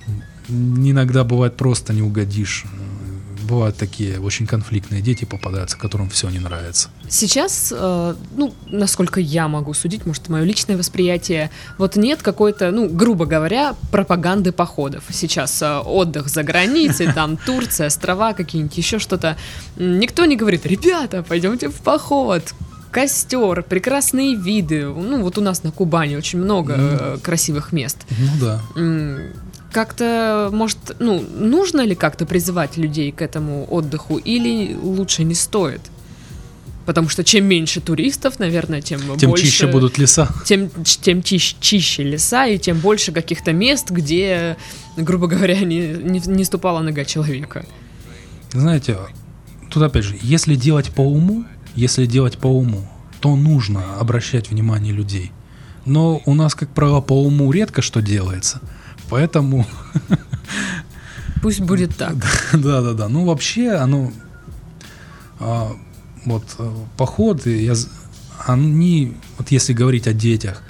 иногда 0.47 1.24
бывает 1.24 1.57
просто 1.57 1.93
не 1.93 2.01
угодишь 2.01 2.65
бывают 3.47 3.77
такие 3.77 4.19
очень 4.19 4.45
конфликтные 4.45 5.01
дети 5.01 5.25
попадаются, 5.25 5.77
которым 5.77 6.09
все 6.09 6.29
не 6.29 6.39
нравится. 6.39 6.89
Сейчас, 7.09 7.73
э, 7.75 8.15
ну, 8.35 8.53
насколько 8.67 9.19
я 9.19 9.47
могу 9.47 9.73
судить, 9.73 10.05
может, 10.05 10.29
мое 10.29 10.43
личное 10.43 10.77
восприятие, 10.77 11.49
вот 11.77 11.95
нет 11.95 12.21
какой-то, 12.21 12.71
ну, 12.71 12.89
грубо 12.89 13.25
говоря, 13.25 13.75
пропаганды 13.91 14.51
походов. 14.51 15.03
Сейчас 15.11 15.61
э, 15.61 15.79
отдых 15.79 16.27
за 16.27 16.43
границей, 16.43 17.11
там 17.13 17.37
Турция, 17.45 17.87
острова 17.87 18.33
какие-нибудь, 18.33 18.77
еще 18.77 18.99
что-то. 18.99 19.37
Никто 19.77 20.25
не 20.25 20.35
говорит, 20.35 20.65
ребята, 20.65 21.23
пойдемте 21.23 21.69
в 21.69 21.75
поход, 21.75 22.43
костер, 22.91 23.63
прекрасные 23.63 24.35
виды. 24.35 24.85
Ну, 24.85 25.21
вот 25.23 25.37
у 25.37 25.41
нас 25.41 25.63
на 25.63 25.71
Кубани 25.71 26.15
очень 26.15 26.39
много 26.39 26.73
mm. 26.73 27.21
красивых 27.21 27.71
мест. 27.71 27.97
Ну 28.09 28.27
да 28.41 28.61
как-то, 29.72 30.49
может, 30.51 30.78
ну, 30.99 31.22
нужно 31.22 31.82
ли 31.82 31.95
как-то 31.95 32.26
призывать 32.26 32.78
людей 32.78 33.11
к 33.11 33.22
этому 33.22 33.68
отдыху 33.70 34.18
или 34.18 34.76
лучше 34.76 35.24
не 35.24 35.36
стоит? 35.36 35.82
Потому 36.86 37.09
что 37.09 37.26
чем 37.26 37.45
меньше 37.45 37.82
туристов, 37.82 38.39
наверное, 38.39 38.82
тем, 38.82 39.01
тем 39.18 39.32
больше... 39.32 39.45
чище 39.45 39.68
будут 39.68 39.97
леса. 39.97 40.30
Тем, 40.45 40.70
тем 40.84 41.22
чище, 41.22 41.57
чище 41.59 42.03
леса, 42.03 42.47
и 42.47 42.57
тем 42.57 42.80
больше 42.80 43.11
каких-то 43.11 43.51
мест, 43.51 43.91
где, 43.91 44.55
грубо 44.95 45.28
говоря, 45.28 45.59
не, 45.65 45.89
не, 45.89 46.20
не 46.20 46.43
ступала 46.45 46.80
нога 46.82 47.03
человека. 47.03 47.65
Знаете, 48.51 48.97
тут 49.70 49.84
опять 49.84 50.05
же, 50.05 50.18
если 50.22 50.55
делать 50.55 50.91
по 50.91 51.01
уму, 51.01 51.43
если 51.76 52.05
делать 52.05 52.38
по 52.38 52.47
уму, 52.47 52.89
то 53.20 53.36
нужно 53.36 53.84
обращать 53.99 54.49
внимание 54.49 54.93
людей. 54.93 55.32
Но 55.84 56.22
у 56.26 56.34
нас, 56.34 56.55
как 56.55 56.70
правило, 56.70 57.01
по 57.01 57.22
уму 57.22 57.51
редко 57.51 57.82
что 57.82 58.01
делается– 58.01 58.61
Поэтому... 59.10 59.66
Пусть 61.41 61.62
будет 61.62 61.95
так. 61.95 62.16
Да, 62.53 62.82
да, 62.82 62.93
да. 62.93 63.08
Ну, 63.10 63.26
вообще, 63.26 63.72
оно... 63.72 64.12
А, 65.39 65.72
вот 66.26 66.43
э, 66.58 66.74
походы, 66.97 67.62
я, 67.62 67.74
они, 68.45 69.16
вот 69.38 69.51
если 69.51 69.74
говорить 69.74 70.08
о 70.08 70.14
детях, 70.14 70.64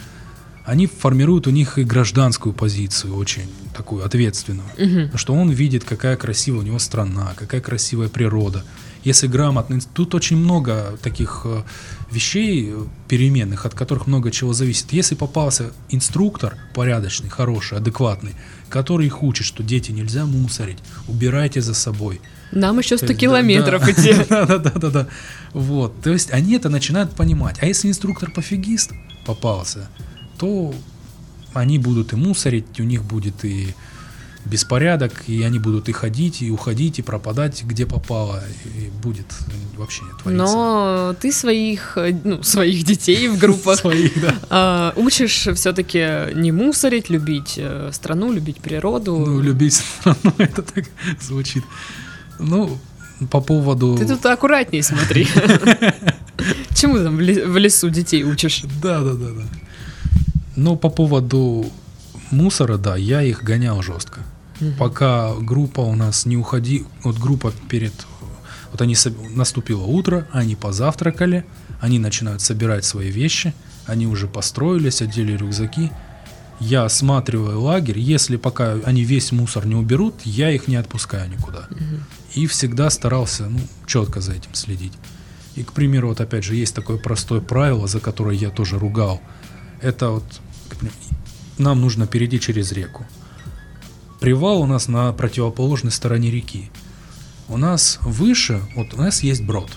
они 0.65 0.85
формируют 0.85 1.47
у 1.47 1.49
них 1.49 1.77
и 1.77 1.83
гражданскую 1.83 2.53
позицию 2.53 3.15
очень 3.15 3.49
такую 3.73 4.05
ответственную, 4.05 4.67
угу. 4.77 5.17
что 5.17 5.33
он 5.33 5.49
видит, 5.49 5.85
какая 5.85 6.17
красивая 6.17 6.59
у 6.59 6.63
него 6.63 6.79
страна, 6.79 7.33
какая 7.37 7.61
красивая 7.61 8.09
природа. 8.09 8.63
Если 9.03 9.27
грамотно, 9.27 9.79
тут 9.93 10.13
очень 10.13 10.35
много 10.35 10.97
таких 11.01 11.43
э, 11.45 11.63
вещей 12.11 12.71
э, 12.71 12.83
переменных, 13.07 13.65
от 13.65 13.73
которых 13.73 14.07
много 14.07 14.31
чего 14.31 14.53
зависит. 14.53 14.93
Если 14.93 15.15
попался 15.15 15.71
инструктор 15.89 16.57
порядочный, 16.73 17.29
хороший, 17.29 17.77
адекватный, 17.77 18.33
который 18.69 19.07
их 19.07 19.23
учит, 19.23 19.45
что 19.45 19.63
дети 19.63 19.91
нельзя 19.91 20.25
мусорить, 20.25 20.79
убирайте 21.07 21.61
за 21.61 21.73
собой. 21.73 22.21
Нам 22.51 22.79
еще 22.79 22.97
100 22.97 23.07
есть, 23.07 23.19
километров 23.19 23.83
да, 23.83 23.91
идти. 23.91 24.25
Да, 24.29 24.45
да, 24.45 24.57
да, 24.57 24.71
да, 24.71 24.89
да. 24.89 25.07
Вот. 25.53 26.01
То 26.01 26.11
есть 26.11 26.31
они 26.31 26.55
это 26.55 26.69
начинают 26.69 27.11
понимать. 27.11 27.57
А 27.61 27.65
если 27.65 27.89
инструктор 27.89 28.31
пофигист 28.31 28.91
попался, 29.25 29.89
то 30.37 30.73
они 31.53 31.79
будут 31.79 32.13
и 32.13 32.15
мусорить, 32.15 32.79
у 32.79 32.83
них 32.83 33.03
будет 33.03 33.43
и 33.43 33.73
беспорядок, 34.47 35.23
и 35.27 35.43
они 35.43 35.59
будут 35.59 35.89
и 35.89 35.91
ходить, 35.91 36.41
и 36.41 36.51
уходить, 36.51 36.99
и 36.99 37.01
пропадать, 37.01 37.63
где 37.63 37.85
попало, 37.85 38.43
и 38.65 38.89
будет 39.03 39.27
вообще 39.77 40.03
твориться. 40.21 40.55
Но 40.55 41.15
ты 41.19 41.31
своих, 41.31 41.97
ну, 42.23 42.43
своих 42.43 42.83
детей 42.83 43.27
в 43.27 43.37
группах 43.37 43.79
своих, 43.79 44.19
да. 44.21 44.35
А, 44.49 44.93
учишь 44.95 45.47
все-таки 45.55 46.33
не 46.35 46.51
мусорить, 46.51 47.09
любить 47.09 47.55
э, 47.57 47.91
страну, 47.93 48.31
любить 48.31 48.57
природу. 48.57 49.17
Ну, 49.17 49.41
любить 49.41 49.73
страну, 49.73 50.33
это 50.37 50.61
так 50.61 50.85
звучит. 51.21 51.63
Ну, 52.39 52.77
по 53.31 53.41
поводу... 53.41 53.97
Ты 53.97 54.07
тут 54.07 54.25
аккуратнее 54.25 54.83
смотри. 54.83 55.27
Чему 56.75 56.97
там 56.97 57.17
в 57.17 57.57
лесу 57.57 57.89
детей 57.89 58.23
учишь? 58.23 58.63
Да, 58.81 59.01
да, 59.01 59.13
да, 59.13 59.31
да. 59.31 59.43
Ну, 60.55 60.75
по 60.75 60.89
поводу 60.89 61.65
мусора, 62.31 62.77
да, 62.77 62.95
я 62.95 63.21
их 63.21 63.43
гонял 63.43 63.81
жестко. 63.81 64.21
Угу. 64.59 64.71
Пока 64.77 65.33
группа 65.35 65.81
у 65.81 65.95
нас 65.95 66.25
не 66.25 66.37
уходи, 66.37 66.85
вот 67.03 67.17
группа 67.17 67.51
перед, 67.69 67.93
вот 68.71 68.81
они 68.81 68.95
наступило 69.35 69.83
утро, 69.83 70.27
они 70.31 70.55
позавтракали, 70.55 71.45
они 71.79 71.99
начинают 71.99 72.41
собирать 72.41 72.85
свои 72.85 73.11
вещи, 73.11 73.53
они 73.85 74.07
уже 74.07 74.27
построились, 74.27 75.01
одели 75.01 75.33
рюкзаки. 75.33 75.91
Я 76.59 76.85
осматриваю 76.85 77.61
лагерь, 77.61 77.99
если 77.99 78.35
пока 78.35 78.73
они 78.83 79.03
весь 79.03 79.31
мусор 79.31 79.67
не 79.67 79.75
уберут, 79.75 80.15
я 80.23 80.49
их 80.51 80.67
не 80.67 80.75
отпускаю 80.75 81.29
никуда. 81.29 81.67
Угу. 81.69 81.81
И 82.33 82.47
всегда 82.47 82.89
старался, 82.89 83.47
ну, 83.47 83.59
четко 83.85 84.21
за 84.21 84.33
этим 84.33 84.53
следить. 84.53 84.93
И, 85.55 85.63
к 85.63 85.71
примеру, 85.73 86.09
вот 86.09 86.21
опять 86.21 86.43
же, 86.43 86.55
есть 86.55 86.73
такое 86.75 86.97
простое 86.97 87.41
правило, 87.41 87.87
за 87.87 87.99
которое 87.99 88.35
я 88.35 88.49
тоже 88.49 88.77
ругал. 88.77 89.21
Это 89.81 90.09
вот, 90.09 90.23
нам 91.57 91.81
нужно 91.81 92.07
перейти 92.07 92.39
через 92.39 92.71
реку. 92.71 93.05
Привал 94.19 94.61
у 94.61 94.65
нас 94.65 94.87
на 94.87 95.11
противоположной 95.13 95.91
стороне 95.91 96.31
реки. 96.31 96.71
У 97.47 97.57
нас 97.57 97.99
выше, 98.01 98.61
вот 98.75 98.93
у 98.93 98.97
нас 98.97 99.23
есть 99.23 99.43
брод. 99.43 99.69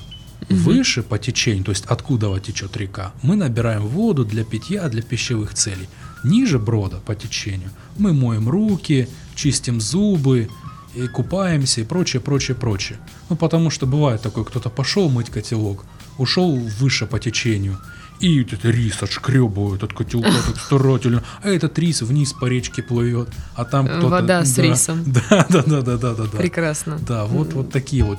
Угу. 0.48 0.54
Выше 0.56 1.02
по 1.02 1.18
течению, 1.18 1.64
то 1.64 1.72
есть 1.72 1.84
откуда 1.86 2.38
течет 2.40 2.76
река, 2.76 3.12
мы 3.22 3.36
набираем 3.36 3.86
воду 3.86 4.24
для 4.24 4.44
питья, 4.44 4.88
для 4.88 5.02
пищевых 5.02 5.54
целей. 5.54 5.88
Ниже 6.24 6.58
брода 6.58 6.98
по 7.04 7.14
течению 7.14 7.70
мы 7.98 8.12
моем 8.12 8.48
руки, 8.48 9.08
чистим 9.34 9.80
зубы, 9.80 10.48
и 10.94 11.06
купаемся 11.06 11.82
и 11.82 11.84
прочее, 11.84 12.20
прочее, 12.20 12.56
прочее. 12.56 12.98
Ну 13.28 13.36
потому 13.36 13.70
что 13.70 13.86
бывает 13.86 14.22
такое, 14.22 14.44
кто-то 14.44 14.70
пошел 14.70 15.08
мыть 15.08 15.30
котелок, 15.30 15.84
ушел 16.18 16.56
выше 16.56 17.06
по 17.06 17.18
течению, 17.18 17.78
и 18.20 18.42
этот 18.42 18.64
рис 18.66 19.02
отшкребывают 19.02 19.82
от 19.82 19.92
котелка 19.94 20.30
так 20.46 20.60
старательно, 20.60 21.24
а 21.42 21.48
этот 21.48 21.78
рис 21.78 22.02
вниз 22.02 22.32
по 22.32 22.46
речке 22.46 22.82
плывет, 22.82 23.28
а 23.54 23.64
там 23.64 23.86
кто-то... 23.86 24.08
Вода 24.08 24.44
с 24.44 24.54
да, 24.54 24.62
рисом. 24.62 25.04
Да, 25.06 25.46
да, 25.48 25.62
да, 25.62 25.80
да, 25.82 25.96
да, 25.96 26.14
да. 26.14 26.38
Прекрасно. 26.38 26.98
Да, 27.06 27.24
вот, 27.24 27.54
вот 27.54 27.70
такие 27.70 28.04
вот 28.04 28.18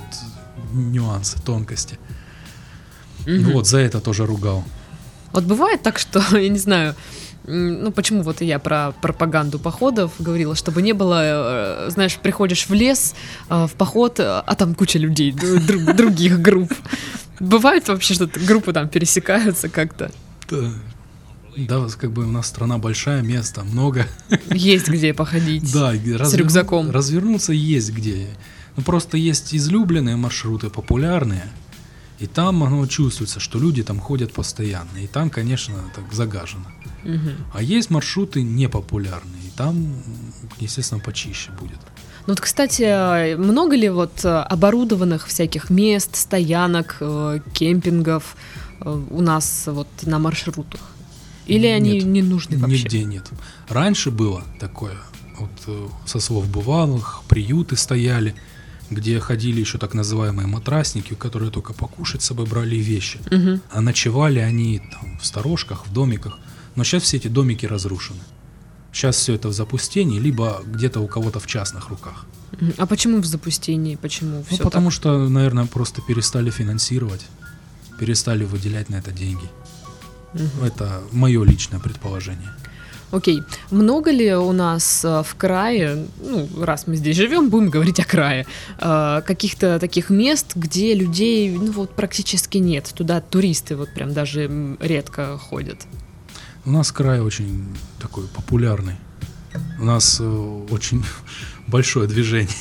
нюансы, 0.72 1.40
тонкости. 1.40 1.98
Мгм. 3.26 3.52
Вот, 3.52 3.68
за 3.68 3.78
это 3.78 4.00
тоже 4.00 4.26
ругал. 4.26 4.64
Вот 5.32 5.44
бывает 5.44 5.82
так, 5.82 5.98
что, 5.98 6.20
я 6.36 6.48
не 6.48 6.58
знаю, 6.58 6.94
ну 7.44 7.90
почему 7.92 8.22
вот 8.22 8.42
и 8.42 8.46
я 8.46 8.58
про 8.58 8.92
пропаганду 9.00 9.58
походов 9.58 10.12
говорила, 10.18 10.54
чтобы 10.54 10.82
не 10.82 10.92
было, 10.92 11.86
э, 11.86 11.90
знаешь, 11.90 12.16
приходишь 12.16 12.68
в 12.68 12.72
лес, 12.72 13.14
э, 13.48 13.66
в 13.66 13.72
поход, 13.74 14.18
а 14.18 14.54
там 14.56 14.74
куча 14.74 14.98
людей, 14.98 15.32
друг- 15.32 15.94
других 15.96 16.40
групп. 16.40 16.72
Бывает 17.40 17.88
вообще, 17.88 18.14
что 18.14 18.26
группы 18.46 18.72
там 18.72 18.88
пересекаются 18.88 19.68
как-то? 19.68 20.10
Да, 20.50 20.72
да, 21.56 21.86
как 21.98 22.12
бы 22.12 22.24
у 22.24 22.30
нас 22.30 22.46
страна 22.46 22.78
большая, 22.78 23.22
места 23.22 23.64
много. 23.64 24.06
Есть 24.50 24.88
где 24.88 25.12
походить. 25.14 25.72
Да, 25.72 25.94
разверну- 25.94 26.36
рюкзаком. 26.36 26.90
Развернуться 26.90 27.52
есть 27.52 27.92
где. 27.92 28.28
Ну 28.76 28.82
просто 28.82 29.16
есть 29.16 29.54
излюбленные 29.54 30.16
маршруты, 30.16 30.70
популярные. 30.70 31.50
И 32.20 32.26
там 32.26 32.62
оно 32.62 32.86
чувствуется, 32.86 33.40
что 33.40 33.58
люди 33.58 33.82
там 33.82 33.98
ходят 33.98 34.32
постоянно. 34.32 34.96
И 34.98 35.06
там, 35.06 35.28
конечно, 35.28 35.74
так 35.94 36.12
загажено. 36.12 36.66
Мгм. 37.02 37.32
А 37.52 37.62
есть 37.62 37.90
маршруты 37.90 38.42
непопулярные. 38.42 39.42
И 39.42 39.50
там, 39.56 40.02
естественно, 40.60 41.00
почище 41.00 41.50
будет. 41.60 41.78
Ну 42.26 42.34
вот, 42.34 42.40
кстати, 42.40 43.34
много 43.36 43.74
ли 43.74 43.88
вот 43.88 44.24
э, 44.24 44.28
оборудованных 44.28 45.26
всяких 45.26 45.70
мест, 45.70 46.14
стоянок, 46.14 46.98
э, 47.00 47.40
кемпингов 47.52 48.36
э, 48.80 49.04
у 49.10 49.20
нас 49.20 49.64
вот 49.66 49.88
на 50.02 50.18
маршрутах? 50.20 50.80
Или 51.46 51.66
они 51.66 51.94
Нет, 51.94 52.04
не 52.04 52.22
нужны 52.22 52.58
вообще? 52.58 52.76
Нигде 52.76 53.04
нет. 53.04 53.28
Раньше 53.68 54.12
было 54.12 54.44
такое, 54.60 54.96
вот 55.38 55.50
со 56.06 56.20
слов 56.20 56.48
бывалых, 56.48 57.22
приюты 57.26 57.76
стояли, 57.76 58.36
где 58.90 59.18
ходили 59.18 59.58
еще 59.58 59.78
так 59.78 59.92
называемые 59.92 60.46
матрасники, 60.46 61.14
которые 61.14 61.50
только 61.50 61.72
покушать 61.72 62.22
с 62.22 62.26
собой 62.26 62.46
брали 62.46 62.76
вещи. 62.76 63.18
Мгм. 63.30 63.60
А 63.70 63.80
ночевали 63.80 64.38
они 64.38 64.78
там 64.78 65.18
в 65.18 65.26
сторожках, 65.26 65.86
в 65.86 65.92
домиках. 65.92 66.38
Но 66.76 66.84
сейчас 66.84 67.02
все 67.02 67.16
эти 67.16 67.28
домики 67.28 67.66
разрушены. 67.66 68.20
Сейчас 68.92 69.16
все 69.16 69.34
это 69.34 69.48
в 69.48 69.52
запустении, 69.52 70.20
либо 70.20 70.62
где-то 70.66 71.00
у 71.00 71.06
кого-то 71.06 71.40
в 71.40 71.46
частных 71.46 71.88
руках. 71.88 72.26
А 72.76 72.86
почему 72.86 73.20
в 73.20 73.24
запустении? 73.24 73.96
Почему 73.96 74.38
Ну, 74.38 74.44
все 74.44 74.62
потому 74.62 74.90
что, 74.90 75.28
наверное, 75.28 75.66
просто 75.66 76.02
перестали 76.02 76.50
финансировать, 76.50 77.26
перестали 77.98 78.44
выделять 78.44 78.90
на 78.90 78.96
это 78.96 79.10
деньги. 79.10 79.48
Это 80.62 81.02
мое 81.12 81.44
личное 81.44 81.80
предположение. 81.80 82.50
Окей. 83.12 83.42
Много 83.70 84.10
ли 84.10 84.34
у 84.34 84.52
нас 84.52 85.04
э, 85.04 85.22
в 85.22 85.34
крае, 85.34 86.06
ну, 86.18 86.48
раз 86.58 86.86
мы 86.86 86.96
здесь 86.96 87.14
живем, 87.14 87.50
будем 87.50 87.68
говорить 87.68 88.00
о 88.00 88.04
крае, 88.04 88.46
э, 88.78 89.20
каких-то 89.26 89.78
таких 89.78 90.08
мест, 90.08 90.52
где 90.56 90.94
людей, 90.94 91.50
ну, 91.50 91.72
вот 91.72 91.90
практически 91.90 92.56
нет. 92.56 92.90
Туда 92.94 93.20
туристы 93.20 93.76
вот 93.76 93.92
прям 93.92 94.14
даже 94.14 94.50
редко 94.80 95.36
ходят. 95.36 95.86
У 96.64 96.70
нас 96.70 96.92
край 96.92 97.20
очень 97.20 97.66
такой 97.98 98.26
популярный. 98.28 98.94
У 99.80 99.84
нас 99.84 100.18
э, 100.20 100.24
очень 100.70 101.04
большое 101.66 102.08
движение. 102.08 102.54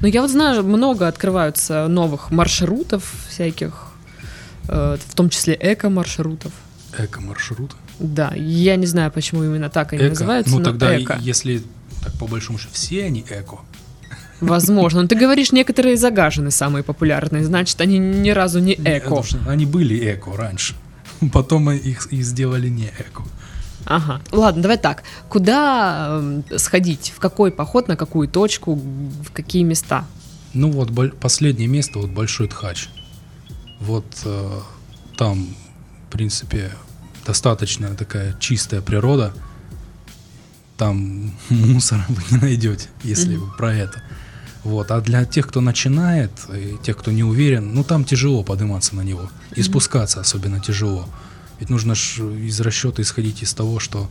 Но 0.00 0.06
я 0.06 0.22
вот 0.22 0.30
знаю, 0.30 0.62
много 0.62 1.08
открываются 1.08 1.88
новых 1.88 2.30
маршрутов 2.30 3.04
всяких, 3.28 3.88
э, 4.68 4.96
в 5.04 5.14
том 5.14 5.28
числе 5.28 5.58
эко-маршрутов. 5.60 6.52
Эко-маршрут. 6.96 7.74
Да, 7.98 8.32
я 8.36 8.76
не 8.76 8.86
знаю, 8.86 9.10
почему 9.10 9.42
именно 9.42 9.68
так 9.68 9.92
они 9.92 10.02
Эко. 10.02 10.10
называются, 10.10 10.54
Ну 10.56 10.62
тогда, 10.62 10.96
и- 10.96 11.02
эко. 11.02 11.18
если 11.20 11.62
так 12.04 12.12
по 12.18 12.26
большому 12.28 12.58
счету, 12.58 12.70
все 12.72 13.04
они 13.04 13.24
эко. 13.28 13.58
Возможно. 14.40 15.02
Но 15.02 15.08
ты 15.08 15.16
говоришь, 15.16 15.50
некоторые 15.50 15.96
загажены 15.96 16.52
самые 16.52 16.84
популярные, 16.84 17.44
значит, 17.44 17.80
они 17.80 17.98
ни 17.98 18.30
разу 18.30 18.60
не 18.60 18.74
эко. 18.74 19.22
что 19.24 19.38
Они 19.48 19.66
были 19.66 20.14
эко 20.14 20.36
раньше. 20.36 20.74
Потом 21.32 21.68
их, 21.72 22.06
их 22.12 22.22
сделали 22.24 22.68
не 22.68 22.86
эко. 22.86 23.24
Ага. 23.88 24.20
Ладно, 24.32 24.62
давай 24.62 24.76
так. 24.76 25.02
Куда 25.30 26.08
эм, 26.20 26.44
сходить? 26.58 27.10
В 27.16 27.20
какой 27.20 27.50
поход, 27.50 27.88
на 27.88 27.96
какую 27.96 28.28
точку, 28.28 28.74
в 28.74 29.32
какие 29.32 29.62
места? 29.62 30.04
Ну 30.52 30.70
вот, 30.70 30.90
последнее 31.18 31.68
место, 31.68 31.98
вот 31.98 32.10
Большой 32.10 32.48
Тхач. 32.48 32.90
Вот 33.80 34.04
э, 34.26 34.60
там, 35.16 35.48
в 36.06 36.12
принципе, 36.12 36.70
достаточно 37.26 37.94
такая 37.94 38.36
чистая 38.38 38.82
природа. 38.82 39.32
Там 40.76 41.32
мусора 41.48 42.04
вы 42.08 42.22
не 42.30 42.36
найдете, 42.36 42.88
если 43.02 43.36
Мгм. 43.36 43.46
вы 43.46 43.56
про 43.56 43.74
это. 43.74 44.02
Вот. 44.64 44.90
А 44.90 45.00
для 45.00 45.24
тех, 45.24 45.48
кто 45.48 45.62
начинает, 45.62 46.30
и 46.54 46.76
тех, 46.82 46.98
кто 46.98 47.10
не 47.10 47.24
уверен, 47.24 47.74
ну 47.74 47.84
там 47.84 48.04
тяжело 48.04 48.42
подниматься 48.42 48.94
на 48.96 49.00
него. 49.00 49.30
И 49.54 49.60
Мгм. 49.60 49.70
спускаться 49.70 50.20
особенно 50.20 50.60
тяжело. 50.60 51.08
Ведь 51.60 51.70
нужно 51.70 51.94
ж 51.94 52.18
из 52.46 52.60
расчета 52.60 53.02
исходить 53.02 53.42
из 53.42 53.52
того, 53.54 53.78
что 53.80 54.08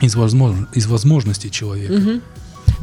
из, 0.00 0.14
возможно, 0.14 0.68
из 0.74 0.86
возможностей 0.86 1.50
человека. 1.50 1.92
Мгм. 1.94 2.22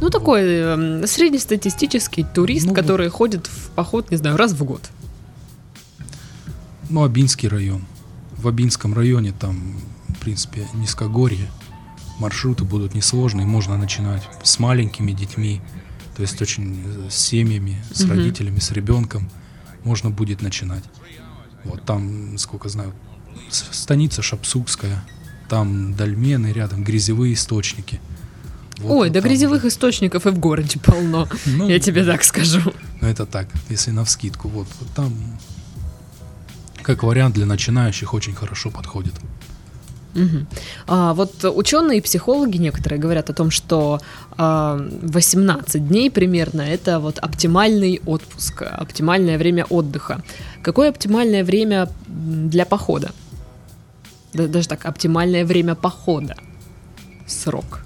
Ну, 0.00 0.10
такой 0.10 0.42
эм, 0.42 1.06
среднестатистический 1.06 2.24
турист, 2.24 2.66
Ну, 2.66 2.74
который 2.74 3.08
ходит 3.08 3.46
в 3.48 3.70
поход, 3.70 4.10
не 4.10 4.16
знаю, 4.16 4.36
раз 4.36 4.52
в 4.52 4.62
год. 4.64 4.88
Ну, 6.88 7.02
Абинский 7.02 7.48
район. 7.48 7.84
В 8.36 8.46
Абинском 8.46 8.94
районе 8.94 9.32
там, 9.32 9.74
в 10.08 10.18
принципе, 10.20 10.66
низкогорье. 10.74 11.50
Маршруты 12.20 12.64
будут 12.64 12.94
несложные, 12.94 13.46
можно 13.46 13.76
начинать 13.76 14.22
с 14.42 14.58
маленькими 14.58 15.12
детьми, 15.12 15.60
то 16.16 16.22
есть 16.22 16.40
очень 16.42 16.82
э, 16.84 17.10
с 17.10 17.14
семьями, 17.16 17.82
с 17.92 18.00
Мгм. 18.02 18.10
родителями, 18.10 18.58
с 18.58 18.70
ребенком 18.72 19.28
можно 19.84 20.10
будет 20.10 20.42
начинать. 20.42 20.82
Вот 21.64 21.84
там, 21.84 22.38
сколько 22.38 22.68
знаю, 22.68 22.92
станица 23.50 24.22
Шапсукская, 24.22 25.04
там 25.48 25.94
дольмены 25.94 26.52
рядом, 26.52 26.84
грязевые 26.84 27.34
источники. 27.34 28.00
Вот 28.78 28.90
Ой, 28.92 29.08
вот 29.08 29.12
да 29.14 29.20
грязевых 29.20 29.64
источников 29.64 30.26
и 30.26 30.30
в 30.30 30.38
городе 30.38 30.78
полно. 30.78 31.28
Ну, 31.46 31.68
Я 31.68 31.80
тебе 31.80 32.04
так 32.04 32.22
скажу. 32.22 32.60
ну, 33.00 33.08
это 33.08 33.26
так, 33.26 33.48
если 33.68 33.90
на 33.90 34.04
вскидку. 34.04 34.48
Вот, 34.48 34.68
вот 34.78 34.88
там, 34.94 35.12
как 36.82 37.02
вариант 37.02 37.34
для 37.34 37.46
начинающих, 37.46 38.14
очень 38.14 38.34
хорошо 38.34 38.70
подходит. 38.70 39.14
Мгм. 40.14 40.46
А, 40.86 41.14
вот 41.14 41.44
ученые 41.44 41.98
и 41.98 42.00
психологи 42.00 42.56
некоторые 42.56 42.98
говорят 42.98 43.30
о 43.30 43.34
том, 43.34 43.50
что 43.50 44.00
а, 44.36 44.78
18 45.02 45.86
дней 45.86 46.10
примерно 46.10 46.62
это 46.62 46.98
вот 46.98 47.18
оптимальный 47.18 48.00
отпуск, 48.06 48.62
оптимальное 48.62 49.38
время 49.38 49.64
отдыха. 49.64 50.22
Какое 50.62 50.88
оптимальное 50.90 51.44
время 51.44 51.88
для 52.06 52.64
похода? 52.64 53.12
Да- 54.32 54.46
даже 54.48 54.68
так, 54.68 54.84
оптимальное 54.86 55.44
время 55.44 55.74
похода. 55.74 56.36
Срок. 57.26 57.84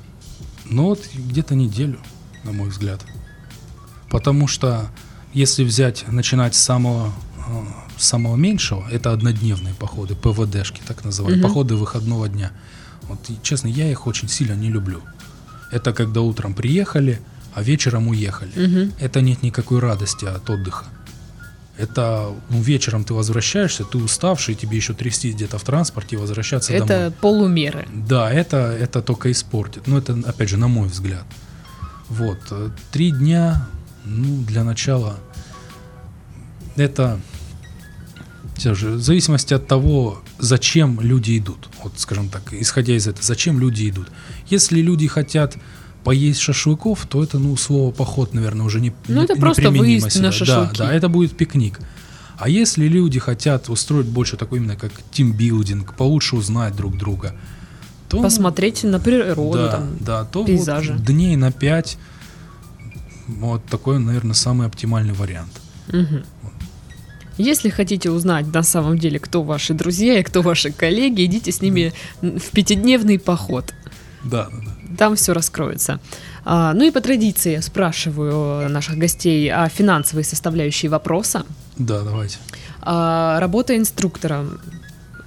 Ну 0.64 0.86
вот 0.86 1.00
где-то 1.12 1.54
неделю, 1.54 1.98
на 2.44 2.52
мой 2.52 2.68
взгляд. 2.68 3.00
Потому 4.10 4.46
что 4.46 4.86
если 5.32 5.64
взять, 5.64 6.04
начинать 6.08 6.54
с 6.54 6.60
самого, 6.60 7.12
с 7.81 7.81
самого 8.02 8.36
меньшего, 8.36 8.84
это 8.90 9.12
однодневные 9.12 9.74
походы, 9.74 10.14
ПВДшки 10.14 10.80
так 10.86 11.04
называемые, 11.04 11.40
Мгм. 11.40 11.48
походы 11.48 11.74
выходного 11.76 12.28
дня. 12.28 12.50
Вот 13.08 13.18
и, 13.30 13.36
честно, 13.42 13.68
я 13.68 13.90
их 13.90 14.06
очень 14.06 14.28
сильно 14.28 14.54
не 14.54 14.70
люблю. 14.70 15.00
Это 15.70 15.92
когда 15.92 16.20
утром 16.20 16.54
приехали, 16.54 17.20
а 17.54 17.62
вечером 17.62 18.08
уехали. 18.08 18.52
Мгм. 18.56 18.92
Это 19.00 19.20
нет 19.20 19.42
никакой 19.42 19.78
радости 19.80 20.24
от 20.24 20.48
отдыха. 20.50 20.84
Это 21.78 22.30
ну, 22.50 22.60
вечером 22.62 23.02
ты 23.04 23.14
возвращаешься, 23.14 23.84
ты 23.84 23.98
уставший, 23.98 24.54
тебе 24.54 24.76
еще 24.76 24.92
трясти 24.94 25.32
где-то 25.32 25.58
в 25.58 25.62
транспорте 25.62 26.16
и 26.16 26.18
возвращаться 26.18 26.72
домой. 26.72 26.84
Это 26.86 27.10
полумеры. 27.20 27.86
Да, 27.94 28.30
это, 28.30 28.56
это 28.56 29.00
только 29.02 29.30
испортит. 29.32 29.86
Но 29.86 29.98
это, 29.98 30.12
опять 30.26 30.48
же, 30.50 30.56
на 30.58 30.68
мой 30.68 30.88
взгляд. 30.88 31.24
Вот. 32.08 32.38
э, 32.50 32.68
Три 32.92 33.10
дня, 33.10 33.66
ну, 34.04 34.42
для 34.42 34.64
начала, 34.64 35.16
это 36.76 37.18
все 38.62 38.74
же, 38.74 38.90
в 38.92 39.02
зависимости 39.02 39.52
от 39.54 39.66
того, 39.66 40.22
зачем 40.38 41.00
люди 41.00 41.36
идут. 41.36 41.68
Вот, 41.82 41.94
скажем 41.96 42.28
так, 42.28 42.52
исходя 42.52 42.94
из 42.94 43.08
этого, 43.08 43.24
зачем 43.24 43.58
люди 43.58 43.90
идут. 43.90 44.12
Если 44.46 44.80
люди 44.80 45.08
хотят 45.08 45.56
поесть 46.04 46.38
шашлыков, 46.38 47.04
то 47.08 47.24
это, 47.24 47.40
ну, 47.40 47.56
слово 47.56 47.90
поход, 47.90 48.34
наверное, 48.34 48.64
уже 48.64 48.80
не 48.80 48.92
Ну, 49.08 49.18
не- 49.18 49.24
это 49.24 49.34
просто 49.34 49.62
неприменимо 49.62 49.82
выезд 50.02 50.12
сюда. 50.12 50.26
на 50.26 50.32
шашлыки. 50.32 50.78
Да, 50.78 50.86
да, 50.86 50.92
это 50.94 51.08
будет 51.08 51.36
пикник. 51.36 51.80
А 52.38 52.48
если 52.48 52.86
люди 52.86 53.18
хотят 53.18 53.68
устроить 53.68 54.06
больше 54.06 54.36
такой 54.36 54.58
именно 54.60 54.76
как 54.76 54.92
тимбилдинг, 55.10 55.96
получше 55.96 56.36
узнать 56.36 56.76
друг 56.76 56.96
друга, 56.96 57.34
то 58.08 58.18
ну, 58.18 58.22
Посмотреть 58.22 58.84
на 58.84 59.00
природу. 59.00 59.58
да, 59.58 59.68
там. 59.72 59.96
да, 59.98 60.24
то 60.24 60.44
пейзажи. 60.44 60.92
вот 60.92 61.04
дней 61.04 61.34
на 61.34 61.50
5 61.50 61.98
вот 63.26 63.64
такой, 63.66 63.98
наверное, 63.98 64.34
самый 64.34 64.68
оптимальный 64.68 65.14
вариант. 65.14 65.50
Мгм. 65.88 66.22
Если 67.38 67.70
хотите 67.70 68.10
узнать 68.10 68.52
на 68.52 68.62
самом 68.62 68.98
деле, 68.98 69.18
кто 69.18 69.42
ваши 69.42 69.74
друзья 69.74 70.18
и 70.18 70.22
кто 70.22 70.42
ваши 70.42 70.70
коллеги, 70.70 71.24
идите 71.24 71.50
с 71.50 71.62
ними 71.62 71.92
в 72.20 72.50
пятидневный 72.52 73.18
поход. 73.18 73.72
Да, 74.24 74.48
да, 74.50 74.58
да. 74.64 74.96
Там 74.96 75.16
все 75.16 75.32
раскроется. 75.32 75.98
А, 76.44 76.74
ну 76.74 76.84
и 76.84 76.90
по 76.90 77.00
традиции 77.00 77.58
спрашиваю 77.60 78.68
наших 78.68 78.96
гостей 78.96 79.50
о 79.50 79.68
финансовой 79.68 80.24
составляющей 80.24 80.88
вопроса. 80.88 81.44
Да, 81.78 82.02
давайте. 82.02 82.38
А, 82.82 83.40
работа 83.40 83.76
инструктором. 83.76 84.60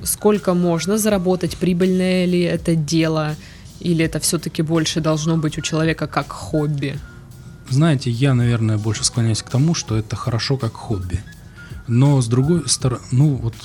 Сколько 0.03 0.53
можно 0.53 0.97
заработать? 0.97 1.57
Прибыльное 1.57 2.25
ли 2.25 2.41
это 2.41 2.75
дело? 2.75 3.35
Или 3.79 4.05
это 4.05 4.19
все-таки 4.19 4.61
больше 4.61 5.01
должно 5.01 5.37
быть 5.37 5.57
у 5.57 5.61
человека 5.61 6.07
как 6.07 6.31
хобби? 6.31 6.97
Знаете, 7.69 8.11
я, 8.11 8.33
наверное, 8.33 8.77
больше 8.77 9.03
склоняюсь 9.03 9.41
к 9.41 9.49
тому, 9.49 9.73
что 9.73 9.97
это 9.97 10.15
хорошо 10.15 10.57
как 10.57 10.73
хобби. 10.73 11.23
Но 11.87 12.21
с 12.21 12.27
другой 12.27 12.67
стороны, 12.67 13.03
ну 13.11 13.35
вот 13.35 13.55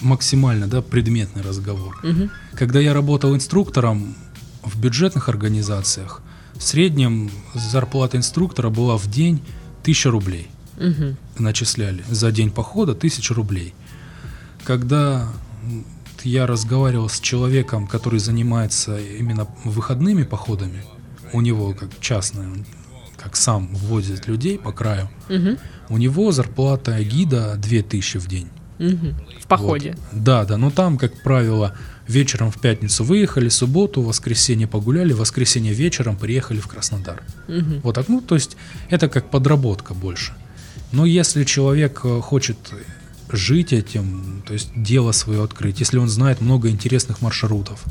максимально, 0.00 0.66
да, 0.66 0.82
предметный 0.82 1.42
разговор. 1.42 1.98
Мгм. 2.02 2.30
Когда 2.54 2.80
я 2.80 2.92
работал 2.92 3.34
инструктором 3.34 4.14
в 4.62 4.78
бюджетных 4.78 5.28
организациях, 5.28 6.22
в 6.54 6.62
среднем 6.62 7.30
зарплата 7.54 8.16
инструктора 8.16 8.68
была 8.68 8.96
в 8.96 9.08
день 9.08 9.42
1000 9.82 10.10
рублей. 10.10 10.48
Мгм. 10.76 11.16
Начисляли 11.38 12.04
за 12.10 12.32
день 12.32 12.50
похода 12.50 12.94
1000 12.94 13.34
рублей. 13.34 13.74
Когда 14.64 15.28
я 16.24 16.46
разговаривал 16.46 17.08
с 17.08 17.20
человеком, 17.20 17.86
который 17.86 18.20
занимается 18.20 18.98
именно 19.00 19.46
выходными 19.64 20.22
походами, 20.22 20.84
у 21.32 21.40
него 21.40 21.74
как 21.74 21.88
частное, 22.00 22.48
как 23.22 23.36
сам 23.36 23.68
возит 23.74 24.26
людей 24.26 24.58
по 24.58 24.72
краю, 24.72 25.08
Мгм. 25.28 25.58
у 25.88 25.98
него 25.98 26.32
зарплата 26.32 26.98
гида 27.02 27.56
2000 27.56 28.18
в 28.18 28.26
день. 28.26 28.48
Мгм. 28.78 29.14
В 29.40 29.46
походе. 29.46 29.94
Вот. 30.12 30.24
Да, 30.24 30.44
да, 30.44 30.56
но 30.56 30.70
там, 30.70 30.98
как 30.98 31.22
правило, 31.22 31.72
вечером 32.08 32.50
в 32.50 32.58
пятницу 32.60 33.04
выехали, 33.04 33.48
субботу, 33.48 34.02
воскресенье 34.02 34.66
погуляли, 34.66 35.12
воскресенье 35.12 35.72
вечером 35.72 36.16
приехали 36.16 36.58
в 36.60 36.66
Краснодар. 36.66 37.22
Мгм. 37.48 37.80
Вот 37.82 37.94
так, 37.94 38.08
ну, 38.08 38.20
то 38.20 38.34
есть 38.34 38.56
это 38.90 39.08
как 39.08 39.30
подработка 39.30 39.94
больше. 39.94 40.32
Но 40.90 41.06
если 41.06 41.44
человек 41.44 42.00
э, 42.04 42.20
хочет 42.20 42.56
жить 43.30 43.72
этим, 43.72 44.42
то 44.46 44.52
есть 44.52 44.70
дело 44.76 45.12
свое 45.12 45.42
открыть, 45.44 45.80
если 45.80 45.98
он 45.98 46.08
знает 46.08 46.40
много 46.40 46.68
интересных 46.68 47.22
маршрутов, 47.22 47.84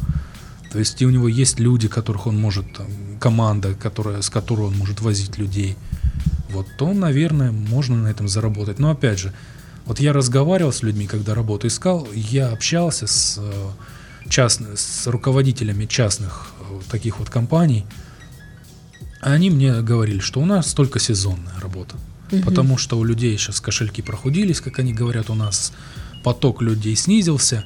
то 0.71 0.79
есть 0.79 1.01
и 1.01 1.05
у 1.05 1.09
него 1.09 1.27
есть 1.27 1.59
люди, 1.59 1.87
которых 1.87 2.27
он 2.27 2.37
может, 2.37 2.65
там, 2.73 2.87
команда, 3.21 3.75
которая, 3.75 4.21
с 4.21 4.29
которой 4.29 4.67
он 4.67 4.75
может 4.75 4.99
возить 4.99 5.37
людей, 5.37 5.77
вот, 6.49 6.67
то, 6.77 6.91
наверное, 6.91 7.51
можно 7.51 7.95
на 7.95 8.07
этом 8.07 8.27
заработать. 8.27 8.79
Но 8.79 8.89
опять 8.89 9.19
же, 9.19 9.31
вот 9.85 9.99
я 9.99 10.11
разговаривал 10.11 10.73
с 10.73 10.81
людьми, 10.81 11.05
когда 11.05 11.35
работу 11.35 11.67
искал, 11.67 12.07
я 12.13 12.49
общался 12.49 13.05
с, 13.07 13.37
э, 13.39 13.69
частно- 14.27 14.75
с 14.75 15.07
руководителями 15.07 15.85
частных 15.85 16.47
э, 16.59 16.79
таких 16.89 17.19
вот 17.19 17.29
компаний, 17.29 17.85
они 19.21 19.51
мне 19.51 19.81
говорили, 19.81 20.19
что 20.19 20.41
у 20.41 20.45
нас 20.45 20.73
только 20.73 20.99
сезонная 20.99 21.59
работа. 21.61 21.95
Мгм. 22.31 22.43
Потому 22.43 22.77
что 22.77 22.97
у 22.97 23.03
людей 23.03 23.37
сейчас 23.37 23.61
кошельки 23.61 24.01
прохудились, 24.01 24.61
как 24.61 24.79
они 24.79 24.93
говорят, 24.93 25.29
у 25.29 25.35
нас 25.35 25.73
поток 26.23 26.61
людей 26.61 26.95
снизился, 26.95 27.65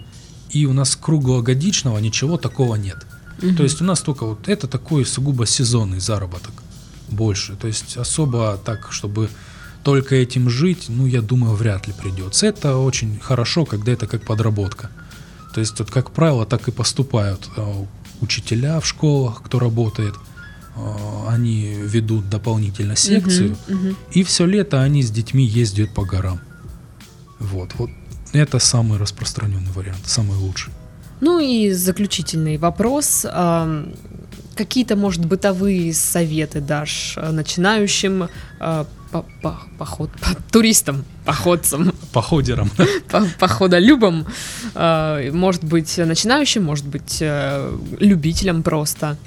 и 0.50 0.66
у 0.66 0.74
нас 0.74 0.96
круглогодичного 0.96 1.98
ничего 2.00 2.38
такого 2.38 2.76
нет. 2.76 3.06
То 3.40 3.64
есть 3.64 3.82
у 3.82 3.86
нас 3.86 4.02
только 4.02 4.26
вот 4.26 4.48
это 4.48 4.68
такой 4.68 5.06
сугубо 5.06 5.46
сезонный 5.46 6.00
заработок 6.00 6.54
больше. 7.10 7.56
То 7.56 7.68
есть 7.68 7.98
особо 7.98 8.58
так, 8.64 8.92
чтобы 8.92 9.30
только 9.84 10.16
этим 10.16 10.50
жить, 10.50 10.86
ну, 10.90 11.06
я 11.06 11.22
думаю, 11.22 11.56
вряд 11.56 11.88
ли 11.88 11.94
придется. 11.94 12.48
Это 12.48 12.78
очень 12.78 13.20
хорошо, 13.20 13.66
когда 13.66 13.92
это 13.92 14.08
как 14.08 14.26
подработка. 14.26 14.90
То 15.54 15.60
есть, 15.62 15.78
вот, 15.80 15.92
как 15.92 16.12
правило, 16.12 16.46
так 16.46 16.68
и 16.68 16.72
поступают 16.72 17.50
э, 17.56 17.86
учителя 18.22 18.80
в 18.80 18.86
школах, 18.88 19.42
кто 19.44 19.60
работает. 19.60 20.16
Э, 20.76 21.28
Они 21.28 21.76
ведут 21.76 22.30
дополнительно 22.30 22.96
секцию, 22.96 23.56
Мгм. 23.68 23.78
Мгм. 23.88 23.98
и 24.12 24.24
все 24.24 24.46
лето 24.46 24.82
они 24.82 25.04
с 25.04 25.12
детьми 25.12 25.46
ездят 25.46 25.94
по 25.94 26.04
горам. 26.04 26.40
Вот, 27.40 27.72
вот 27.76 27.90
это 28.34 28.60
самый 28.60 28.98
распространенный 28.98 29.72
вариант, 29.72 30.02
самый 30.08 30.38
лучший. 30.38 30.74
Ну 31.22 31.40
и 31.40 31.72
заключительный 31.72 32.58
вопрос. 32.58 33.26
Какие-то, 34.56 34.96
может, 34.96 35.26
бытовые 35.26 35.94
советы 35.94 36.62
дашь 36.62 37.16
э, 37.18 37.30
начинающим 37.32 38.30
э, 38.62 38.86
по- 39.12 39.26
по- 39.42 39.60
поход, 39.78 40.10
по- 40.22 40.42
туристам, 40.50 41.04
походцам, 41.26 41.92
Походером. 42.14 42.72
по- 43.12 43.28
походолюбам? 43.38 44.26
Э, 44.74 45.30
Может 45.34 45.66
быть, 45.66 45.98
начинающим, 45.98 46.64
может 46.64 46.86
быть, 46.86 47.22
любителям 48.00 48.64
просто. 48.64 49.18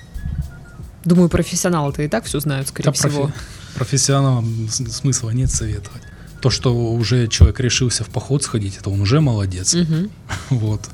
Думаю, 1.05 1.29
профессионалы-то 1.29 2.03
и 2.03 2.09
так 2.09 2.25
все 2.25 2.41
знают, 2.41 2.69
скорее 2.69 2.87
Да, 2.87 2.93
всего. 2.93 3.25
профи- 3.25 3.35
профессионалам 3.75 4.69
смысла 4.71 5.29
нет 5.31 5.51
советовать. 5.51 6.03
То, 6.41 6.49
что 6.49 6.75
уже 6.75 7.29
человек 7.29 7.61
решился 7.61 8.03
в 8.03 8.09
поход 8.09 8.43
сходить, 8.45 8.79
это 8.79 8.89
он 8.89 9.01
уже 9.03 9.21
молодец. 9.21 9.75
Мгм. 9.75 10.11
Вот. 10.51 10.89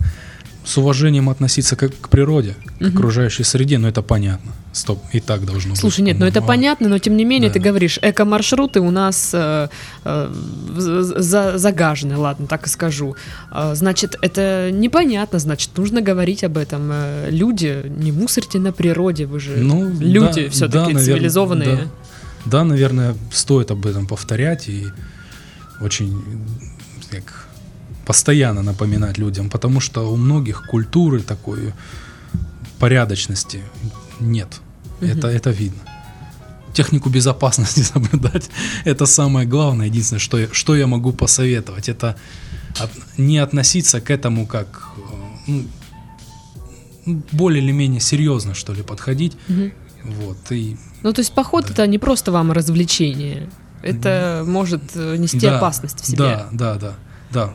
С 0.65 0.79
уважением 0.79 1.29
относиться 1.29 1.77
как 1.77 1.93
к 2.01 2.09
природе, 2.09 2.57
к 2.79 2.81
Мгм. 2.81 2.97
окружающей 2.97 3.45
среде, 3.45 3.77
ну 3.79 3.87
это 3.87 4.01
понятно. 4.03 4.53
Стоп, 4.73 4.99
и 5.13 5.21
так 5.21 5.45
должно 5.45 5.73
быть. 5.73 5.81
Слушай, 5.81 6.01
нет, 6.01 6.19
ну 6.19 6.25
это 6.27 6.41
А, 6.41 6.43
понятно, 6.43 6.89
но 6.89 6.99
тем 6.99 7.17
не 7.17 7.25
менее 7.25 7.51
Да. 7.51 7.55
ты 7.55 7.61
говоришь, 7.61 7.99
эко-маршруты 8.03 8.81
у 8.81 8.91
нас 8.91 9.31
э, 9.35 9.69
э, 10.05 10.33
за- 10.77 11.23
за- 11.23 11.59
загажены, 11.59 12.17
ладно, 12.17 12.47
так 12.47 12.67
и 12.67 12.71
скажу. 12.71 13.15
А, 13.51 13.75
Значит, 13.75 14.17
это 14.23 14.71
непонятно, 14.73 15.39
значит, 15.39 15.71
нужно 15.77 16.01
говорить 16.01 16.43
об 16.45 16.57
этом. 16.57 16.91
Э, 16.93 17.29
Люди, 17.31 17.83
не 17.99 18.11
мусорьте 18.11 18.59
на 18.59 18.73
природе, 18.73 19.27
вы 19.27 19.41
же 19.41 19.57
Ну, 19.59 19.91
люди 20.01 20.45
да, 20.45 20.51
все-таки 20.51 20.73
да, 20.79 20.83
наверное, 20.85 21.05
цивилизованные. 21.05 21.77
Да. 21.77 21.83
Да, 22.47 22.65
наверное, 22.65 23.15
стоит 23.33 23.71
об 23.71 23.87
этом 23.87 24.07
повторять 24.07 24.69
и 24.69 24.87
очень 25.81 26.23
как, 27.11 27.47
постоянно 28.07 28.63
напоминать 28.63 29.19
людям, 29.19 29.51
потому 29.51 29.81
что 29.81 30.11
у 30.13 30.17
многих 30.17 30.67
культуры 30.67 31.21
такой 31.21 31.73
порядочности 32.79 33.63
нет. 34.21 34.61
Мгм. 35.01 35.11
Это, 35.11 35.29
это 35.29 35.51
видно. 35.51 35.81
Технику 36.73 37.09
безопасности 37.11 37.81
соблюдать 37.93 38.51
это 38.85 39.07
самое 39.07 39.47
главное. 39.47 39.87
Единственное, 39.87 40.21
что 40.21 40.39
я, 40.39 40.49
что 40.53 40.77
я 40.77 40.87
могу 40.87 41.13
посоветовать, 41.13 41.89
это 41.89 42.17
от- 42.81 43.19
не 43.19 43.39
относиться 43.39 44.01
к 44.01 44.11
этому 44.11 44.47
как 44.47 44.89
э, 45.49 45.53
ну, 47.07 47.23
более 47.33 47.63
или 47.63 47.73
менее 47.73 48.01
серьезно, 48.01 48.55
что 48.55 48.73
ли, 48.73 48.83
подходить. 48.83 49.37
Мгм. 49.49 49.73
Вот, 50.05 50.37
и 50.53 50.77
Ну, 51.03 51.13
то 51.13 51.21
есть 51.21 51.33
поход 51.35 51.67
Да. 51.67 51.73
это 51.73 51.87
не 51.87 51.99
просто 51.99 52.33
вам 52.33 52.53
развлечение. 52.53 53.49
Это 53.83 54.43
может 54.47 54.83
э, 54.95 55.17
нести 55.17 55.41
Да, 55.41 55.59
опасность 55.59 56.01
в 56.01 56.07
себе. 56.07 56.19
Да, 56.19 56.49
да, 56.53 56.75
да, 56.77 56.95
да. 57.31 57.55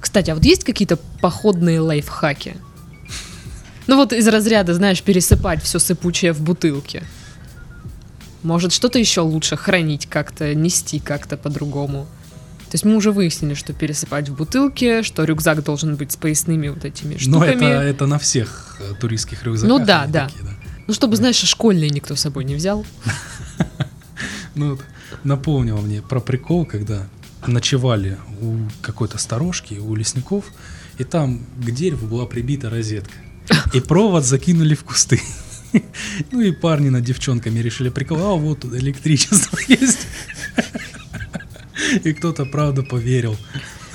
Кстати, 0.00 0.30
а 0.30 0.34
вот 0.34 0.44
есть 0.44 0.64
какие-то 0.64 0.98
походные 1.20 1.80
лайфхаки? 1.80 2.56
Ну 3.86 3.96
вот 3.96 4.12
из 4.12 4.26
разряда, 4.28 4.74
знаешь, 4.74 5.02
пересыпать 5.02 5.62
все 5.62 5.78
сыпучее 5.78 6.32
в 6.32 6.40
бутылке. 6.40 7.04
Может, 8.42 8.72
что-то 8.72 8.98
еще 8.98 9.20
лучше 9.22 9.56
хранить 9.56 10.06
как-то, 10.06 10.54
нести 10.54 11.00
как-то 11.00 11.36
по-другому. 11.36 12.06
То 12.74 12.76
есть 12.76 12.84
мы 12.84 12.96
уже 12.96 13.12
выяснили, 13.12 13.54
что 13.54 13.72
пересыпать 13.72 14.28
в 14.28 14.34
бутылке, 14.34 15.02
что 15.02 15.24
рюкзак 15.24 15.62
должен 15.62 15.96
быть 15.96 16.12
с 16.12 16.16
поясными 16.16 16.68
вот 16.68 16.84
этими 16.84 17.14
Но 17.14 17.18
штуками. 17.38 17.64
это, 17.64 17.64
это 17.66 18.06
на 18.06 18.18
всех 18.18 18.78
э, 18.80 18.94
туристских 19.00 19.44
рюкзаках. 19.44 19.68
Ну 19.78 19.84
да, 19.84 20.06
да. 20.06 20.26
такие, 20.26 20.44
Ну, 20.86 20.92
чтобы, 20.94 21.16
знаешь, 21.16 21.36
школьные 21.36 21.90
никто 21.90 22.16
с 22.16 22.20
собой 22.20 22.44
не 22.44 22.54
взял. 22.54 22.84
Ну, 24.56 24.78
напомнил 25.24 25.78
мне 25.78 26.00
про 26.00 26.20
прикол, 26.20 26.64
когда 26.64 27.08
ночевали 27.48 28.18
у 28.40 28.58
какой-то 28.82 29.18
сторожки, 29.18 29.74
у 29.74 29.94
лесников, 29.94 30.44
и 30.98 31.04
там 31.04 31.40
к 31.58 31.70
дереву 31.70 32.06
была 32.06 32.26
прибита 32.26 32.70
розетка. 32.70 33.14
И 33.72 33.80
провод 33.80 34.24
закинули 34.24 34.74
в 34.74 34.84
кусты. 34.84 35.20
Ну 36.30 36.40
и 36.40 36.52
парни 36.52 36.88
над 36.88 37.02
девчонками 37.02 37.58
решили 37.58 37.88
прикол, 37.88 38.18
а 38.18 38.34
вот 38.34 38.60
тут 38.60 38.74
электричество 38.74 39.58
есть. 39.68 40.06
И 42.04 42.12
кто-то, 42.12 42.44
правда, 42.46 42.84
поверил. 42.84 43.36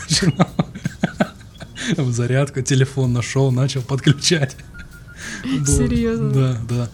В 1.95 2.11
зарядку 2.11 2.61
телефон 2.61 3.13
нашел, 3.13 3.49
начал 3.51 3.81
подключать. 3.81 4.57
Серьезно? 5.43 6.33
Да, 6.33 6.59
да. 6.67 6.89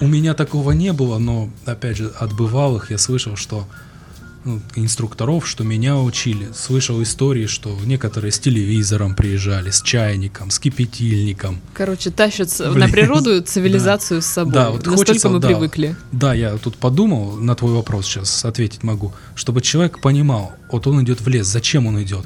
У 0.00 0.06
меня 0.06 0.34
такого 0.34 0.72
не 0.72 0.92
было, 0.92 1.18
но, 1.18 1.50
опять 1.64 1.96
же, 1.96 2.08
от 2.08 2.32
бывалых 2.34 2.90
я 2.90 2.98
слышал, 2.98 3.36
что 3.36 3.68
инструкторов, 4.74 5.46
что 5.46 5.64
меня 5.64 5.98
учили, 5.98 6.48
слышал 6.54 7.02
истории, 7.02 7.46
что 7.46 7.76
некоторые 7.84 8.32
с 8.32 8.38
телевизором 8.38 9.14
приезжали, 9.14 9.70
с 9.70 9.82
чайником, 9.82 10.50
с 10.50 10.58
кипятильником. 10.58 11.60
Короче, 11.74 12.10
тащат 12.10 12.50
с- 12.50 12.64
на 12.64 12.72
Блин, 12.72 12.90
природу 12.92 13.42
цивилизацию 13.46 14.22
с 14.22 14.26
собой. 14.26 14.52
Да, 14.54 14.70
вот 14.70 14.86
Настолько 14.86 15.06
хочется, 15.06 15.28
мы 15.28 15.40
да. 15.40 15.48
привыкли. 15.48 15.96
Да, 16.12 16.34
я 16.34 16.56
тут 16.56 16.76
подумал, 16.76 17.36
на 17.36 17.54
твой 17.54 17.74
вопрос 17.74 18.06
сейчас 18.06 18.44
ответить 18.44 18.82
могу, 18.82 19.12
чтобы 19.34 19.60
человек 19.60 20.00
понимал, 20.00 20.52
вот 20.70 20.86
он 20.86 21.02
идет 21.04 21.20
в 21.20 21.28
лес, 21.28 21.46
зачем 21.46 21.86
он 21.86 22.02
идет? 22.02 22.24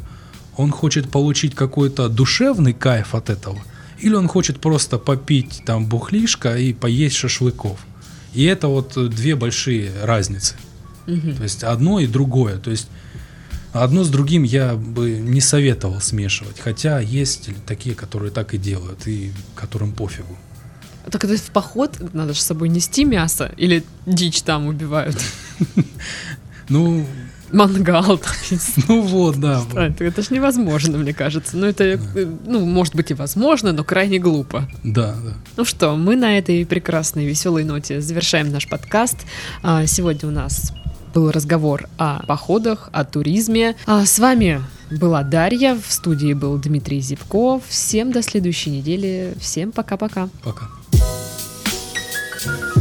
Он 0.57 0.71
хочет 0.71 1.11
получить 1.11 1.55
какой-то 1.55 2.09
душевный 2.09 2.73
кайф 2.73 3.15
от 3.15 3.31
этого? 3.31 3.59
или 4.01 4.13
он 4.15 4.29
хочет 4.29 4.61
просто 4.61 4.99
попить 4.99 5.63
там 5.65 5.87
бухлишка 5.87 6.59
и 6.59 6.75
поесть 6.75 7.17
шашлыков. 7.17 7.79
И 8.35 8.45
это 8.45 8.69
вот 8.69 8.93
две 9.09 9.35
большие 9.35 9.93
разницы. 10.03 10.57
То 11.07 11.43
есть 11.43 11.65
одно 11.65 12.01
и 12.01 12.07
другое. 12.07 12.59
То 12.59 12.71
есть 12.71 12.89
одно 13.73 14.05
с 14.05 14.09
другим 14.09 14.43
я 14.43 14.75
бы 14.75 15.13
не 15.13 15.41
советовал 15.41 16.01
смешивать. 16.01 16.61
Хотя 16.61 17.01
есть 17.01 17.51
такие, 17.67 17.95
которые 17.95 18.31
так 18.31 18.55
и 18.55 18.59
делают, 18.59 19.07
и 19.07 19.33
которым 19.55 19.93
пофигу. 19.93 20.37
Так 21.11 21.25
это 21.25 21.37
в 21.37 21.51
поход 21.51 22.15
надо 22.15 22.33
же 22.33 22.41
с 22.41 22.45
собой 22.45 22.71
нести 22.71 23.05
мясо 23.05 23.53
или 23.57 23.85
дичь 24.07 24.43
там 24.43 24.67
убивают? 24.67 25.17
Ну, 26.71 27.07
Мангал 27.55 28.21
ну 28.89 29.03
вот, 29.03 29.39
да. 29.39 29.63
Это, 29.77 30.05
это 30.05 30.23
ж 30.23 30.31
невозможно, 30.31 30.99
мне 30.99 31.13
кажется. 31.13 31.57
Ну, 31.57 31.67
это, 31.67 31.85
э, 31.85 31.99
ну, 32.47 32.65
может 32.67 32.97
быть 32.97 33.11
и 33.11 33.15
возможно, 33.15 33.73
но 33.73 33.85
крайне 33.85 34.19
глупо. 34.19 34.69
Да, 34.83 35.15
да. 35.15 35.35
Ну 35.57 35.65
что, 35.65 35.95
мы 35.95 36.17
на 36.17 36.37
этой 36.37 36.67
прекрасной 36.67 37.27
веселой 37.27 37.65
ноте 37.65 38.01
завершаем 38.01 38.51
наш 38.51 38.67
подкаст. 38.67 39.19
А, 39.63 39.87
Сегодня 39.87 40.29
у 40.29 40.33
нас 40.33 40.73
был 41.15 41.31
разговор 41.31 41.89
о 41.97 42.25
походах, 42.27 42.91
о 42.93 43.05
туризме. 43.05 43.77
А 43.87 44.05
с 44.05 44.19
вами 44.19 44.61
была 44.91 45.23
Дарья, 45.23 45.75
в 45.77 45.93
студии 45.93 46.35
был 46.35 46.59
Дмитрий 46.59 47.01
Зипко. 47.01 47.61
Всем 47.69 48.13
до 48.13 48.23
следующей 48.23 48.71
недели. 48.71 49.35
Всем 49.39 49.73
пока-пока. 49.73 50.29
Пока. 50.43 50.67
-пока. 50.67 50.99
пока. 52.45 52.74